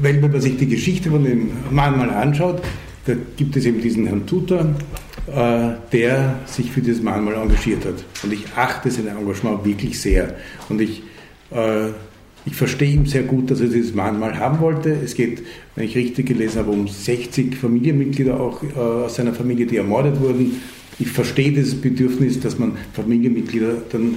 weil 0.00 0.22
wenn 0.22 0.30
man 0.30 0.40
sich 0.40 0.56
die 0.56 0.68
Geschichte 0.68 1.10
von 1.10 1.24
dem 1.24 1.50
Mahnmal 1.70 2.10
anschaut, 2.10 2.62
da 3.06 3.14
gibt 3.36 3.56
es 3.56 3.64
eben 3.64 3.80
diesen 3.80 4.06
Herrn 4.06 4.26
Tutor, 4.26 4.74
äh, 5.26 5.70
der 5.92 6.38
sich 6.46 6.70
für 6.70 6.80
dieses 6.80 7.02
Mahnmal 7.02 7.34
engagiert 7.34 7.84
hat. 7.84 8.04
Und 8.22 8.32
ich 8.32 8.44
achte 8.54 8.90
sein 8.90 9.08
Engagement 9.08 9.64
wirklich 9.64 10.00
sehr. 10.00 10.36
Und 10.68 10.80
ich 10.80 11.02
ich 11.50 12.56
verstehe 12.56 12.92
ihn 12.92 13.06
sehr 13.06 13.24
gut, 13.24 13.50
dass 13.50 13.60
er 13.60 13.68
dieses 13.68 13.94
Mahnmal 13.94 14.38
haben 14.38 14.60
wollte. 14.60 14.90
Es 14.90 15.14
geht, 15.14 15.42
wenn 15.74 15.84
ich 15.84 15.96
richtig 15.96 16.26
gelesen 16.26 16.60
habe, 16.60 16.70
um 16.70 16.88
60 16.88 17.56
Familienmitglieder 17.56 18.40
auch 18.40 18.62
äh, 18.62 18.78
aus 18.78 19.16
seiner 19.16 19.34
Familie, 19.34 19.66
die 19.66 19.76
ermordet 19.76 20.20
wurden. 20.20 20.60
Ich 20.98 21.08
verstehe 21.08 21.52
dieses 21.52 21.80
Bedürfnis, 21.80 22.40
dass 22.40 22.58
man 22.58 22.72
Familienmitglieder 22.94 23.82
dann 23.92 24.16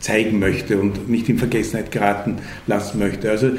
zeigen 0.00 0.38
möchte 0.38 0.78
und 0.78 1.08
nicht 1.08 1.28
in 1.28 1.38
Vergessenheit 1.38 1.90
geraten 1.90 2.36
lassen 2.66 2.98
möchte. 2.98 3.30
Also 3.30 3.50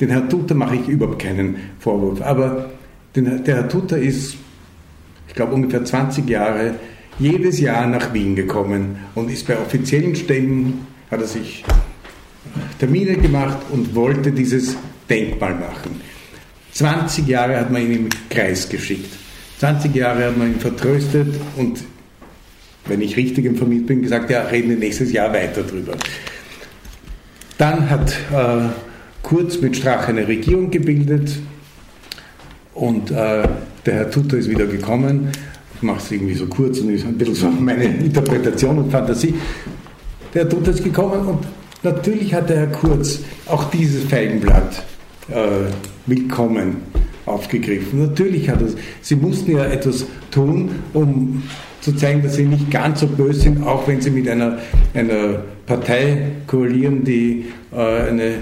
den 0.00 0.08
Herrn 0.10 0.28
Tutter 0.28 0.54
mache 0.54 0.76
ich 0.76 0.88
überhaupt 0.88 1.22
keinen 1.22 1.56
Vorwurf. 1.78 2.20
Aber 2.22 2.70
den, 3.14 3.44
der 3.44 3.56
Herr 3.56 3.68
Tutter 3.68 3.98
ist, 3.98 4.36
ich 5.28 5.34
glaube, 5.34 5.54
ungefähr 5.54 5.84
20 5.84 6.28
Jahre 6.28 6.74
jedes 7.18 7.60
Jahr 7.60 7.86
nach 7.86 8.12
Wien 8.12 8.36
gekommen 8.36 8.96
und 9.14 9.30
ist 9.30 9.46
bei 9.46 9.58
offiziellen 9.58 10.16
Stellen, 10.16 10.86
hat 11.10 11.20
er 11.20 11.26
sich 11.26 11.64
Termine 12.78 13.16
gemacht 13.16 13.58
und 13.70 13.94
wollte 13.94 14.32
dieses 14.32 14.76
Denkmal 15.08 15.54
machen. 15.54 16.00
20 16.72 17.26
Jahre 17.26 17.58
hat 17.58 17.70
man 17.70 17.82
ihn 17.82 17.92
im 17.92 18.08
Kreis 18.28 18.68
geschickt. 18.68 19.12
20 19.58 19.94
Jahre 19.94 20.26
hat 20.26 20.36
man 20.36 20.52
ihn 20.52 20.60
vertröstet 20.60 21.34
und, 21.56 21.84
wenn 22.86 23.00
ich 23.00 23.16
richtig 23.16 23.46
informiert 23.46 23.86
bin, 23.86 24.02
gesagt, 24.02 24.30
ja, 24.30 24.42
reden 24.42 24.70
wir 24.70 24.76
nächstes 24.76 25.12
Jahr 25.12 25.32
weiter 25.32 25.62
drüber. 25.62 25.94
Dann 27.58 27.88
hat 27.88 28.12
äh, 28.32 28.68
Kurz 29.26 29.60
mit 29.60 29.76
Strache 29.76 30.10
eine 30.10 30.28
Regierung 30.28 30.70
gebildet 30.70 31.32
und 32.74 33.10
äh, 33.10 33.42
der 33.84 33.94
Herr 33.94 34.08
Tutter 34.08 34.36
ist 34.36 34.48
wieder 34.48 34.66
gekommen. 34.66 35.32
Ich 35.74 35.82
mache 35.82 35.98
es 35.98 36.12
irgendwie 36.12 36.34
so 36.34 36.46
kurz 36.46 36.78
und 36.78 36.90
ist 36.90 37.04
ein 37.04 37.18
bisschen 37.18 37.34
so 37.34 37.50
meine 37.50 37.82
Interpretation 37.86 38.78
und 38.78 38.92
Fantasie. 38.92 39.34
Der 40.32 40.44
Herr 40.44 40.48
Tutter 40.48 40.70
ist 40.70 40.84
gekommen 40.84 41.26
und 41.26 41.44
Natürlich 41.86 42.34
hat 42.34 42.50
der 42.50 42.56
Herr 42.56 42.66
Kurz 42.66 43.20
auch 43.46 43.70
dieses 43.70 44.02
Feigenblatt 44.06 44.82
äh, 45.28 45.70
willkommen 46.06 46.78
aufgegriffen. 47.26 48.08
Natürlich 48.08 48.50
hat 48.50 48.60
es, 48.60 48.74
sie 49.02 49.14
mussten 49.14 49.52
ja 49.52 49.64
etwas 49.66 50.04
tun, 50.32 50.70
um 50.94 51.44
zu 51.80 51.94
zeigen, 51.94 52.24
dass 52.24 52.34
sie 52.34 52.44
nicht 52.44 52.72
ganz 52.72 52.98
so 52.98 53.06
böse 53.06 53.42
sind, 53.42 53.64
auch 53.64 53.86
wenn 53.86 54.00
sie 54.00 54.10
mit 54.10 54.28
einer, 54.28 54.58
einer 54.94 55.44
Partei 55.64 56.32
koalieren, 56.48 57.04
die 57.04 57.44
äh, 57.72 58.08
eine 58.08 58.38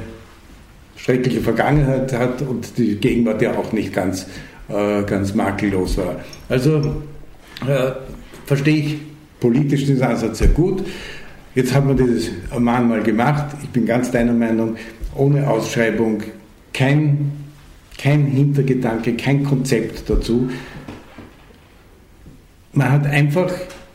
schreckliche 0.97 1.43
Vergangenheit 1.43 2.15
hat 2.15 2.41
und 2.41 2.79
die 2.79 2.97
Gegenwart 2.97 3.43
ja 3.43 3.59
auch 3.59 3.73
nicht 3.73 3.93
ganz, 3.93 4.27
äh, 4.71 5.03
ganz 5.03 5.35
makellos 5.35 5.99
war. 5.99 6.17
Also 6.49 6.79
äh, 7.69 7.91
verstehe 8.47 8.77
ich 8.77 8.97
politisch 9.39 9.85
diesen 9.85 10.03
Ansatz 10.03 10.39
sehr 10.39 10.49
gut. 10.49 10.83
Jetzt 11.55 11.73
haben 11.73 11.87
wir 11.87 12.07
dieses 12.07 12.31
Mahnmal 12.59 13.03
gemacht. 13.03 13.57
Ich 13.63 13.69
bin 13.69 13.87
ganz 13.87 14.11
deiner 14.11 14.33
Meinung, 14.33 14.77
ohne 15.15 15.49
Ausschreibung, 15.49 16.23
kein, 16.73 17.31
kein 17.97 18.27
Hintergedanke, 18.27 19.15
kein 19.15 19.45
Konzept 19.45 20.11
dazu. 20.11 20.49
Man 22.73 22.91
hat 22.91 23.07
einfach 23.07 23.53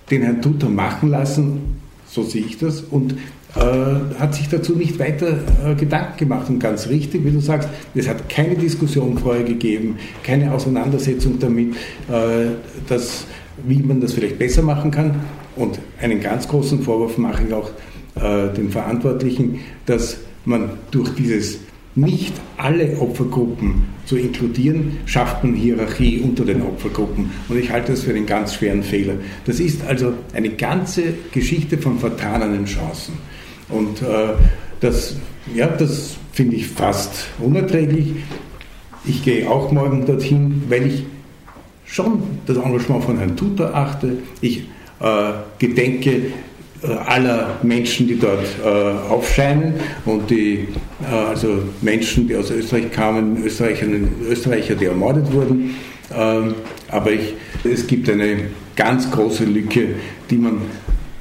den 0.10 0.22
Herrn 0.22 0.42
Tutor 0.42 0.70
machen 0.70 1.10
lassen, 1.10 1.82
so 2.08 2.24
sehe 2.24 2.46
ich 2.46 2.58
das, 2.58 2.80
und 2.80 3.16
äh, 3.56 4.20
hat 4.20 4.36
sich 4.36 4.48
dazu 4.48 4.76
nicht 4.76 4.98
weiter 4.98 5.40
äh, 5.66 5.76
Gedanken 5.76 6.18
gemacht. 6.18 6.50
Und 6.50 6.60
ganz 6.60 6.88
richtig, 6.88 7.26
wie 7.26 7.32
du 7.32 7.42
sagst, 7.42 7.68
es 7.94 8.08
hat 8.08 8.30
keine 8.30 8.56
Diskussion 8.56 9.18
vorher 9.18 9.44
gegeben, 9.44 9.98
keine 10.24 10.54
Auseinandersetzung 10.54 11.40
damit, 11.40 11.74
äh, 12.08 12.52
dass, 12.88 13.26
wie 13.68 13.80
man 13.80 14.00
das 14.00 14.14
vielleicht 14.14 14.40
besser 14.40 14.62
machen 14.62 14.92
kann. 14.92 15.16
Und 15.60 15.78
einen 16.02 16.22
ganz 16.22 16.48
großen 16.48 16.82
Vorwurf 16.82 17.18
mache 17.18 17.44
ich 17.46 17.54
auch 17.54 17.70
äh, 18.16 18.54
den 18.54 18.70
Verantwortlichen, 18.70 19.60
dass 19.86 20.18
man 20.46 20.70
durch 20.90 21.10
dieses 21.16 21.60
nicht 21.96 22.34
alle 22.56 22.98
Opfergruppen 22.98 23.84
zu 24.06 24.16
inkludieren, 24.16 25.00
schafft 25.06 25.44
man 25.44 25.56
Hierarchie 25.56 26.22
unter 26.22 26.46
den 26.46 26.62
Opfergruppen. 26.62 27.32
Und 27.50 27.60
ich 27.60 27.72
halte 27.72 27.92
das 27.92 28.04
für 28.04 28.12
einen 28.12 28.26
ganz 28.26 28.56
schweren 28.56 28.84
Fehler. 28.84 29.16
Das 29.46 29.60
ist 29.60 29.86
also 29.86 30.14
eine 30.34 30.50
ganze 30.52 31.14
Geschichte 31.34 31.78
von 31.78 32.00
vertanen 32.00 32.64
Chancen. 32.64 33.16
Und 33.68 34.02
äh, 34.02 34.36
das, 34.80 35.18
ja, 35.54 35.68
das 35.68 36.16
finde 36.32 36.56
ich 36.56 36.68
fast 36.68 37.28
unerträglich. 37.40 38.14
Ich 39.04 39.26
gehe 39.26 39.50
auch 39.50 39.74
morgen 39.74 40.06
dorthin, 40.06 40.64
weil 40.70 40.88
ich 40.88 41.04
schon 41.86 42.24
das 42.46 42.56
Engagement 42.56 43.04
von 43.04 43.18
Herrn 43.18 43.36
Tutor 43.36 43.76
achte. 43.76 44.20
Ich 44.40 44.64
gedenke 45.60 46.34
äh, 46.82 46.88
aller 46.94 47.60
Menschen, 47.62 48.08
die 48.08 48.18
dort 48.18 48.46
äh, 48.64 48.68
aufscheinen 49.10 49.74
und 50.06 50.30
die, 50.30 50.66
äh, 51.02 51.14
also 51.14 51.62
Menschen, 51.82 52.26
die 52.26 52.38
aus 52.38 52.52
Österreich 52.52 52.90
kamen, 52.92 53.44
Österreicher, 53.44 53.86
Österreicher 54.30 54.76
die 54.76 54.86
ermordet 54.86 55.30
wurden. 55.34 55.76
Ähm, 56.18 56.56
aber 56.88 57.12
ich, 57.12 57.34
es 57.66 57.86
gibt 57.86 58.10
eine 58.10 58.38
ganz 58.78 59.12
große 59.12 59.44
Lücke, 59.44 59.90
die 60.30 60.38
man 60.38 60.62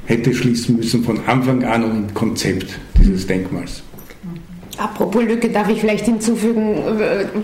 hätte 0.07 0.33
schließen 0.33 0.77
müssen 0.77 1.03
von 1.03 1.19
Anfang 1.27 1.65
an 1.65 1.83
und 1.83 1.97
im 2.09 2.15
Konzept 2.15 2.79
dieses 3.03 3.27
Denkmals. 3.27 3.83
Apropos 4.79 5.25
Lücke 5.25 5.51
darf 5.51 5.69
ich 5.69 5.81
vielleicht 5.81 6.05
hinzufügen, 6.05 6.77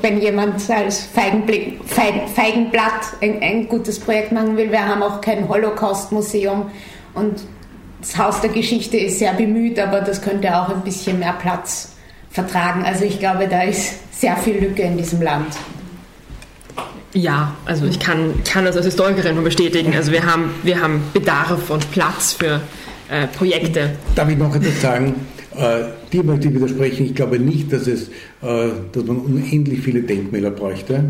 wenn 0.02 0.20
jemand 0.20 0.70
als 0.70 1.04
Feigenblick, 1.04 1.80
Feigenblatt 1.84 3.12
ein, 3.20 3.42
ein, 3.42 3.68
gutes 3.68 3.98
Projekt 3.98 4.30
machen 4.30 4.56
will. 4.56 4.70
Wir 4.70 4.86
haben 4.86 5.02
auch 5.02 5.20
kein 5.20 5.48
Holocaust-Museum 5.48 6.70
und 7.14 7.40
das 8.00 8.16
Haus 8.18 8.40
der 8.40 8.50
Geschichte 8.50 8.96
ist 8.98 9.18
sehr 9.18 9.32
bemüht, 9.32 9.80
aber 9.80 10.00
das 10.00 10.22
könnte 10.22 10.56
auch 10.56 10.68
ein 10.68 10.82
bisschen 10.82 11.18
mehr 11.18 11.32
Platz 11.32 11.94
vertragen. 12.30 12.84
Also 12.84 13.04
ich 13.04 13.18
glaube, 13.18 13.48
da 13.48 13.62
ist 13.62 13.94
sehr 14.20 14.36
viel 14.36 14.58
Lücke 14.58 14.82
in 14.82 14.96
diesem 14.96 15.20
Land. 15.20 15.56
Ja, 17.14 17.54
also 17.64 17.86
ich 17.86 17.98
kann, 17.98 18.42
kann 18.44 18.64
das 18.64 18.76
als 18.76 18.86
Historikerin 18.86 19.34
nur 19.34 19.44
bestätigen. 19.44 19.94
Also 19.96 20.12
wir 20.12 20.24
haben, 20.24 20.50
wir 20.62 20.80
haben 20.80 21.02
Bedarf 21.12 21.70
und 21.70 21.90
Platz 21.90 22.32
für 22.32 22.60
äh, 23.08 23.26
Projekte. 23.28 23.96
Darf 24.14 24.28
ich 24.28 24.36
noch 24.36 24.54
etwas 24.54 24.80
sagen? 24.80 25.14
Äh, 25.56 25.84
dir 26.12 26.24
möchte 26.24 26.48
ich 26.48 26.54
widersprechen. 26.54 27.06
Ich 27.06 27.14
glaube 27.14 27.38
nicht, 27.38 27.72
dass, 27.72 27.86
es, 27.86 28.08
äh, 28.42 28.70
dass 28.92 29.04
man 29.04 29.18
unendlich 29.18 29.80
viele 29.80 30.02
Denkmäler 30.02 30.50
bräuchte, 30.50 31.04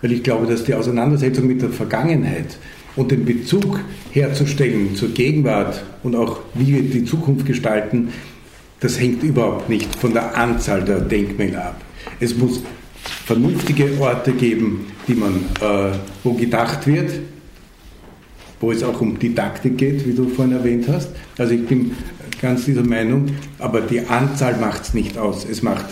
weil 0.00 0.12
ich 0.12 0.22
glaube, 0.22 0.46
dass 0.46 0.64
die 0.64 0.74
Auseinandersetzung 0.74 1.46
mit 1.46 1.62
der 1.62 1.70
Vergangenheit 1.70 2.56
und 2.96 3.10
den 3.10 3.24
Bezug 3.24 3.80
herzustellen 4.10 4.94
zur 4.96 5.10
Gegenwart 5.10 5.82
und 6.02 6.16
auch 6.16 6.40
wie 6.54 6.74
wir 6.74 6.82
die 6.82 7.04
Zukunft 7.04 7.46
gestalten, 7.46 8.08
das 8.80 8.98
hängt 8.98 9.22
überhaupt 9.22 9.68
nicht 9.68 9.94
von 9.96 10.12
der 10.12 10.36
Anzahl 10.36 10.82
der 10.84 11.00
Denkmäler 11.00 11.66
ab. 11.66 11.80
Es 12.18 12.36
muss 12.36 12.62
vernünftige 13.24 13.88
Orte 14.00 14.32
geben, 14.32 14.86
die 15.06 15.14
man, 15.14 15.34
äh, 15.60 15.96
wo 16.24 16.32
gedacht 16.32 16.86
wird, 16.86 17.10
wo 18.60 18.70
es 18.70 18.82
auch 18.82 19.00
um 19.00 19.18
Didaktik 19.18 19.76
geht, 19.76 20.06
wie 20.06 20.12
du 20.12 20.28
vorhin 20.28 20.54
erwähnt 20.54 20.86
hast. 20.88 21.10
Also 21.36 21.54
ich 21.54 21.66
bin 21.66 21.92
ganz 22.42 22.64
dieser 22.66 22.84
Meinung, 22.84 23.28
aber 23.58 23.80
die 23.80 24.00
Anzahl 24.00 24.58
macht 24.58 24.82
es 24.82 24.94
nicht 24.94 25.16
aus. 25.16 25.46
Es 25.48 25.62
macht, 25.62 25.86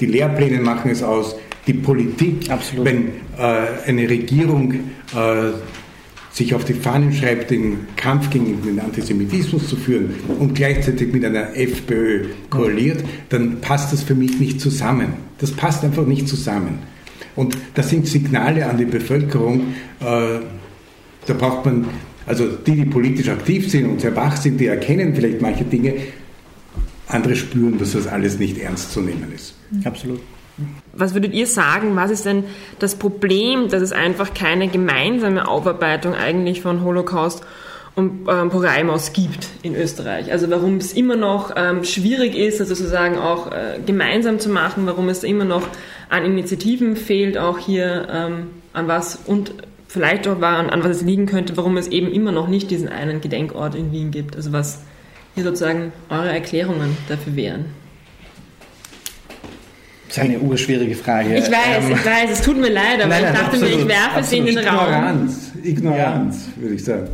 die 0.00 0.06
Lehrpläne 0.06 0.60
machen 0.60 0.90
es 0.90 1.02
aus, 1.02 1.36
die 1.66 1.74
Politik, 1.74 2.50
Absolut. 2.50 2.86
wenn 2.86 3.08
äh, 3.38 3.86
eine 3.86 4.08
Regierung 4.08 4.72
äh, 4.72 5.52
sich 6.32 6.54
auf 6.54 6.64
die 6.64 6.74
Fahnen 6.74 7.12
schreibt, 7.12 7.50
den 7.50 7.86
Kampf 7.96 8.30
gegen 8.30 8.62
den 8.62 8.80
Antisemitismus 8.80 9.68
zu 9.68 9.76
führen 9.76 10.14
und 10.38 10.54
gleichzeitig 10.54 11.12
mit 11.12 11.24
einer 11.24 11.56
FPÖ 11.56 12.28
koaliert, 12.48 13.04
dann 13.28 13.60
passt 13.60 13.92
das 13.92 14.02
für 14.02 14.14
mich 14.14 14.38
nicht 14.40 14.60
zusammen. 14.60 15.14
Das 15.38 15.52
passt 15.52 15.84
einfach 15.84 16.06
nicht 16.06 16.28
zusammen. 16.28 16.78
Und 17.36 17.56
das 17.74 17.90
sind 17.90 18.06
Signale 18.06 18.68
an 18.68 18.78
die 18.78 18.84
Bevölkerung, 18.84 19.74
äh, 20.00 20.40
da 21.26 21.34
braucht 21.34 21.66
man, 21.66 21.86
also 22.26 22.46
die, 22.46 22.76
die 22.76 22.84
politisch 22.84 23.28
aktiv 23.28 23.70
sind 23.70 23.86
und 23.86 24.00
sehr 24.00 24.14
wach 24.16 24.36
sind, 24.36 24.58
die 24.58 24.66
erkennen 24.66 25.14
vielleicht 25.14 25.40
manche 25.40 25.64
Dinge, 25.64 25.94
andere 27.08 27.34
spüren, 27.36 27.78
dass 27.78 27.92
das 27.92 28.06
alles 28.06 28.38
nicht 28.38 28.58
ernst 28.58 28.92
zu 28.92 29.00
nehmen 29.00 29.32
ist. 29.34 29.54
Absolut. 29.84 30.20
Was 30.92 31.14
würdet 31.14 31.32
ihr 31.32 31.46
sagen, 31.46 31.96
was 31.96 32.10
ist 32.10 32.26
denn 32.26 32.44
das 32.78 32.94
Problem, 32.94 33.68
dass 33.68 33.82
es 33.82 33.92
einfach 33.92 34.34
keine 34.34 34.68
gemeinsame 34.68 35.48
Aufarbeitung 35.48 36.14
eigentlich 36.14 36.60
von 36.60 36.84
Holocaust 36.84 37.42
und 37.94 38.28
ähm, 38.28 38.50
Poraimos 38.50 39.12
gibt 39.12 39.48
in 39.62 39.74
Österreich? 39.74 40.30
Also 40.30 40.50
warum 40.50 40.76
es 40.76 40.92
immer 40.92 41.16
noch 41.16 41.52
ähm, 41.56 41.84
schwierig 41.84 42.36
ist, 42.36 42.60
das 42.60 42.68
sozusagen 42.68 43.16
auch 43.16 43.50
äh, 43.52 43.78
gemeinsam 43.84 44.38
zu 44.38 44.50
machen, 44.50 44.86
warum 44.86 45.08
es 45.08 45.24
immer 45.24 45.44
noch 45.44 45.66
an 46.08 46.24
Initiativen 46.24 46.96
fehlt, 46.96 47.38
auch 47.38 47.58
hier 47.58 48.08
ähm, 48.12 48.48
an 48.72 48.88
was 48.88 49.18
und 49.26 49.54
vielleicht 49.90 50.28
auch 50.28 50.40
an, 50.40 50.70
an 50.70 50.84
was 50.84 50.98
es 50.98 51.02
liegen 51.02 51.26
könnte, 51.26 51.56
warum 51.56 51.76
es 51.76 51.88
eben 51.88 52.12
immer 52.12 52.30
noch 52.30 52.46
nicht 52.46 52.70
diesen 52.70 52.88
einen 52.88 53.20
Gedenkort 53.20 53.74
in 53.74 53.90
Wien 53.90 54.12
gibt. 54.12 54.36
Also 54.36 54.52
was 54.52 54.82
hier 55.34 55.42
sozusagen 55.42 55.92
eure 56.08 56.28
Erklärungen 56.28 56.96
dafür 57.08 57.34
wären. 57.34 57.64
Das 60.06 60.16
ist 60.16 60.22
eine 60.22 60.38
urschwierige 60.38 60.94
Frage. 60.94 61.36
Ich 61.36 61.50
weiß, 61.50 61.84
ähm, 61.84 61.92
ich 61.92 62.04
weiß, 62.04 62.30
es 62.32 62.42
tut 62.42 62.56
mir 62.56 62.70
leid, 62.70 63.00
aber 63.00 63.08
nein, 63.08 63.22
nein, 63.22 63.32
ich 63.32 63.40
dachte 63.40 63.56
absolut, 63.56 63.68
mir, 63.68 63.80
ich 63.80 63.88
werfe 63.88 64.20
es 64.20 64.32
in 64.32 64.46
den 64.46 64.58
Ignoranz, 64.58 65.52
Raum. 65.54 65.64
Ignoranz, 65.64 66.48
würde 66.56 66.74
ich 66.74 66.84
sagen. 66.84 67.08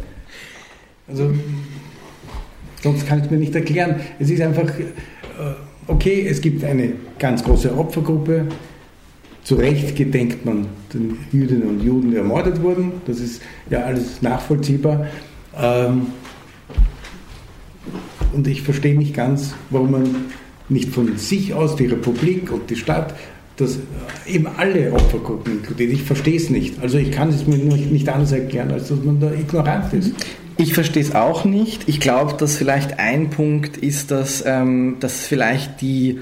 Also, 1.09 1.35
sonst 2.83 3.07
kann 3.07 3.22
ich 3.22 3.31
mir 3.31 3.37
nicht 3.39 3.55
erklären. 3.55 4.01
Es 4.18 4.31
ist 4.31 4.41
einfach, 4.41 4.68
äh, 4.79 4.93
okay, 5.87 6.27
es 6.29 6.41
gibt 6.41 6.64
eine 6.64 6.93
ganz 7.18 7.45
große 7.45 7.77
Opfergruppe. 7.77 8.47
Zu 9.47 9.55
Recht 9.55 9.95
gedenkt 9.95 10.45
man 10.45 10.67
den 10.93 11.19
Jüdinnen 11.31 11.69
und 11.69 11.81
Juden, 11.81 12.11
die 12.11 12.17
ermordet 12.17 12.61
wurden. 12.63 12.95
Das 13.07 13.21
ist 13.21 13.41
ja 13.71 13.85
alles 13.85 14.21
nachvollziehbar. 14.21 15.07
Ähm, 15.57 16.09
und 18.35 18.49
ich 18.49 18.63
verstehe 18.63 18.99
nicht 18.99 19.15
ganz, 19.15 19.55
warum 19.71 19.93
man 19.93 20.17
nicht 20.69 20.89
von 20.89 21.17
sich 21.17 21.55
aus, 21.55 21.77
die 21.77 21.87
Republik 21.87 22.51
und 22.51 22.71
die 22.71 22.75
Stadt, 22.75 23.15
dass 23.57 23.79
eben 24.27 24.49
alle 24.57 24.93
Opfergruppen 24.93 25.59
inkludiert. 25.59 25.93
Ich 25.93 26.03
verstehe 26.03 26.37
es 26.37 26.51
nicht. 26.51 26.83
Also 26.83 26.99
ich 26.99 27.13
kann 27.13 27.29
es 27.29 27.47
mir 27.47 27.57
nicht 27.57 28.09
anders 28.09 28.33
erklären, 28.33 28.73
als 28.73 28.89
dass 28.89 29.01
man 29.05 29.21
da 29.21 29.31
ignorant 29.31 29.95
ist. 29.95 30.13
Ich 30.57 30.75
verstehe 30.75 31.05
es 31.05 31.15
auch 31.15 31.45
nicht. 31.45 31.89
Ich 31.89 32.01
glaube, 32.01 32.35
dass 32.37 32.57
vielleicht 32.57 32.99
ein 32.99 33.31
Punkt 33.31 33.77
ist, 33.77 34.11
dass, 34.11 34.43
ähm, 34.45 34.97
dass 34.99 35.21
vielleicht 35.21 35.81
die, 35.83 36.19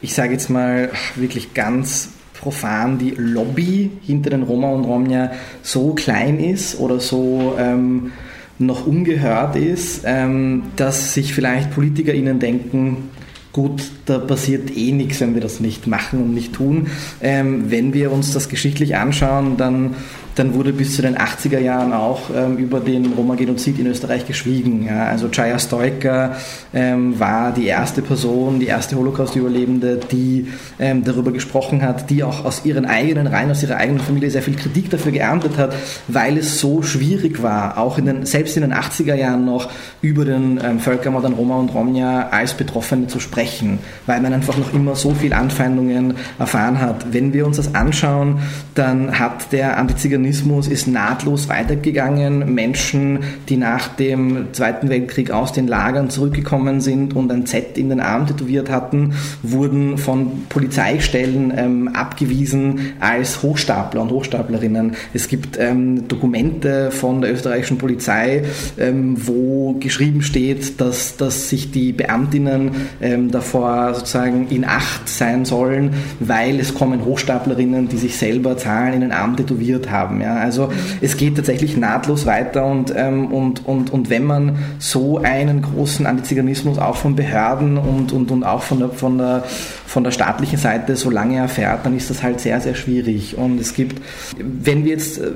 ich 0.00 0.14
sage 0.14 0.34
jetzt 0.34 0.48
mal 0.48 0.92
wirklich 1.16 1.54
ganz 1.54 2.10
profan, 2.40 2.98
die 2.98 3.14
Lobby 3.16 3.90
hinter 4.02 4.30
den 4.30 4.42
Roma 4.42 4.70
und 4.70 4.84
Romja 4.84 5.32
so 5.62 5.94
klein 5.94 6.38
ist 6.38 6.78
oder 6.78 7.00
so 7.00 7.56
ähm, 7.58 8.12
noch 8.58 8.86
ungehört 8.86 9.56
ist, 9.56 10.02
ähm, 10.04 10.64
dass 10.76 11.14
sich 11.14 11.34
vielleicht 11.34 11.70
PolitikerInnen 11.70 12.38
denken, 12.38 13.10
gut, 13.52 13.90
da 14.06 14.18
passiert 14.18 14.76
eh 14.76 14.92
nichts, 14.92 15.20
wenn 15.20 15.34
wir 15.34 15.40
das 15.40 15.60
nicht 15.60 15.86
machen 15.86 16.22
und 16.22 16.34
nicht 16.34 16.52
tun. 16.52 16.88
Ähm, 17.20 17.70
wenn 17.70 17.92
wir 17.92 18.12
uns 18.12 18.32
das 18.32 18.48
geschichtlich 18.48 18.96
anschauen, 18.96 19.56
dann, 19.56 19.94
dann 20.38 20.54
wurde 20.54 20.72
bis 20.72 20.94
zu 20.94 21.02
den 21.02 21.16
80er 21.16 21.58
Jahren 21.58 21.92
auch 21.92 22.30
ähm, 22.34 22.58
über 22.58 22.78
den 22.78 23.12
Roma-Genozid 23.12 23.78
in 23.78 23.86
Österreich 23.86 24.26
geschwiegen. 24.26 24.86
Ja. 24.86 25.06
Also 25.06 25.28
Chaya 25.28 25.58
Stoiker 25.58 26.36
ähm, 26.72 27.18
war 27.18 27.52
die 27.52 27.66
erste 27.66 28.02
Person, 28.02 28.60
die 28.60 28.66
erste 28.66 28.96
Holocaust-Überlebende, 28.96 29.98
die 30.10 30.48
ähm, 30.78 31.02
darüber 31.02 31.32
gesprochen 31.32 31.82
hat, 31.82 32.08
die 32.10 32.22
auch 32.22 32.44
aus 32.44 32.64
ihren 32.64 32.86
eigenen 32.86 33.26
Reihen, 33.26 33.50
aus 33.50 33.62
ihrer 33.62 33.76
eigenen 33.76 34.00
Familie 34.00 34.30
sehr 34.30 34.42
viel 34.42 34.54
Kritik 34.54 34.90
dafür 34.90 35.10
geerntet 35.10 35.58
hat, 35.58 35.74
weil 36.06 36.38
es 36.38 36.60
so 36.60 36.82
schwierig 36.82 37.42
war, 37.42 37.76
auch 37.76 37.98
in 37.98 38.06
den, 38.06 38.26
selbst 38.26 38.56
in 38.56 38.62
den 38.62 38.72
80er 38.72 39.14
Jahren 39.14 39.44
noch 39.44 39.68
über 40.02 40.24
den 40.24 40.60
ähm, 40.62 40.78
Völkermord 40.78 41.24
an 41.24 41.32
Roma 41.32 41.56
und 41.56 41.74
Romja 41.74 42.28
als 42.28 42.54
Betroffene 42.54 43.08
zu 43.08 43.18
sprechen, 43.18 43.80
weil 44.06 44.20
man 44.20 44.32
einfach 44.32 44.56
noch 44.56 44.72
immer 44.72 44.94
so 44.94 45.14
viel 45.14 45.32
Anfeindungen 45.32 46.14
erfahren 46.38 46.80
hat. 46.80 47.12
Wenn 47.12 47.32
wir 47.32 47.44
uns 47.44 47.56
das 47.56 47.74
anschauen, 47.74 48.38
dann 48.74 49.18
hat 49.18 49.52
der 49.52 49.78
Antiziganismus 49.78 50.27
ist 50.68 50.86
nahtlos 50.86 51.48
weitergegangen. 51.48 52.54
Menschen, 52.54 53.20
die 53.48 53.56
nach 53.56 53.88
dem 53.88 54.48
Zweiten 54.52 54.88
Weltkrieg 54.88 55.30
aus 55.30 55.52
den 55.52 55.66
Lagern 55.66 56.10
zurückgekommen 56.10 56.80
sind 56.80 57.14
und 57.14 57.30
ein 57.32 57.46
Z 57.46 57.78
in 57.78 57.88
den 57.88 58.00
Arm 58.00 58.26
tätowiert 58.26 58.70
hatten, 58.70 59.14
wurden 59.42 59.98
von 59.98 60.44
Polizeistellen 60.48 61.52
ähm, 61.56 61.88
abgewiesen 61.88 62.94
als 63.00 63.42
Hochstapler 63.42 64.02
und 64.02 64.10
Hochstaplerinnen. 64.10 64.94
Es 65.14 65.28
gibt 65.28 65.58
ähm, 65.58 66.08
Dokumente 66.08 66.90
von 66.90 67.20
der 67.20 67.32
österreichischen 67.32 67.78
Polizei, 67.78 68.44
ähm, 68.78 69.16
wo 69.26 69.74
geschrieben 69.74 70.22
steht, 70.22 70.80
dass, 70.80 71.16
dass 71.16 71.48
sich 71.48 71.70
die 71.70 71.92
Beamtinnen 71.92 72.70
ähm, 73.00 73.30
davor 73.30 73.94
sozusagen 73.94 74.48
in 74.48 74.64
Acht 74.64 75.08
sein 75.08 75.44
sollen, 75.44 75.90
weil 76.20 76.60
es 76.60 76.74
kommen 76.74 77.04
Hochstaplerinnen, 77.04 77.88
die 77.88 77.96
sich 77.96 78.16
selber 78.16 78.56
Zahlen 78.56 78.94
in 78.94 79.00
den 79.00 79.12
Arm 79.12 79.36
tätowiert 79.36 79.90
haben. 79.90 80.17
Ja? 80.20 80.36
Also 80.36 80.70
es 81.00 81.16
geht 81.16 81.36
tatsächlich 81.36 81.76
nahtlos 81.76 82.26
weiter 82.26 82.66
und, 82.66 82.92
ähm, 82.96 83.26
und, 83.26 83.66
und, 83.66 83.90
und 83.90 84.10
wenn 84.10 84.24
man 84.24 84.58
so 84.78 85.18
einen 85.18 85.62
großen 85.62 86.06
Antiziganismus 86.06 86.78
auch 86.78 86.96
von 86.96 87.16
Behörden 87.16 87.78
und, 87.78 88.12
und, 88.12 88.30
und 88.30 88.44
auch 88.44 88.62
von 88.62 88.78
der, 88.78 88.88
von, 88.90 89.18
der, 89.18 89.44
von 89.86 90.04
der 90.04 90.10
staatlichen 90.10 90.58
Seite 90.58 90.96
so 90.96 91.10
lange 91.10 91.36
erfährt, 91.36 91.84
dann 91.84 91.96
ist 91.96 92.10
das 92.10 92.22
halt 92.22 92.40
sehr, 92.40 92.60
sehr 92.60 92.74
schwierig. 92.74 93.36
Und 93.36 93.60
es 93.60 93.74
gibt, 93.74 94.02
wenn 94.38 94.84
wir 94.84 94.92
jetzt 94.92 95.18
äh, 95.18 95.30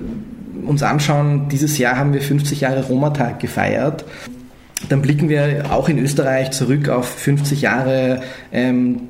uns 0.67 0.83
anschauen, 0.83 1.49
dieses 1.51 1.79
Jahr 1.79 1.97
haben 1.97 2.13
wir 2.13 2.21
50 2.21 2.61
Jahre 2.61 2.85
Roma-Tag 2.85 3.41
gefeiert 3.41 4.05
dann 4.89 5.03
blicken 5.03 5.29
wir 5.29 5.67
auch 5.71 5.89
in 5.89 5.99
Österreich 5.99 6.51
zurück 6.51 6.89
auf 6.89 7.07
50 7.09 7.63
Jahre 7.63 8.23
ähm, 8.53 9.09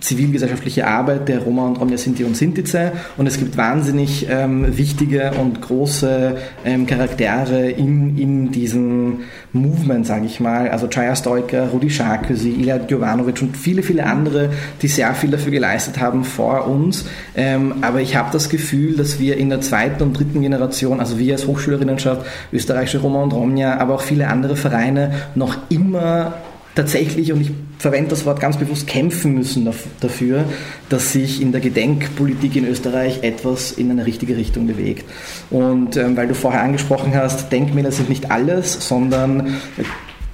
zivilgesellschaftliche 0.00 0.86
Arbeit 0.86 1.28
der 1.28 1.40
Roma 1.40 1.66
und 1.66 1.80
Romja 1.80 1.98
Sinti 1.98 2.24
und 2.24 2.36
Sintize 2.36 2.92
und 3.16 3.26
es 3.26 3.38
gibt 3.38 3.56
wahnsinnig 3.56 4.26
ähm, 4.30 4.76
wichtige 4.76 5.32
und 5.40 5.60
große 5.60 6.36
ähm, 6.64 6.86
Charaktere 6.86 7.70
in, 7.70 8.16
in 8.16 8.52
diesem 8.52 9.20
Movement, 9.52 10.06
sage 10.06 10.26
ich 10.26 10.38
mal, 10.38 10.68
also 10.68 10.86
Chaya 10.86 11.16
Stoiker, 11.16 11.68
Rudi 11.68 11.90
Sarkozy, 11.90 12.50
Ilya 12.50 12.80
Jovanovic 12.86 13.42
und 13.42 13.56
viele, 13.56 13.82
viele 13.82 14.04
andere, 14.04 14.50
die 14.82 14.88
sehr 14.88 15.14
viel 15.14 15.30
dafür 15.30 15.50
geleistet 15.50 15.98
haben 15.98 16.24
vor 16.24 16.68
uns, 16.68 17.06
ähm, 17.34 17.76
aber 17.80 18.00
ich 18.00 18.16
habe 18.16 18.28
das 18.32 18.48
Gefühl, 18.48 18.96
dass 18.96 19.18
wir 19.18 19.36
in 19.36 19.48
der 19.48 19.60
zweiten 19.60 20.02
und 20.02 20.12
dritten 20.12 20.42
Generation, 20.42 21.00
also 21.00 21.18
wir 21.18 21.34
als 21.34 21.46
Hochschülerinnenschaft, 21.46 22.26
österreichische 22.52 22.98
Roma 22.98 23.22
und 23.22 23.32
Romja, 23.32 23.78
aber 23.78 23.94
auch 23.94 24.02
viele 24.02 24.28
andere 24.28 24.56
Vereine 24.56 25.12
noch 25.34 25.56
immer 25.70 26.34
tatsächlich, 26.76 27.32
und 27.32 27.40
ich 27.40 27.50
verwende 27.78 28.10
das 28.10 28.24
Wort 28.24 28.38
ganz 28.38 28.56
bewusst, 28.56 28.86
kämpfen 28.86 29.34
müssen 29.34 29.68
dafür, 30.00 30.44
dass 30.88 31.12
sich 31.12 31.42
in 31.42 31.50
der 31.50 31.60
Gedenkpolitik 31.60 32.54
in 32.54 32.66
Österreich 32.68 33.22
etwas 33.22 33.72
in 33.72 33.90
eine 33.90 34.06
richtige 34.06 34.36
Richtung 34.36 34.68
bewegt. 34.68 35.04
Und 35.50 35.96
ähm, 35.96 36.16
weil 36.16 36.28
du 36.28 36.34
vorher 36.34 36.62
angesprochen 36.62 37.14
hast, 37.14 37.50
Denkmäler 37.50 37.90
sind 37.90 38.08
nicht 38.08 38.30
alles, 38.30 38.86
sondern 38.86 39.56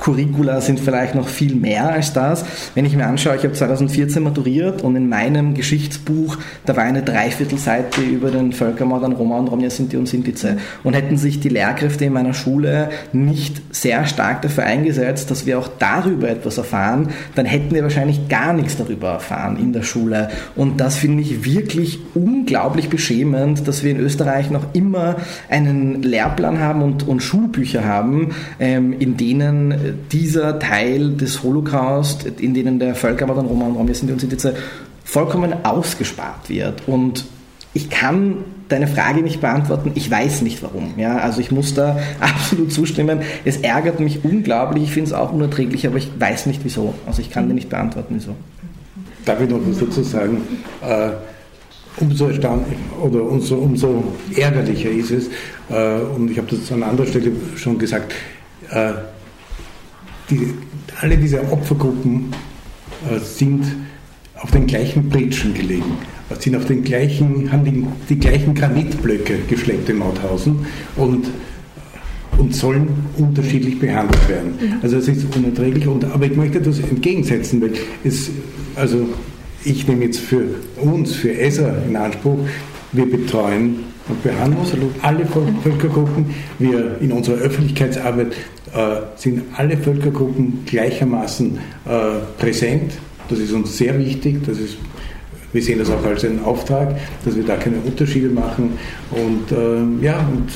Curricula 0.03 0.61
sind 0.61 0.81
vielleicht 0.81 1.15
noch 1.15 1.29
viel 1.29 1.55
mehr 1.55 1.93
als 1.93 2.13
das. 2.13 2.45
Wenn 2.75 2.85
ich 2.85 2.97
mir 2.97 3.07
anschaue, 3.07 3.37
ich 3.37 3.45
habe 3.45 3.53
2014 3.53 4.21
maturiert 4.21 4.83
und 4.83 4.97
in 4.97 5.09
meinem 5.09 5.55
Geschichtsbuch, 5.55 6.39
da 6.67 6.77
war 6.77 6.83
eine 6.83 7.03
Dreiviertelseite 7.03 8.01
über 8.01 8.33
den 8.33 8.53
Völkermord 8.53 9.05
an 9.05 9.13
Roma 9.13 9.39
und 9.39 9.49
Romja 9.49 9.71
Sinti 9.71 9.97
und 9.97 10.07
Sintize. 10.07 10.57
Und 10.83 10.95
hätten 10.95 11.17
sich 11.19 11.39
die 11.39 11.51
Lehrkräfte 11.51 12.05
in 12.05 12.15
meiner 12.15 12.35
Schule 12.35 12.91
nicht 13.13 13.63
sehr 13.71 14.05
stark 14.07 14.43
dafür 14.43 14.65
eingesetzt, 14.65 15.31
dass 15.31 15.47
wir 15.47 15.57
auch 15.57 15.69
darüber 15.79 16.29
etwas 16.29 16.59
erfahren, 16.59 17.11
dann 17.37 17.47
hätten 17.47 17.73
wir 17.73 17.85
wahrscheinlich 17.85 18.29
gar 18.29 18.53
nichts 18.53 18.77
darüber 18.77 19.11
erfahren 19.11 19.57
in 19.57 19.73
der 19.73 19.83
Schule. 19.83 20.31
Und 20.57 20.81
das 20.81 20.97
finde 20.97 21.23
ich 21.23 21.45
wirklich 21.45 22.01
unglaublich 22.15 22.89
beschämend, 22.89 23.69
dass 23.69 23.85
wir 23.85 23.93
in 23.93 24.01
Österreich 24.01 24.51
noch 24.51 24.67
immer 24.73 25.17
einen 25.49 26.03
Lehrplan 26.03 26.59
haben 26.59 26.83
und, 26.83 27.07
und 27.07 27.23
Schulbücher 27.23 27.85
haben, 27.85 28.35
ähm, 28.59 28.95
in 28.99 29.17
denen 29.17 29.92
dieser 29.93 30.59
Teil 30.59 31.15
des 31.15 31.43
Holocaust, 31.43 32.25
in 32.25 32.55
denen 32.55 32.79
der 32.79 32.95
Völkermord 32.95 33.39
an 33.39 33.47
Roma 33.47 33.67
und 33.67 33.77
Romja 33.77 33.95
sind 33.95 34.11
und 34.11 34.21
sind 34.21 34.33
jetzt 34.33 34.49
vollkommen 35.05 35.65
ausgespart 35.65 36.49
wird. 36.49 36.83
Und 36.87 37.27
ich 37.75 37.91
kann 37.91 38.45
deine 38.69 38.87
Frage 38.87 39.23
nicht 39.23 39.41
beantworten. 39.41 39.93
Ich 39.95 40.11
weiß 40.11 40.43
nicht 40.43 40.63
warum. 40.63 40.95
Ja, 40.97 41.19
also 41.19 41.41
ich 41.41 41.51
muss 41.51 41.75
da 41.75 41.99
absolut 42.21 42.73
zustimmen. 42.73 43.21
Es 43.45 43.59
ärgert 43.59 44.01
mich 44.01 44.25
unglaublich. 44.25 44.85
Ich 44.85 44.93
finde 44.93 45.09
es 45.09 45.13
auch 45.13 45.33
unerträglich, 45.33 45.87
aber 45.87 45.97
ich 45.97 46.09
weiß 46.19 46.47
nicht 46.47 46.61
wieso. 46.65 46.95
Also 47.07 47.21
ich 47.21 47.31
kann 47.31 47.49
dir 47.49 47.55
nicht 47.55 47.69
beantworten 47.69 48.15
wieso. 48.17 48.35
Darf 49.25 49.41
ich 49.41 49.49
noch 49.49 49.61
was 49.65 49.79
dazu 49.79 50.03
sagen? 50.03 50.43
Äh, 50.81 51.11
umso 51.99 52.27
oder 52.27 53.23
umso, 53.23 53.57
umso 53.57 54.05
ärgerlicher 54.35 54.91
ist 54.91 55.11
es, 55.11 55.29
äh, 55.71 56.01
und 56.17 56.31
ich 56.31 56.39
habe 56.39 56.49
das 56.51 56.73
an 56.73 56.83
anderer 56.83 57.07
Stelle 57.07 57.33
schon 57.57 57.79
gesagt, 57.79 58.15
äh, 58.71 58.93
die, 60.31 60.55
alle 61.01 61.17
diese 61.17 61.41
Opfergruppen 61.51 62.33
äh, 63.11 63.19
sind 63.19 63.65
auf 64.37 64.51
den 64.51 64.67
gleichen 64.67 65.09
Pritschen 65.09 65.55
gelegen, 65.55 65.99
äh, 66.31 66.41
sind 66.41 66.57
auf 66.57 66.65
den 66.65 66.83
gleichen, 66.83 67.51
haben 67.51 67.65
die, 67.65 67.87
die 68.09 68.19
gleichen 68.19 68.55
Granitblöcke 68.55 69.39
geschleppt 69.49 69.89
in 69.89 69.99
Mauthausen 69.99 70.67
und, 70.97 71.27
äh, 71.27 72.41
und 72.41 72.55
sollen 72.55 72.89
unterschiedlich 73.17 73.79
behandelt 73.79 74.29
werden. 74.29 74.55
Mhm. 74.61 74.75
Also 74.83 74.97
es 74.97 75.09
ist 75.09 75.35
unerträglich, 75.37 75.87
und, 75.87 76.05
aber 76.05 76.27
ich 76.27 76.37
möchte 76.37 76.61
das 76.61 76.79
entgegensetzen, 76.81 77.61
weil 77.61 77.73
es, 78.05 78.31
also 78.77 79.09
ich 79.65 79.87
nehme 79.87 80.05
jetzt 80.05 80.21
für 80.21 80.43
uns, 80.81 81.15
für 81.15 81.33
ESA 81.33 81.75
in 81.89 81.97
Anspruch, 81.97 82.39
wir 82.93 83.11
betreuen 83.11 83.77
und 84.09 84.23
behandeln 84.23 84.61
alle 85.03 85.27
Völkergruppen. 85.27 86.27
Wir 86.59 86.99
in 87.01 87.13
unserer 87.13 87.37
Öffentlichkeitsarbeit 87.37 88.35
sind 89.17 89.43
alle 89.57 89.77
Völkergruppen 89.77 90.65
gleichermaßen 90.65 91.59
äh, 91.85 91.91
präsent. 92.39 92.93
Das 93.29 93.39
ist 93.39 93.53
uns 93.53 93.77
sehr 93.77 93.99
wichtig. 93.99 94.39
Das 94.47 94.59
ist, 94.59 94.77
wir 95.53 95.63
sehen 95.63 95.79
das 95.79 95.91
auch 95.91 96.05
als 96.05 96.25
einen 96.25 96.43
Auftrag, 96.43 96.97
dass 97.25 97.37
wir 97.37 97.45
da 97.45 97.57
keine 97.57 97.77
Unterschiede 97.85 98.29
machen. 98.29 98.73
Und 99.11 99.53
äh, 99.53 100.05
ja, 100.05 100.27
und 100.33 100.49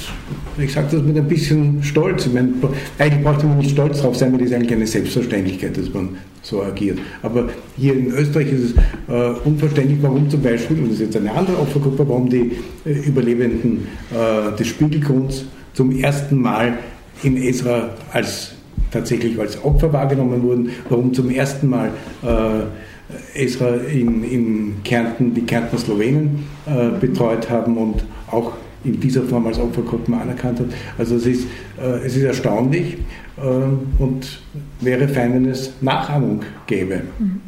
ich 0.63 0.73
sage 0.73 0.89
das 0.93 1.03
mit 1.03 1.17
ein 1.17 1.29
bisschen 1.29 1.83
Stolz. 1.83 2.27
Ich 2.27 2.33
meine, 2.33 2.55
eigentlich 2.99 3.23
braucht 3.23 3.45
man 3.45 3.59
nicht 3.59 3.71
stolz 3.71 4.01
drauf 4.01 4.17
sein, 4.17 4.33
weil 4.33 4.39
das 4.39 4.49
ist 4.49 4.55
eigentlich 4.55 4.73
eine 4.73 4.87
Selbstverständlichkeit, 4.87 5.77
dass 5.77 5.93
man 5.93 6.17
so 6.43 6.63
agiert. 6.63 6.99
Aber 7.23 7.49
hier 7.77 7.95
in 7.95 8.07
Österreich 8.13 8.53
ist 8.53 8.63
es 8.63 8.75
äh, 9.09 9.39
unverständlich, 9.45 9.99
warum 10.01 10.31
zum 10.31 10.43
Beispiel, 10.43 10.79
und 10.79 10.87
das 10.87 10.95
ist 10.95 11.01
jetzt 11.01 11.17
eine 11.17 11.33
andere 11.33 11.59
Opfergruppe, 11.59 12.09
warum 12.09 12.29
die 12.29 12.53
äh, 12.87 12.93
Überlebenden 12.93 13.89
äh, 14.11 14.57
des 14.57 14.69
Spiegelgrunds 14.69 15.45
zum 15.75 15.93
ersten 15.93 16.41
Mal 16.41 16.79
in 17.23 17.37
Esra 17.37 17.91
als 18.13 18.53
tatsächlich 18.91 19.39
als 19.39 19.63
Opfer 19.65 19.93
wahrgenommen 19.93 20.43
wurden, 20.43 20.71
warum 20.89 21.13
zum 21.13 21.31
ersten 21.31 21.69
Mal 21.69 21.91
äh, 22.23 23.45
Esra 23.45 23.75
in, 23.75 24.25
in 24.25 24.75
Kärnten 24.85 25.35
die 25.35 25.43
Kärntner 25.43 25.79
Slowenen 25.79 26.45
äh, 26.67 26.99
betreut 27.01 27.49
haben 27.51 27.77
und 27.77 28.05
auch 28.31 28.53
in 28.85 29.01
dieser 29.01 29.23
Form 29.23 29.47
als 29.47 29.59
Opfergruppen 29.59 30.15
anerkannt 30.15 30.61
hat. 30.61 30.67
Also 30.99 31.17
es 31.17 31.27
ist, 31.27 31.47
äh, 31.81 32.05
es 32.05 32.17
ist 32.17 32.23
erstaunlich 32.23 32.99
äh, 33.37 34.03
und 34.03 34.41
wäre 34.81 35.09
fein, 35.09 35.35
wenn 35.35 35.47
es 35.47 35.73
Nachahmung 35.81 36.43
gäbe. 36.67 37.03
Mhm. 37.19 37.41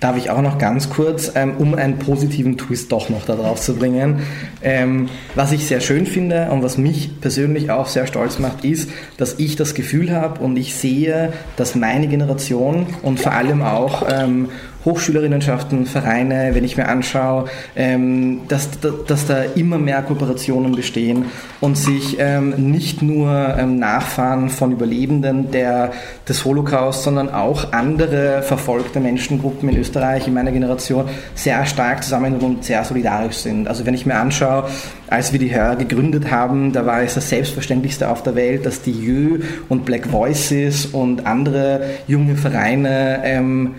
Darf 0.00 0.16
ich 0.16 0.30
auch 0.30 0.40
noch 0.40 0.56
ganz 0.56 0.88
kurz, 0.88 1.32
ähm, 1.34 1.54
um 1.58 1.74
einen 1.74 1.98
positiven 1.98 2.56
Twist 2.56 2.90
doch 2.90 3.10
noch 3.10 3.26
darauf 3.26 3.60
zu 3.60 3.76
bringen. 3.76 4.20
Ähm, 4.62 5.10
was 5.34 5.52
ich 5.52 5.66
sehr 5.66 5.80
schön 5.80 6.06
finde 6.06 6.50
und 6.50 6.62
was 6.62 6.78
mich 6.78 7.20
persönlich 7.20 7.70
auch 7.70 7.86
sehr 7.86 8.06
stolz 8.06 8.38
macht, 8.38 8.64
ist, 8.64 8.90
dass 9.18 9.38
ich 9.38 9.56
das 9.56 9.74
Gefühl 9.74 10.12
habe 10.12 10.40
und 10.40 10.56
ich 10.56 10.74
sehe, 10.74 11.34
dass 11.56 11.74
meine 11.74 12.08
Generation 12.08 12.86
und 13.02 13.20
vor 13.20 13.32
allem 13.32 13.60
auch 13.60 14.06
ähm, 14.10 14.48
Hochschülerinnenschaften, 14.84 15.86
Vereine, 15.86 16.50
wenn 16.54 16.64
ich 16.64 16.76
mir 16.76 16.88
anschaue, 16.88 17.46
ähm, 17.76 18.42
dass, 18.48 18.70
dass 19.06 19.26
da 19.26 19.42
immer 19.54 19.78
mehr 19.78 20.02
Kooperationen 20.02 20.74
bestehen 20.74 21.26
und 21.60 21.76
sich 21.76 22.16
ähm, 22.18 22.70
nicht 22.70 23.02
nur 23.02 23.56
ähm, 23.58 23.78
Nachfahren 23.78 24.48
von 24.48 24.72
Überlebenden 24.72 25.50
der, 25.50 25.92
des 26.28 26.44
Holocaust, 26.44 27.02
sondern 27.02 27.28
auch 27.28 27.72
andere 27.72 28.42
verfolgte 28.42 29.00
Menschengruppen 29.00 29.68
in 29.68 29.76
Österreich 29.78 30.26
in 30.26 30.34
meiner 30.34 30.52
Generation 30.52 31.04
sehr 31.34 31.66
stark 31.66 32.02
zusammen 32.02 32.38
und 32.38 32.64
sehr 32.64 32.82
solidarisch 32.84 33.36
sind. 33.36 33.68
Also 33.68 33.84
wenn 33.84 33.94
ich 33.94 34.06
mir 34.06 34.16
anschaue, 34.16 34.64
als 35.08 35.32
wir 35.32 35.38
die 35.38 35.54
Hör 35.54 35.76
gegründet 35.76 36.30
haben, 36.30 36.72
da 36.72 36.86
war 36.86 37.02
es 37.02 37.14
das 37.14 37.28
Selbstverständlichste 37.28 38.08
auf 38.08 38.22
der 38.22 38.34
Welt, 38.34 38.64
dass 38.64 38.80
die 38.80 38.92
Jö 38.92 39.40
und 39.68 39.84
Black 39.84 40.10
Voices 40.10 40.86
und 40.86 41.26
andere 41.26 41.82
junge 42.06 42.36
Vereine 42.36 43.20
ähm, 43.24 43.74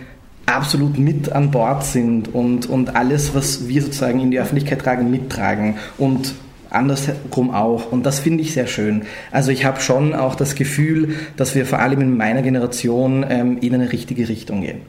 absolut 0.56 0.97
mit 0.97 1.32
an 1.32 1.52
Bord 1.52 1.84
sind 1.84 2.34
und, 2.34 2.68
und 2.70 2.95
alles, 2.95 3.34
was 3.34 3.68
wir 3.68 3.82
sozusagen 3.82 4.20
in 4.20 4.32
die 4.32 4.39
Öffentlichkeit 4.39 4.80
tragen, 4.80 5.12
mittragen 5.12 5.76
und 5.97 6.34
andersrum 6.70 7.52
auch. 7.52 7.91
Und 7.91 8.06
das 8.06 8.20
finde 8.20 8.41
ich 8.41 8.54
sehr 8.54 8.68
schön. 8.68 9.04
Also 9.32 9.52
ich 9.52 9.66
habe 9.66 9.82
schon 9.82 10.14
auch 10.14 10.36
das 10.36 10.56
Gefühl, 10.56 11.16
dass 11.36 11.56
wir 11.56 11.66
vor 11.66 11.80
allem 11.80 12.02
in 12.02 12.18
meiner 12.18 12.41
Generation 12.41 13.26
ähm, 13.30 13.58
in 13.60 13.74
eine 13.74 13.91
richtige 13.91 14.28
Richtung 14.30 14.62
gehen. 14.62 14.82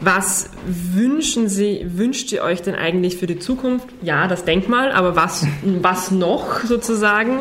Was 0.00 0.50
wünschen 0.66 1.48
Sie, 1.48 1.84
wünscht 1.88 2.32
ihr 2.32 2.42
euch 2.42 2.62
denn 2.62 2.76
eigentlich 2.76 3.16
für 3.16 3.26
die 3.26 3.38
Zukunft? 3.38 3.88
Ja, 4.00 4.28
das 4.28 4.44
Denkmal, 4.44 4.92
aber 4.92 5.16
was, 5.16 5.46
was 5.62 6.10
noch 6.10 6.60
sozusagen? 6.60 7.40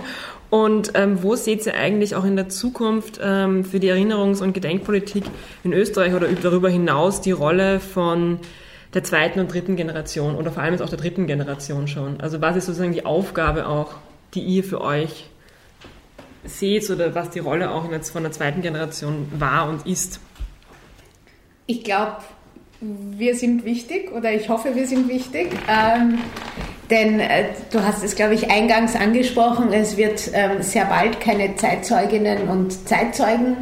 Und 0.50 0.92
ähm, 0.96 1.24
wo 1.24 1.36
seht 1.36 1.66
ihr 1.66 1.76
eigentlich 1.76 2.16
auch 2.16 2.24
in 2.24 2.36
der 2.36 2.48
Zukunft 2.48 3.20
ähm, 3.22 3.66
für 3.66 3.80
die 3.80 3.92
Erinnerungs- 3.92 4.42
und 4.42 4.54
Gedenkpolitik 4.54 5.26
in 5.64 5.74
Österreich 5.74 6.14
oder 6.14 6.28
darüber 6.28 6.70
hinaus 6.70 7.20
die 7.20 7.32
Rolle 7.32 7.80
von 7.80 8.40
der 8.94 9.04
zweiten 9.04 9.40
und 9.42 9.54
dritten 9.54 9.76
Generation 9.76 10.36
oder 10.36 10.52
vor 10.52 10.64
allem 10.64 10.74
jetzt 10.74 10.82
auch 10.82 10.90
der 10.90 10.98
dritten 10.98 11.28
Generation 11.28 11.88
schon? 11.88 12.22
Also 12.22 12.40
was 12.40 12.56
ist 12.56 12.68
sozusagen 12.68 12.94
die 12.94 13.06
Aufgabe 13.06 13.68
auch, 13.68 13.96
die 14.34 14.42
ihr 14.42 14.64
für 14.64 14.82
euch 14.82 15.30
seht 16.46 16.90
oder 16.90 17.14
was 17.14 17.30
die 17.30 17.40
Rolle 17.40 17.72
auch 17.72 17.92
jetzt 17.92 18.12
von 18.12 18.24
der 18.24 18.32
zweiten 18.32 18.62
Generation 18.62 19.30
war 19.38 19.68
und 19.68 19.86
ist? 19.86 20.22
Ich 21.66 21.84
glaube, 21.84 22.18
wir 22.80 23.36
sind 23.36 23.66
wichtig 23.66 24.12
oder 24.14 24.32
ich 24.32 24.48
hoffe, 24.48 24.76
wir 24.76 24.88
sind 24.88 25.10
wichtig. 25.10 25.50
Ähm, 25.68 26.20
denn 26.90 27.20
äh, 27.20 27.46
du 27.72 27.84
hast 27.84 28.04
es, 28.04 28.16
glaube 28.16 28.34
ich, 28.34 28.50
eingangs 28.50 28.96
angesprochen, 28.96 29.74
es 29.74 29.98
wird 29.98 30.30
ähm, 30.34 30.62
sehr 30.62 30.86
bald 30.86 31.20
keine 31.20 31.56
Zeitzeuginnen 31.56 32.48
und 32.48 32.88
Zeitzeugen 32.88 33.58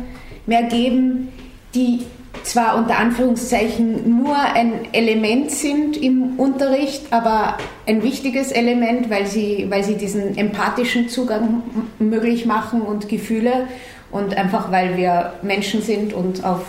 mehr 0.46 0.64
geben, 0.64 1.32
die 1.74 2.06
zwar 2.44 2.78
unter 2.78 2.98
Anführungszeichen 2.98 4.18
nur 4.20 4.38
ein 4.38 4.94
Element 4.94 5.50
sind 5.50 5.98
im 5.98 6.40
Unterricht, 6.40 7.12
aber 7.12 7.58
ein 7.88 8.04
wichtiges 8.04 8.52
Element, 8.52 9.10
weil 9.10 9.26
sie, 9.26 9.66
weil 9.70 9.84
sie 9.84 9.96
diesen 9.96 10.38
empathischen 10.38 11.10
Zugang 11.10 11.64
möglich 11.98 12.46
machen 12.46 12.82
und 12.82 13.10
Gefühle 13.10 13.68
und 14.12 14.38
einfach 14.38 14.72
weil 14.72 14.96
wir 14.98 15.34
Menschen 15.42 15.82
sind 15.82 16.14
und 16.14 16.46
auf 16.46 16.62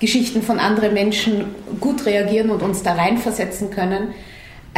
Geschichten 0.00 0.42
von 0.42 0.58
anderen 0.58 0.94
Menschen 0.94 1.54
gut 1.80 2.06
reagieren 2.06 2.50
und 2.50 2.62
uns 2.62 2.82
da 2.82 2.94
reinversetzen 2.94 3.70
können. 3.70 4.14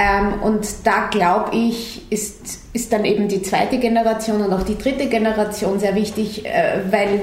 Ähm, 0.01 0.35
und 0.43 0.65
da 0.85 1.09
glaube 1.11 1.57
ich, 1.57 2.03
ist, 2.09 2.61
ist 2.73 2.93
dann 2.93 3.05
eben 3.05 3.27
die 3.27 3.43
zweite 3.43 3.79
Generation 3.79 4.41
und 4.43 4.53
auch 4.53 4.63
die 4.63 4.79
dritte 4.79 5.07
Generation 5.09 5.81
sehr 5.81 5.97
wichtig, 5.97 6.47
äh, 6.47 6.83
weil, 6.89 7.23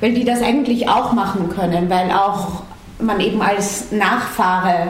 weil 0.00 0.12
die 0.12 0.24
das 0.24 0.42
eigentlich 0.42 0.88
auch 0.88 1.12
machen 1.12 1.50
können, 1.50 1.88
weil 1.88 2.10
auch 2.10 2.64
man 2.98 3.20
eben 3.20 3.40
als 3.40 3.92
Nachfahre 3.92 4.88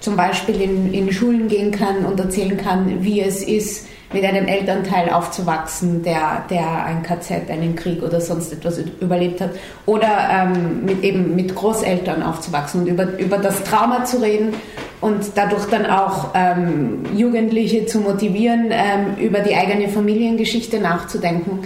zum 0.00 0.16
Beispiel 0.16 0.62
in, 0.62 0.94
in 0.94 1.12
Schulen 1.12 1.48
gehen 1.48 1.72
kann 1.72 2.06
und 2.06 2.18
erzählen 2.18 2.56
kann, 2.56 3.04
wie 3.04 3.20
es 3.20 3.42
ist, 3.42 3.86
mit 4.14 4.24
einem 4.24 4.46
Elternteil 4.46 5.10
aufzuwachsen, 5.10 6.02
der, 6.02 6.44
der 6.50 6.84
ein 6.84 7.02
KZ, 7.02 7.50
einen 7.50 7.76
Krieg 7.76 8.02
oder 8.02 8.20
sonst 8.20 8.52
etwas 8.52 8.78
überlebt 9.00 9.40
hat. 9.40 9.50
Oder 9.86 10.28
ähm, 10.30 10.84
mit, 10.84 11.02
eben 11.02 11.34
mit 11.34 11.54
Großeltern 11.54 12.22
aufzuwachsen 12.22 12.82
und 12.82 12.86
über, 12.88 13.18
über 13.18 13.38
das 13.38 13.62
Trauma 13.64 14.04
zu 14.04 14.22
reden 14.22 14.54
und 15.00 15.32
dadurch 15.34 15.66
dann 15.66 15.86
auch 15.86 16.30
ähm, 16.34 17.04
Jugendliche 17.14 17.86
zu 17.86 18.00
motivieren, 18.00 18.70
ähm, 18.70 19.16
über 19.18 19.40
die 19.40 19.54
eigene 19.54 19.88
Familiengeschichte 19.88 20.78
nachzudenken, 20.78 21.60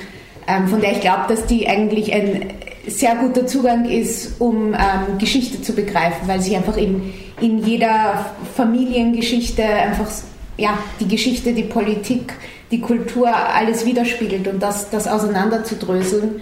ähm, 0.48 0.68
von 0.68 0.80
der 0.80 0.92
ich 0.92 1.00
glaube, 1.00 1.24
dass 1.28 1.46
die 1.46 1.68
eigentlich 1.68 2.12
ein 2.12 2.50
sehr 2.86 3.16
guter 3.16 3.46
Zugang 3.46 3.84
ist, 3.84 4.40
um 4.40 4.72
ähm, 4.72 5.18
Geschichte 5.18 5.60
zu 5.60 5.74
begreifen, 5.74 6.28
weil 6.28 6.40
sie 6.40 6.56
einfach 6.56 6.76
in, 6.76 7.12
in 7.40 7.58
jeder 7.58 8.26
Familiengeschichte 8.54 9.64
einfach 9.64 10.08
ja, 10.56 10.78
die 11.00 11.08
Geschichte, 11.08 11.52
die 11.52 11.64
Politik, 11.64 12.34
die 12.70 12.80
Kultur 12.80 13.28
alles 13.28 13.84
widerspiegelt 13.84 14.48
und 14.48 14.62
das, 14.62 14.90
das 14.90 15.06
auseinanderzudröseln 15.06 16.40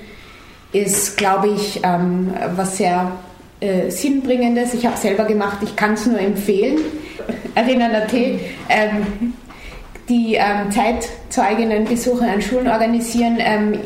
ist, 0.73 1.17
glaube 1.17 1.49
ich, 1.49 1.81
ähm, 1.85 2.35
was 2.57 2.79
sehr 2.79 3.13
äh, 3.61 3.91
Sinnbringendes. 3.91 4.75
Ich 4.75 4.87
habe 4.87 4.97
selber 4.97 5.25
gemacht, 5.25 5.59
ich 5.63 5.77
kann 5.77 5.95
es 5.95 6.07
nur 6.07 6.19
empfehlen. 6.19 6.79
Erinnern.at, 7.55 8.13
ähm, 8.13 9.35
die 10.09 10.35
ähm, 10.35 10.71
Zeitzeuginnen-Besuche 10.71 12.27
an 12.27 12.43
Schulen 12.43 12.69
organisieren, 12.69 13.37
ähm, 13.39 13.79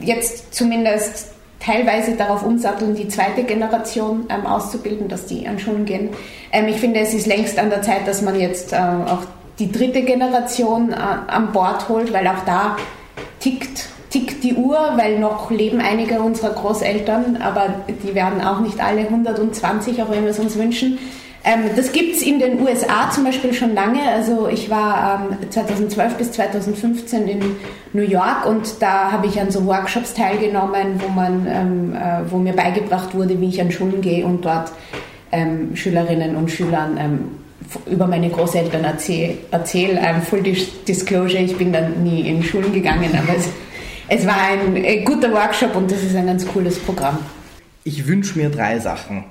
jetzt 0.00 0.54
zumindest 0.54 1.34
teilweise 1.60 2.16
darauf 2.16 2.44
umsatteln, 2.44 2.94
die 2.94 3.08
zweite 3.08 3.44
Generation 3.44 4.26
ähm, 4.28 4.46
auszubilden, 4.46 5.08
dass 5.08 5.26
die 5.26 5.46
an 5.46 5.58
Schulen 5.58 5.84
gehen. 5.84 6.10
Ähm, 6.52 6.68
ich 6.68 6.76
finde, 6.76 7.00
es 7.00 7.14
ist 7.14 7.26
längst 7.26 7.58
an 7.58 7.70
der 7.70 7.82
Zeit, 7.82 8.06
dass 8.06 8.20
man 8.20 8.38
jetzt 8.38 8.72
äh, 8.72 8.76
auch 8.76 9.22
die 9.58 9.70
dritte 9.70 10.02
Generation 10.02 10.92
äh, 10.92 10.96
an 10.96 11.52
Bord 11.52 11.88
holt, 11.88 12.12
weil 12.12 12.26
auch 12.26 12.44
da 12.44 12.76
tickt, 13.40 13.88
tickt 14.10 14.42
die 14.42 14.54
Uhr, 14.54 14.78
weil 14.96 15.18
noch 15.18 15.50
leben 15.50 15.80
einige 15.80 16.20
unserer 16.20 16.50
Großeltern, 16.50 17.38
aber 17.42 17.66
die 18.02 18.14
werden 18.14 18.40
auch 18.40 18.60
nicht 18.60 18.80
alle 18.80 19.02
120, 19.02 20.02
auch 20.02 20.10
wenn 20.10 20.24
wir 20.24 20.30
es 20.30 20.38
uns 20.38 20.56
wünschen. 20.56 20.98
Ähm, 21.44 21.70
das 21.76 21.92
gibt 21.92 22.16
es 22.16 22.22
in 22.22 22.38
den 22.38 22.60
USA 22.62 23.10
zum 23.10 23.24
Beispiel 23.24 23.52
schon 23.52 23.74
lange. 23.74 24.00
Also 24.10 24.48
ich 24.48 24.70
war 24.70 25.28
ähm, 25.30 25.50
2012 25.50 26.14
bis 26.14 26.32
2015 26.32 27.28
in 27.28 27.56
New 27.92 28.02
York 28.02 28.46
und 28.46 28.80
da 28.80 29.12
habe 29.12 29.26
ich 29.26 29.38
an 29.38 29.50
so 29.50 29.66
Workshops 29.66 30.14
teilgenommen, 30.14 31.00
wo, 31.04 31.08
man, 31.08 31.46
ähm, 31.46 31.94
äh, 31.94 32.30
wo 32.30 32.38
mir 32.38 32.54
beigebracht 32.54 33.14
wurde, 33.14 33.38
wie 33.40 33.48
ich 33.48 33.60
an 33.60 33.70
Schulen 33.70 34.00
gehe 34.00 34.24
und 34.24 34.44
dort 34.44 34.72
ähm, 35.32 35.76
Schülerinnen 35.76 36.34
und 36.34 36.50
Schülern 36.50 36.96
ähm, 36.98 37.43
über 37.86 38.06
meine 38.06 38.30
Großeltern 38.30 38.84
erzähle. 38.84 39.38
Erzähl, 39.50 39.98
um, 39.98 40.22
Full 40.22 40.42
Disclosure, 40.86 41.42
ich 41.42 41.56
bin 41.56 41.72
dann 41.72 42.02
nie 42.02 42.28
in 42.28 42.42
Schulen 42.42 42.72
gegangen, 42.72 43.10
aber 43.16 43.36
es, 43.36 43.48
es 44.08 44.26
war 44.26 44.36
ein, 44.36 44.76
ein 44.76 45.04
guter 45.04 45.32
Workshop 45.32 45.74
und 45.76 45.90
das 45.90 46.02
ist 46.02 46.14
ein 46.14 46.26
ganz 46.26 46.46
cooles 46.46 46.78
Programm. 46.78 47.18
Ich 47.84 48.06
wünsche 48.06 48.38
mir 48.38 48.50
drei 48.50 48.78
Sachen, 48.78 49.24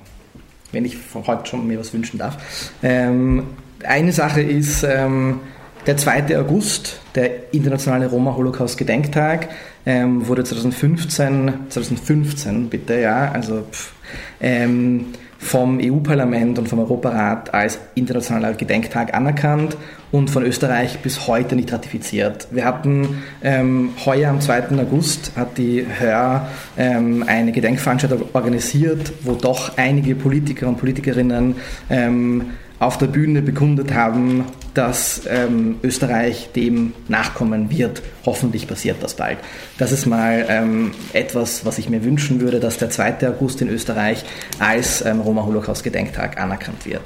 wenn 0.72 0.84
ich 0.84 0.96
von 0.96 1.26
heute 1.26 1.46
schon 1.46 1.66
mir 1.66 1.78
was 1.78 1.92
wünschen 1.92 2.18
darf. 2.18 2.36
Ähm, 2.82 3.44
eine 3.84 4.12
Sache 4.12 4.40
ist 4.40 4.84
ähm, 4.84 5.40
der 5.86 5.96
2. 5.96 6.38
August, 6.38 7.00
der 7.14 7.52
internationale 7.52 8.06
Roma-Holocaust-Gedenktag, 8.06 9.48
ähm, 9.86 10.26
wurde 10.26 10.44
2015, 10.44 11.52
2015 11.68 12.68
bitte, 12.70 13.00
ja, 13.00 13.30
also 13.32 13.66
pff, 13.70 13.92
ähm, 14.40 15.06
vom 15.44 15.78
EU-Parlament 15.78 16.58
und 16.58 16.68
vom 16.70 16.78
Europarat 16.78 17.52
als 17.52 17.78
internationaler 17.94 18.54
Gedenktag 18.54 19.12
anerkannt 19.12 19.76
und 20.10 20.30
von 20.30 20.42
Österreich 20.42 21.00
bis 21.00 21.26
heute 21.26 21.54
nicht 21.54 21.70
ratifiziert. 21.70 22.48
Wir 22.50 22.64
hatten 22.64 23.22
ähm, 23.42 23.90
heuer 24.06 24.30
am 24.30 24.40
2. 24.40 24.70
August 24.80 25.32
hat 25.36 25.58
die 25.58 25.86
Hör 25.86 26.48
ähm, 26.78 27.24
eine 27.26 27.52
Gedenkveranstaltung 27.52 28.22
organisiert, 28.32 29.12
wo 29.22 29.34
doch 29.34 29.76
einige 29.76 30.14
Politiker 30.14 30.66
und 30.66 30.78
Politikerinnen 30.78 31.56
ähm, 31.90 32.46
auf 32.78 32.98
der 32.98 33.06
Bühne 33.06 33.42
bekundet 33.42 33.94
haben, 33.94 34.44
dass 34.74 35.22
ähm, 35.28 35.76
Österreich 35.82 36.50
dem 36.54 36.92
nachkommen 37.08 37.70
wird. 37.70 38.02
Hoffentlich 38.26 38.66
passiert 38.66 38.96
das 39.00 39.14
bald. 39.14 39.38
Das 39.78 39.92
ist 39.92 40.06
mal 40.06 40.44
ähm, 40.48 40.90
etwas, 41.12 41.64
was 41.64 41.78
ich 41.78 41.88
mir 41.88 42.04
wünschen 42.04 42.40
würde, 42.40 42.60
dass 42.60 42.78
der 42.78 42.90
2. 42.90 43.28
August 43.28 43.62
in 43.62 43.68
Österreich 43.68 44.24
als 44.58 45.04
ähm, 45.04 45.20
Roma-Holocaust-Gedenktag 45.20 46.40
anerkannt 46.40 46.84
wird. 46.84 47.02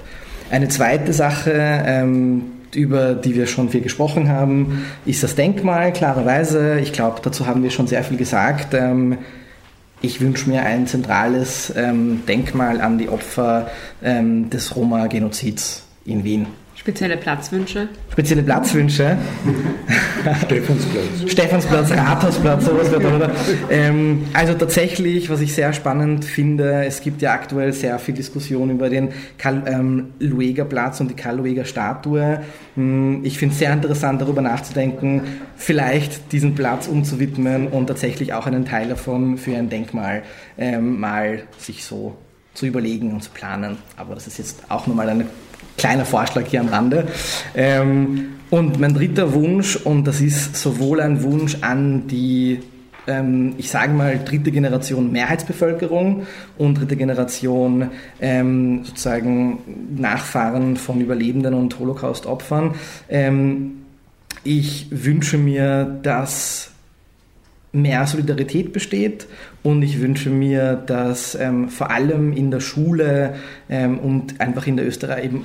Eine 0.50 0.68
zweite 0.68 1.12
Sache, 1.12 1.52
ähm, 1.54 2.44
über 2.74 3.14
die 3.14 3.34
wir 3.34 3.46
schon 3.46 3.68
viel 3.68 3.82
gesprochen 3.82 4.28
haben, 4.30 4.86
ist 5.04 5.22
das 5.22 5.34
Denkmal, 5.34 5.92
klarerweise. 5.92 6.80
Ich 6.80 6.92
glaube, 6.92 7.20
dazu 7.22 7.46
haben 7.46 7.62
wir 7.62 7.70
schon 7.70 7.86
sehr 7.86 8.02
viel 8.02 8.16
gesagt. 8.16 8.74
Ich 10.00 10.20
wünsche 10.20 10.48
mir 10.48 10.62
ein 10.62 10.86
zentrales 10.86 11.72
ähm, 11.76 12.22
Denkmal 12.26 12.80
an 12.80 12.98
die 12.98 13.08
Opfer 13.08 13.70
ähm, 14.02 14.48
des 14.48 14.76
Roma-Genozids 14.76 15.82
in 16.04 16.22
Wien. 16.22 16.46
Spezielle 16.78 17.16
Platzwünsche? 17.16 17.88
Spezielle 18.12 18.42
Platzwünsche? 18.44 19.18
Stephansplatz. 20.46 21.30
Stephansplatz, 21.32 21.90
Rathausplatz, 21.90 22.64
sowas 22.66 22.90
wird 22.92 23.04
oder? 23.04 23.32
Ähm, 23.68 24.26
also 24.32 24.54
tatsächlich, 24.54 25.28
was 25.28 25.40
ich 25.40 25.52
sehr 25.52 25.72
spannend 25.72 26.24
finde, 26.24 26.84
es 26.84 27.00
gibt 27.00 27.20
ja 27.20 27.32
aktuell 27.32 27.72
sehr 27.72 27.98
viel 27.98 28.14
Diskussion 28.14 28.70
über 28.70 28.88
den 28.90 29.08
Karl 29.38 29.64
ähm, 29.66 30.12
Lueger 30.20 30.64
Platz 30.64 31.00
und 31.00 31.10
die 31.10 31.16
Karl 31.16 31.38
Lueger 31.38 31.64
Statue. 31.64 32.42
Hm, 32.76 33.24
ich 33.24 33.38
finde 33.38 33.54
es 33.54 33.58
sehr 33.58 33.72
interessant, 33.72 34.22
darüber 34.22 34.40
nachzudenken, 34.40 35.22
vielleicht 35.56 36.30
diesen 36.30 36.54
Platz 36.54 36.86
umzuwidmen 36.86 37.66
und 37.66 37.88
tatsächlich 37.88 38.34
auch 38.34 38.46
einen 38.46 38.64
Teil 38.64 38.88
davon 38.88 39.36
für 39.36 39.56
ein 39.56 39.68
Denkmal 39.68 40.22
ähm, 40.56 41.00
mal 41.00 41.42
sich 41.58 41.84
so 41.84 42.16
zu 42.54 42.66
überlegen 42.66 43.12
und 43.12 43.24
zu 43.24 43.30
planen. 43.30 43.78
Aber 43.96 44.14
das 44.14 44.28
ist 44.28 44.38
jetzt 44.38 44.62
auch 44.68 44.86
nochmal 44.86 45.08
eine 45.08 45.26
kleiner 45.78 46.04
Vorschlag 46.04 46.44
hier 46.46 46.60
am 46.60 46.68
Rande. 46.68 47.06
Ähm, 47.54 48.34
und 48.50 48.78
mein 48.78 48.94
dritter 48.94 49.32
Wunsch, 49.34 49.76
und 49.76 50.06
das 50.06 50.20
ist 50.20 50.56
sowohl 50.56 51.00
ein 51.00 51.22
Wunsch 51.22 51.58
an 51.60 52.06
die 52.08 52.60
ähm, 53.08 53.54
ich 53.56 53.70
sage 53.70 53.92
mal, 53.92 54.20
dritte 54.22 54.52
Generation 54.52 55.10
Mehrheitsbevölkerung 55.10 56.26
und 56.58 56.74
dritte 56.78 56.96
Generation 56.96 57.90
ähm, 58.20 58.84
sozusagen 58.84 59.96
Nachfahren 59.96 60.76
von 60.76 61.00
Überlebenden 61.00 61.54
und 61.54 61.78
Holocaust-Opfern. 61.78 62.74
Ähm, 63.08 63.78
ich 64.44 64.88
wünsche 64.90 65.38
mir, 65.38 65.98
dass 66.02 66.70
mehr 67.72 68.06
Solidarität 68.06 68.72
besteht 68.72 69.26
und 69.62 69.82
ich 69.82 70.00
wünsche 70.00 70.30
mir, 70.30 70.74
dass 70.74 71.34
ähm, 71.34 71.68
vor 71.68 71.90
allem 71.90 72.32
in 72.32 72.50
der 72.50 72.60
Schule 72.60 73.34
ähm, 73.68 73.98
und 73.98 74.40
einfach 74.40 74.66
in 74.66 74.76
der 74.76 74.86
Österreich 74.86 75.24
eben 75.24 75.44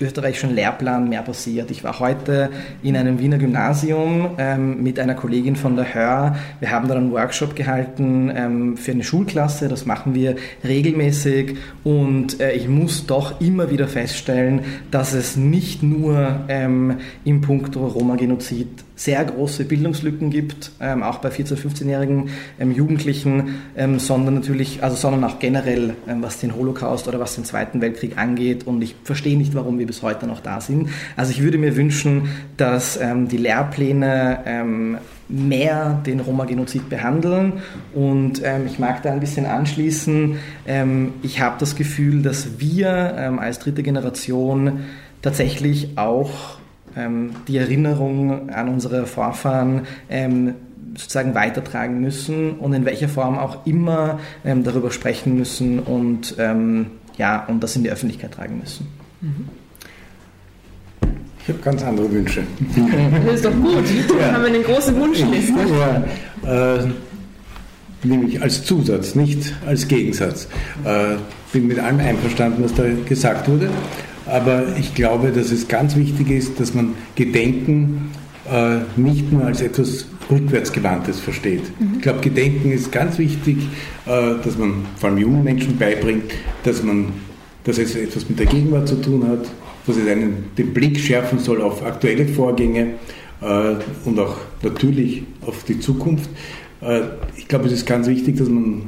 österreichischen 0.00 0.54
Lehrplan 0.54 1.08
mehr 1.08 1.22
passiert. 1.22 1.70
Ich 1.70 1.84
war 1.84 1.98
heute 1.98 2.50
in 2.82 2.96
einem 2.96 3.18
Wiener 3.18 3.38
Gymnasium 3.38 4.30
ähm, 4.38 4.82
mit 4.82 4.98
einer 4.98 5.14
Kollegin 5.14 5.56
von 5.56 5.76
der 5.76 5.94
Hör. 5.94 6.36
Wir 6.60 6.70
haben 6.70 6.88
da 6.88 6.94
einen 6.94 7.10
Workshop 7.12 7.56
gehalten 7.56 8.32
ähm, 8.34 8.76
für 8.76 8.92
eine 8.92 9.02
Schulklasse. 9.02 9.68
Das 9.68 9.86
machen 9.86 10.14
wir 10.14 10.36
regelmäßig 10.64 11.56
und 11.84 12.40
äh, 12.40 12.52
ich 12.52 12.68
muss 12.68 13.06
doch 13.06 13.40
immer 13.40 13.70
wieder 13.70 13.88
feststellen, 13.88 14.60
dass 14.90 15.14
es 15.14 15.36
nicht 15.36 15.82
nur 15.82 16.40
ähm, 16.48 16.98
im 17.24 17.40
Punkto 17.40 17.86
Roma-Genozid 17.86 18.87
sehr 18.98 19.24
große 19.24 19.64
Bildungslücken 19.64 20.30
gibt, 20.30 20.72
ähm, 20.80 21.04
auch 21.04 21.18
bei 21.18 21.28
14-, 21.28 21.54
15-jährigen 21.54 22.30
ähm, 22.58 22.72
Jugendlichen, 22.72 23.60
ähm, 23.76 24.00
sondern 24.00 24.34
natürlich, 24.34 24.82
also 24.82 24.96
sondern 24.96 25.22
auch 25.22 25.38
generell, 25.38 25.94
ähm, 26.08 26.20
was 26.20 26.40
den 26.40 26.56
Holocaust 26.56 27.06
oder 27.06 27.20
was 27.20 27.36
den 27.36 27.44
Zweiten 27.44 27.80
Weltkrieg 27.80 28.18
angeht. 28.18 28.66
Und 28.66 28.82
ich 28.82 28.96
verstehe 29.04 29.38
nicht, 29.38 29.54
warum 29.54 29.78
wir 29.78 29.86
bis 29.86 30.02
heute 30.02 30.26
noch 30.26 30.40
da 30.40 30.60
sind. 30.60 30.90
Also 31.16 31.30
ich 31.30 31.42
würde 31.42 31.58
mir 31.58 31.76
wünschen, 31.76 32.28
dass 32.56 33.00
ähm, 33.00 33.28
die 33.28 33.36
Lehrpläne 33.36 34.40
ähm, 34.46 34.98
mehr 35.28 36.02
den 36.04 36.18
Roma-Genozid 36.18 36.88
behandeln. 36.88 37.54
Und 37.94 38.42
ähm, 38.42 38.66
ich 38.66 38.80
mag 38.80 39.02
da 39.04 39.12
ein 39.12 39.20
bisschen 39.20 39.46
anschließen. 39.46 40.38
Ähm, 40.66 41.12
ich 41.22 41.40
habe 41.40 41.54
das 41.60 41.76
Gefühl, 41.76 42.22
dass 42.22 42.58
wir 42.58 43.14
ähm, 43.16 43.38
als 43.38 43.60
dritte 43.60 43.84
Generation 43.84 44.80
tatsächlich 45.22 45.96
auch 45.96 46.57
ähm, 46.98 47.30
die 47.46 47.56
Erinnerung 47.56 48.50
an 48.50 48.68
unsere 48.68 49.06
Vorfahren 49.06 49.82
ähm, 50.10 50.54
sozusagen 50.96 51.34
weitertragen 51.34 52.00
müssen 52.00 52.52
und 52.52 52.72
in 52.72 52.84
welcher 52.84 53.08
Form 53.08 53.38
auch 53.38 53.66
immer 53.66 54.18
ähm, 54.44 54.64
darüber 54.64 54.90
sprechen 54.90 55.36
müssen 55.36 55.78
und 55.78 56.36
ja, 57.16 57.44
und 57.48 57.64
das 57.64 57.74
in 57.74 57.82
die 57.82 57.90
Öffentlichkeit 57.90 58.32
tragen 58.32 58.58
müssen. 58.60 58.86
Ich 61.48 61.54
habe 61.54 61.62
ganz 61.64 61.82
andere 61.82 62.12
Wünsche. 62.12 62.42
Das 63.24 63.36
ist 63.36 63.44
doch 63.46 63.52
gut. 63.52 63.84
Ja. 64.20 64.32
Haben 64.32 64.42
wir 64.42 64.48
eine 64.48 64.60
große 64.60 64.94
Wunschliste. 64.94 65.54
Ja, 66.44 66.76
äh, 66.76 66.86
nämlich 68.04 68.42
als 68.42 68.64
Zusatz, 68.64 69.14
nicht 69.14 69.54
als 69.66 69.88
Gegensatz. 69.88 70.46
Äh, 70.84 71.16
bin 71.52 71.66
mit 71.66 71.78
allem 71.78 72.00
einverstanden, 72.00 72.62
was 72.64 72.74
da 72.74 72.84
gesagt 73.06 73.48
wurde. 73.48 73.70
Aber 74.28 74.76
ich 74.78 74.94
glaube, 74.94 75.30
dass 75.32 75.50
es 75.50 75.68
ganz 75.68 75.96
wichtig 75.96 76.30
ist, 76.30 76.60
dass 76.60 76.74
man 76.74 76.94
Gedenken 77.14 78.10
äh, 78.50 78.78
nicht 78.96 79.32
nur 79.32 79.44
als 79.44 79.60
etwas 79.60 80.06
Rückwärtsgewandtes 80.30 81.20
versteht. 81.20 81.62
Mhm. 81.80 81.94
Ich 81.96 82.02
glaube, 82.02 82.20
Gedenken 82.20 82.72
ist 82.72 82.92
ganz 82.92 83.18
wichtig, 83.18 83.56
äh, 84.06 84.34
dass 84.44 84.58
man 84.58 84.86
vor 84.96 85.10
allem 85.10 85.18
jungen 85.18 85.44
Menschen 85.44 85.78
beibringt, 85.78 86.32
dass, 86.64 86.82
man, 86.82 87.12
dass 87.64 87.78
es 87.78 87.94
etwas 87.94 88.28
mit 88.28 88.38
der 88.38 88.46
Gegenwart 88.46 88.88
zu 88.88 89.00
tun 89.00 89.26
hat, 89.28 89.46
dass 89.86 89.96
es 89.96 90.06
einen 90.06 90.46
den 90.56 90.74
Blick 90.74 90.98
schärfen 90.98 91.38
soll 91.38 91.62
auf 91.62 91.84
aktuelle 91.84 92.26
Vorgänge 92.26 92.94
äh, 93.40 93.74
und 94.04 94.18
auch 94.18 94.36
natürlich 94.62 95.22
auf 95.40 95.64
die 95.64 95.80
Zukunft. 95.80 96.28
Äh, 96.82 97.00
ich 97.36 97.48
glaube, 97.48 97.66
es 97.66 97.72
ist 97.72 97.86
ganz 97.86 98.06
wichtig, 98.06 98.36
dass 98.36 98.48
man 98.48 98.82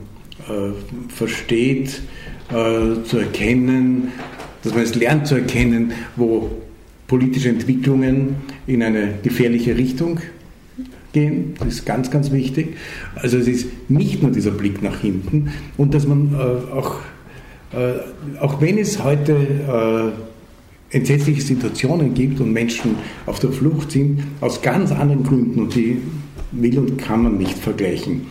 äh, 0.49 1.13
versteht, 1.15 2.03
äh, 2.51 3.03
zu 3.05 3.19
erkennen, 3.19 4.13
dass 4.63 4.75
man 4.75 4.83
es 4.83 4.95
lernt 4.95 5.27
zu 5.27 5.37
erkennen, 5.37 5.93
wo 6.17 6.51
politische 7.07 7.49
Entwicklungen 7.49 8.37
in 8.67 8.83
eine 8.83 9.15
gefährliche 9.23 9.77
Richtung 9.77 10.21
gehen. 11.13 11.55
Das 11.59 11.69
ist 11.69 11.87
ganz, 11.87 12.11
ganz 12.11 12.31
wichtig. 12.31 12.77
Also 13.17 13.39
es 13.39 13.49
ist 13.49 13.67
nicht 13.89 14.23
nur 14.23 14.31
dieser 14.31 14.53
Blick 14.53 14.83
nach 14.83 15.01
hinten 15.01 15.51
und 15.77 15.95
dass 15.95 16.07
man 16.07 16.35
äh, 16.35 16.73
auch, 16.73 17.01
äh, 17.73 18.39
auch 18.41 18.61
wenn 18.61 18.79
es 18.79 19.03
heute 19.03 20.13
äh, 20.93 20.97
entsetzliche 20.97 21.41
Situationen 21.41 22.15
gibt 22.15 22.41
und 22.41 22.53
Menschen 22.53 22.97
auf 23.27 23.41
der 23.41 23.51
Flucht 23.51 23.93
sind, 23.93 24.23
aus 24.41 24.63
ganz 24.63 24.93
anderen 24.93 25.23
Gründen 25.23 25.61
und 25.61 25.75
die 25.75 25.99
will 26.53 26.79
und 26.79 26.99
kann 26.99 27.23
man 27.23 27.39
nicht 27.39 27.57
vergleichen. 27.57 28.27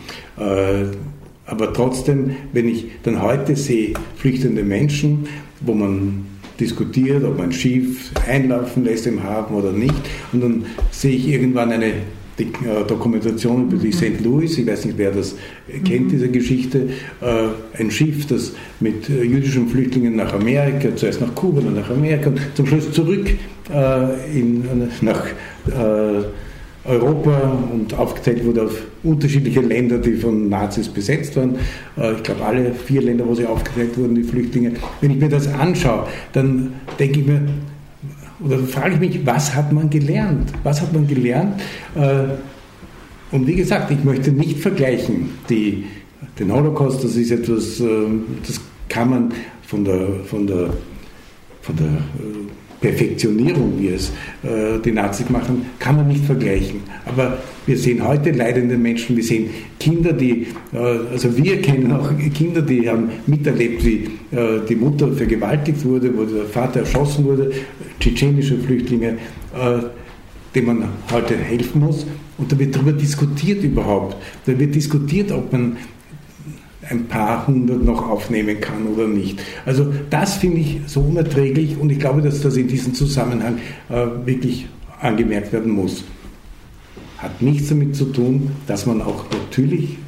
Aber 1.50 1.72
trotzdem, 1.72 2.30
wenn 2.52 2.68
ich 2.68 2.86
dann 3.02 3.20
heute 3.20 3.56
sehe, 3.56 3.94
flüchtende 4.16 4.62
Menschen, 4.62 5.26
wo 5.60 5.74
man 5.74 6.26
diskutiert, 6.60 7.24
ob 7.24 7.38
man 7.38 7.50
Schiff 7.50 8.12
einlaufen 8.28 8.84
lässt 8.84 9.06
im 9.06 9.22
Hafen 9.22 9.56
oder 9.56 9.72
nicht. 9.72 9.94
Und 10.32 10.42
dann 10.42 10.64
sehe 10.92 11.16
ich 11.16 11.26
irgendwann 11.26 11.72
eine 11.72 11.86
äh, 11.86 12.84
Dokumentation 12.86 13.64
über 13.64 13.76
die 13.76 13.90
St. 13.90 14.20
Louis, 14.22 14.56
ich 14.56 14.66
weiß 14.66 14.84
nicht, 14.84 14.96
wer 14.96 15.10
das 15.10 15.34
kennt, 15.84 16.06
mhm. 16.06 16.08
diese 16.10 16.28
Geschichte, 16.28 16.88
äh, 17.20 17.78
ein 17.78 17.90
Schiff, 17.90 18.26
das 18.26 18.52
mit 18.78 19.10
äh, 19.10 19.24
jüdischen 19.24 19.68
Flüchtlingen 19.68 20.14
nach 20.14 20.32
Amerika, 20.32 20.94
zuerst 20.94 21.20
nach 21.20 21.34
Kuba, 21.34 21.62
dann 21.62 21.74
nach 21.74 21.90
Amerika 21.90 22.30
und 22.30 22.40
zum 22.54 22.66
Schluss 22.66 22.92
zurück 22.92 23.28
in, 24.34 24.64
nach 25.00 25.26
Europa 26.84 27.58
und 27.72 27.92
aufgezählt 27.94 28.44
wurde 28.44 28.64
auf 28.64 28.82
unterschiedliche 29.02 29.60
Länder, 29.60 29.98
die 29.98 30.14
von 30.14 30.48
Nazis 30.48 30.88
besetzt 30.88 31.36
waren. 31.36 31.56
Äh, 31.98 32.14
ich 32.14 32.22
glaube, 32.22 32.44
alle 32.44 32.72
vier 32.72 33.02
Länder, 33.02 33.26
wo 33.26 33.34
sie 33.34 33.46
aufgezählt 33.46 33.96
wurden, 33.98 34.14
die 34.14 34.22
Flüchtlinge. 34.22 34.72
Wenn 35.00 35.10
ich 35.10 35.18
mir 35.18 35.28
das 35.28 35.46
anschaue, 35.46 36.06
dann 36.32 36.74
denke 36.98 37.20
ich 37.20 37.26
mir, 37.26 37.42
oder 38.42 38.58
frage 38.60 38.94
ich 38.94 39.00
mich, 39.00 39.26
was 39.26 39.54
hat 39.54 39.72
man 39.72 39.90
gelernt? 39.90 40.52
Was 40.62 40.80
hat 40.80 40.92
man 40.92 41.06
gelernt? 41.06 41.60
Äh, 41.94 42.24
und 43.30 43.46
wie 43.46 43.54
gesagt, 43.54 43.90
ich 43.90 44.02
möchte 44.02 44.32
nicht 44.32 44.58
vergleichen. 44.58 45.30
Die, 45.48 45.84
den 46.38 46.52
Holocaust, 46.52 47.04
das 47.04 47.16
ist 47.16 47.30
etwas, 47.30 47.80
äh, 47.80 47.86
das 48.46 48.60
kann 48.88 49.10
man 49.10 49.32
von 49.62 49.84
der, 49.84 50.08
von 50.24 50.46
der, 50.46 50.70
von 51.60 51.76
der 51.76 51.98
Perfektionierung, 52.80 53.74
wie 53.78 53.88
es 53.88 54.10
äh, 54.42 54.78
die 54.84 54.92
Nazis 54.92 55.28
machen, 55.28 55.66
kann 55.78 55.96
man 55.96 56.08
nicht 56.08 56.24
vergleichen. 56.24 56.80
Aber 57.04 57.38
wir 57.66 57.76
sehen 57.76 58.06
heute 58.06 58.30
leidende 58.30 58.76
Menschen, 58.78 59.16
wir 59.16 59.24
sehen 59.24 59.50
Kinder, 59.78 60.12
die, 60.12 60.46
äh, 60.72 60.78
also 61.12 61.36
wir 61.36 61.60
kennen 61.60 61.92
auch 61.92 62.10
Kinder, 62.34 62.62
die 62.62 62.88
haben 62.88 63.10
miterlebt, 63.26 63.84
wie 63.84 64.08
äh, 64.34 64.60
die 64.68 64.76
Mutter 64.76 65.12
vergewaltigt 65.12 65.84
wurde, 65.84 66.16
wo 66.16 66.24
der 66.24 66.46
Vater 66.46 66.80
erschossen 66.80 67.24
wurde, 67.24 67.52
tschetschenische 68.00 68.58
Flüchtlinge, 68.58 69.08
äh, 69.08 69.82
denen 70.54 70.66
man 70.66 70.88
heute 71.12 71.36
helfen 71.36 71.80
muss. 71.80 72.06
Und 72.38 72.50
da 72.50 72.58
wird 72.58 72.74
darüber 72.74 72.92
diskutiert 72.92 73.62
überhaupt. 73.62 74.16
Da 74.46 74.58
wird 74.58 74.74
diskutiert, 74.74 75.30
ob 75.30 75.52
man 75.52 75.76
ein 76.88 77.06
paar 77.06 77.46
hundert 77.46 77.84
noch 77.84 78.08
aufnehmen 78.08 78.60
kann 78.60 78.86
oder 78.86 79.06
nicht. 79.06 79.40
Also 79.66 79.92
das 80.08 80.36
finde 80.36 80.60
ich 80.60 80.80
so 80.86 81.00
unerträglich 81.00 81.76
und 81.78 81.90
ich 81.90 81.98
glaube, 81.98 82.22
dass 82.22 82.40
das 82.40 82.56
in 82.56 82.68
diesem 82.68 82.94
Zusammenhang 82.94 83.58
äh, 83.88 84.06
wirklich 84.24 84.66
angemerkt 85.00 85.52
werden 85.52 85.72
muss. 85.72 86.04
Hat 87.18 87.42
nichts 87.42 87.68
damit 87.68 87.96
zu 87.96 88.06
tun, 88.06 88.52
dass 88.66 88.86
man 88.86 89.02
auch 89.02 89.24
natürlich 89.30 89.98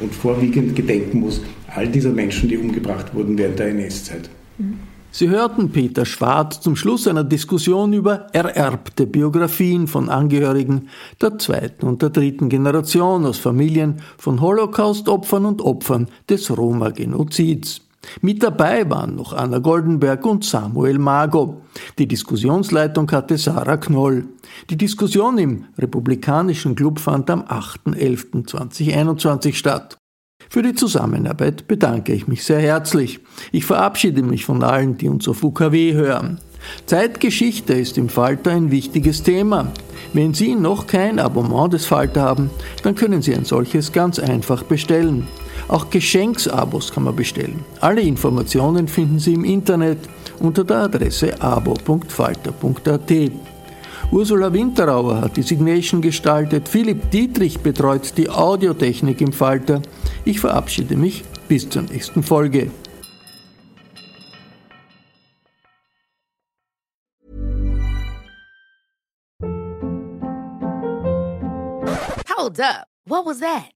und 0.00 0.14
vorwiegend 0.14 0.74
gedenken 0.74 1.20
muss 1.20 1.40
all 1.68 1.86
dieser 1.88 2.10
Menschen, 2.10 2.48
die 2.48 2.56
umgebracht 2.56 3.14
wurden 3.14 3.36
während 3.38 3.58
der 3.58 3.68
NS-Zeit. 3.68 4.30
Mhm. 4.58 4.78
Sie 5.16 5.30
hörten 5.30 5.70
Peter 5.70 6.04
Schwarz 6.04 6.60
zum 6.60 6.76
Schluss 6.76 7.08
einer 7.08 7.24
Diskussion 7.24 7.94
über 7.94 8.26
ererbte 8.34 9.06
Biografien 9.06 9.86
von 9.86 10.10
Angehörigen 10.10 10.90
der 11.22 11.38
zweiten 11.38 11.86
und 11.86 12.02
der 12.02 12.10
dritten 12.10 12.50
Generation 12.50 13.24
aus 13.24 13.38
Familien 13.38 14.02
von 14.18 14.42
Holocaust-Opfern 14.42 15.46
und 15.46 15.62
Opfern 15.62 16.08
des 16.28 16.54
Roma-Genozids. 16.54 17.80
Mit 18.20 18.42
dabei 18.42 18.90
waren 18.90 19.16
noch 19.16 19.32
Anna 19.32 19.58
Goldenberg 19.58 20.26
und 20.26 20.44
Samuel 20.44 20.98
Mago. 20.98 21.62
Die 21.98 22.06
Diskussionsleitung 22.06 23.10
hatte 23.10 23.38
Sarah 23.38 23.78
Knoll. 23.78 24.26
Die 24.68 24.76
Diskussion 24.76 25.38
im 25.38 25.64
Republikanischen 25.78 26.74
Club 26.74 27.00
fand 27.00 27.30
am 27.30 27.40
8.11.2021 27.40 29.54
statt. 29.54 29.96
Für 30.48 30.62
die 30.62 30.74
Zusammenarbeit 30.74 31.66
bedanke 31.68 32.12
ich 32.12 32.28
mich 32.28 32.44
sehr 32.44 32.60
herzlich. 32.60 33.20
Ich 33.52 33.64
verabschiede 33.64 34.22
mich 34.22 34.44
von 34.44 34.62
allen, 34.62 34.96
die 34.96 35.08
uns 35.08 35.28
auf 35.28 35.42
UKW 35.42 35.94
hören. 35.94 36.38
Zeitgeschichte 36.86 37.74
ist 37.74 37.98
im 37.98 38.08
Falter 38.08 38.52
ein 38.52 38.70
wichtiges 38.70 39.22
Thema. 39.22 39.72
Wenn 40.12 40.34
Sie 40.34 40.54
noch 40.54 40.86
kein 40.86 41.18
Abonnement 41.18 41.72
des 41.72 41.86
Falter 41.86 42.22
haben, 42.22 42.50
dann 42.82 42.94
können 42.94 43.22
Sie 43.22 43.34
ein 43.34 43.44
solches 43.44 43.92
ganz 43.92 44.18
einfach 44.18 44.62
bestellen. 44.62 45.26
Auch 45.68 45.90
Geschenksabos 45.90 46.92
kann 46.92 47.04
man 47.04 47.16
bestellen. 47.16 47.64
Alle 47.80 48.00
Informationen 48.00 48.88
finden 48.88 49.18
Sie 49.18 49.34
im 49.34 49.44
Internet 49.44 49.98
unter 50.38 50.64
der 50.64 50.78
Adresse 50.78 51.40
abo.falter.at. 51.40 53.12
Ursula 54.12 54.52
Winterauer 54.52 55.20
hat 55.20 55.36
die 55.36 55.42
Signation 55.42 56.00
gestaltet, 56.00 56.68
Philipp 56.68 57.10
Dietrich 57.10 57.58
betreut 57.58 58.16
die 58.16 58.30
Audiotechnik 58.30 59.20
im 59.20 59.32
Falter. 59.32 59.82
Ich 60.24 60.40
verabschiede 60.40 60.96
mich 60.96 61.24
bis 61.48 61.68
zur 61.68 61.82
nächsten 61.82 62.22
Folge. 62.22 62.70
Hold 72.36 72.60
up. 72.60 72.86
What 73.06 73.26
was 73.26 73.40
that? 73.40 73.75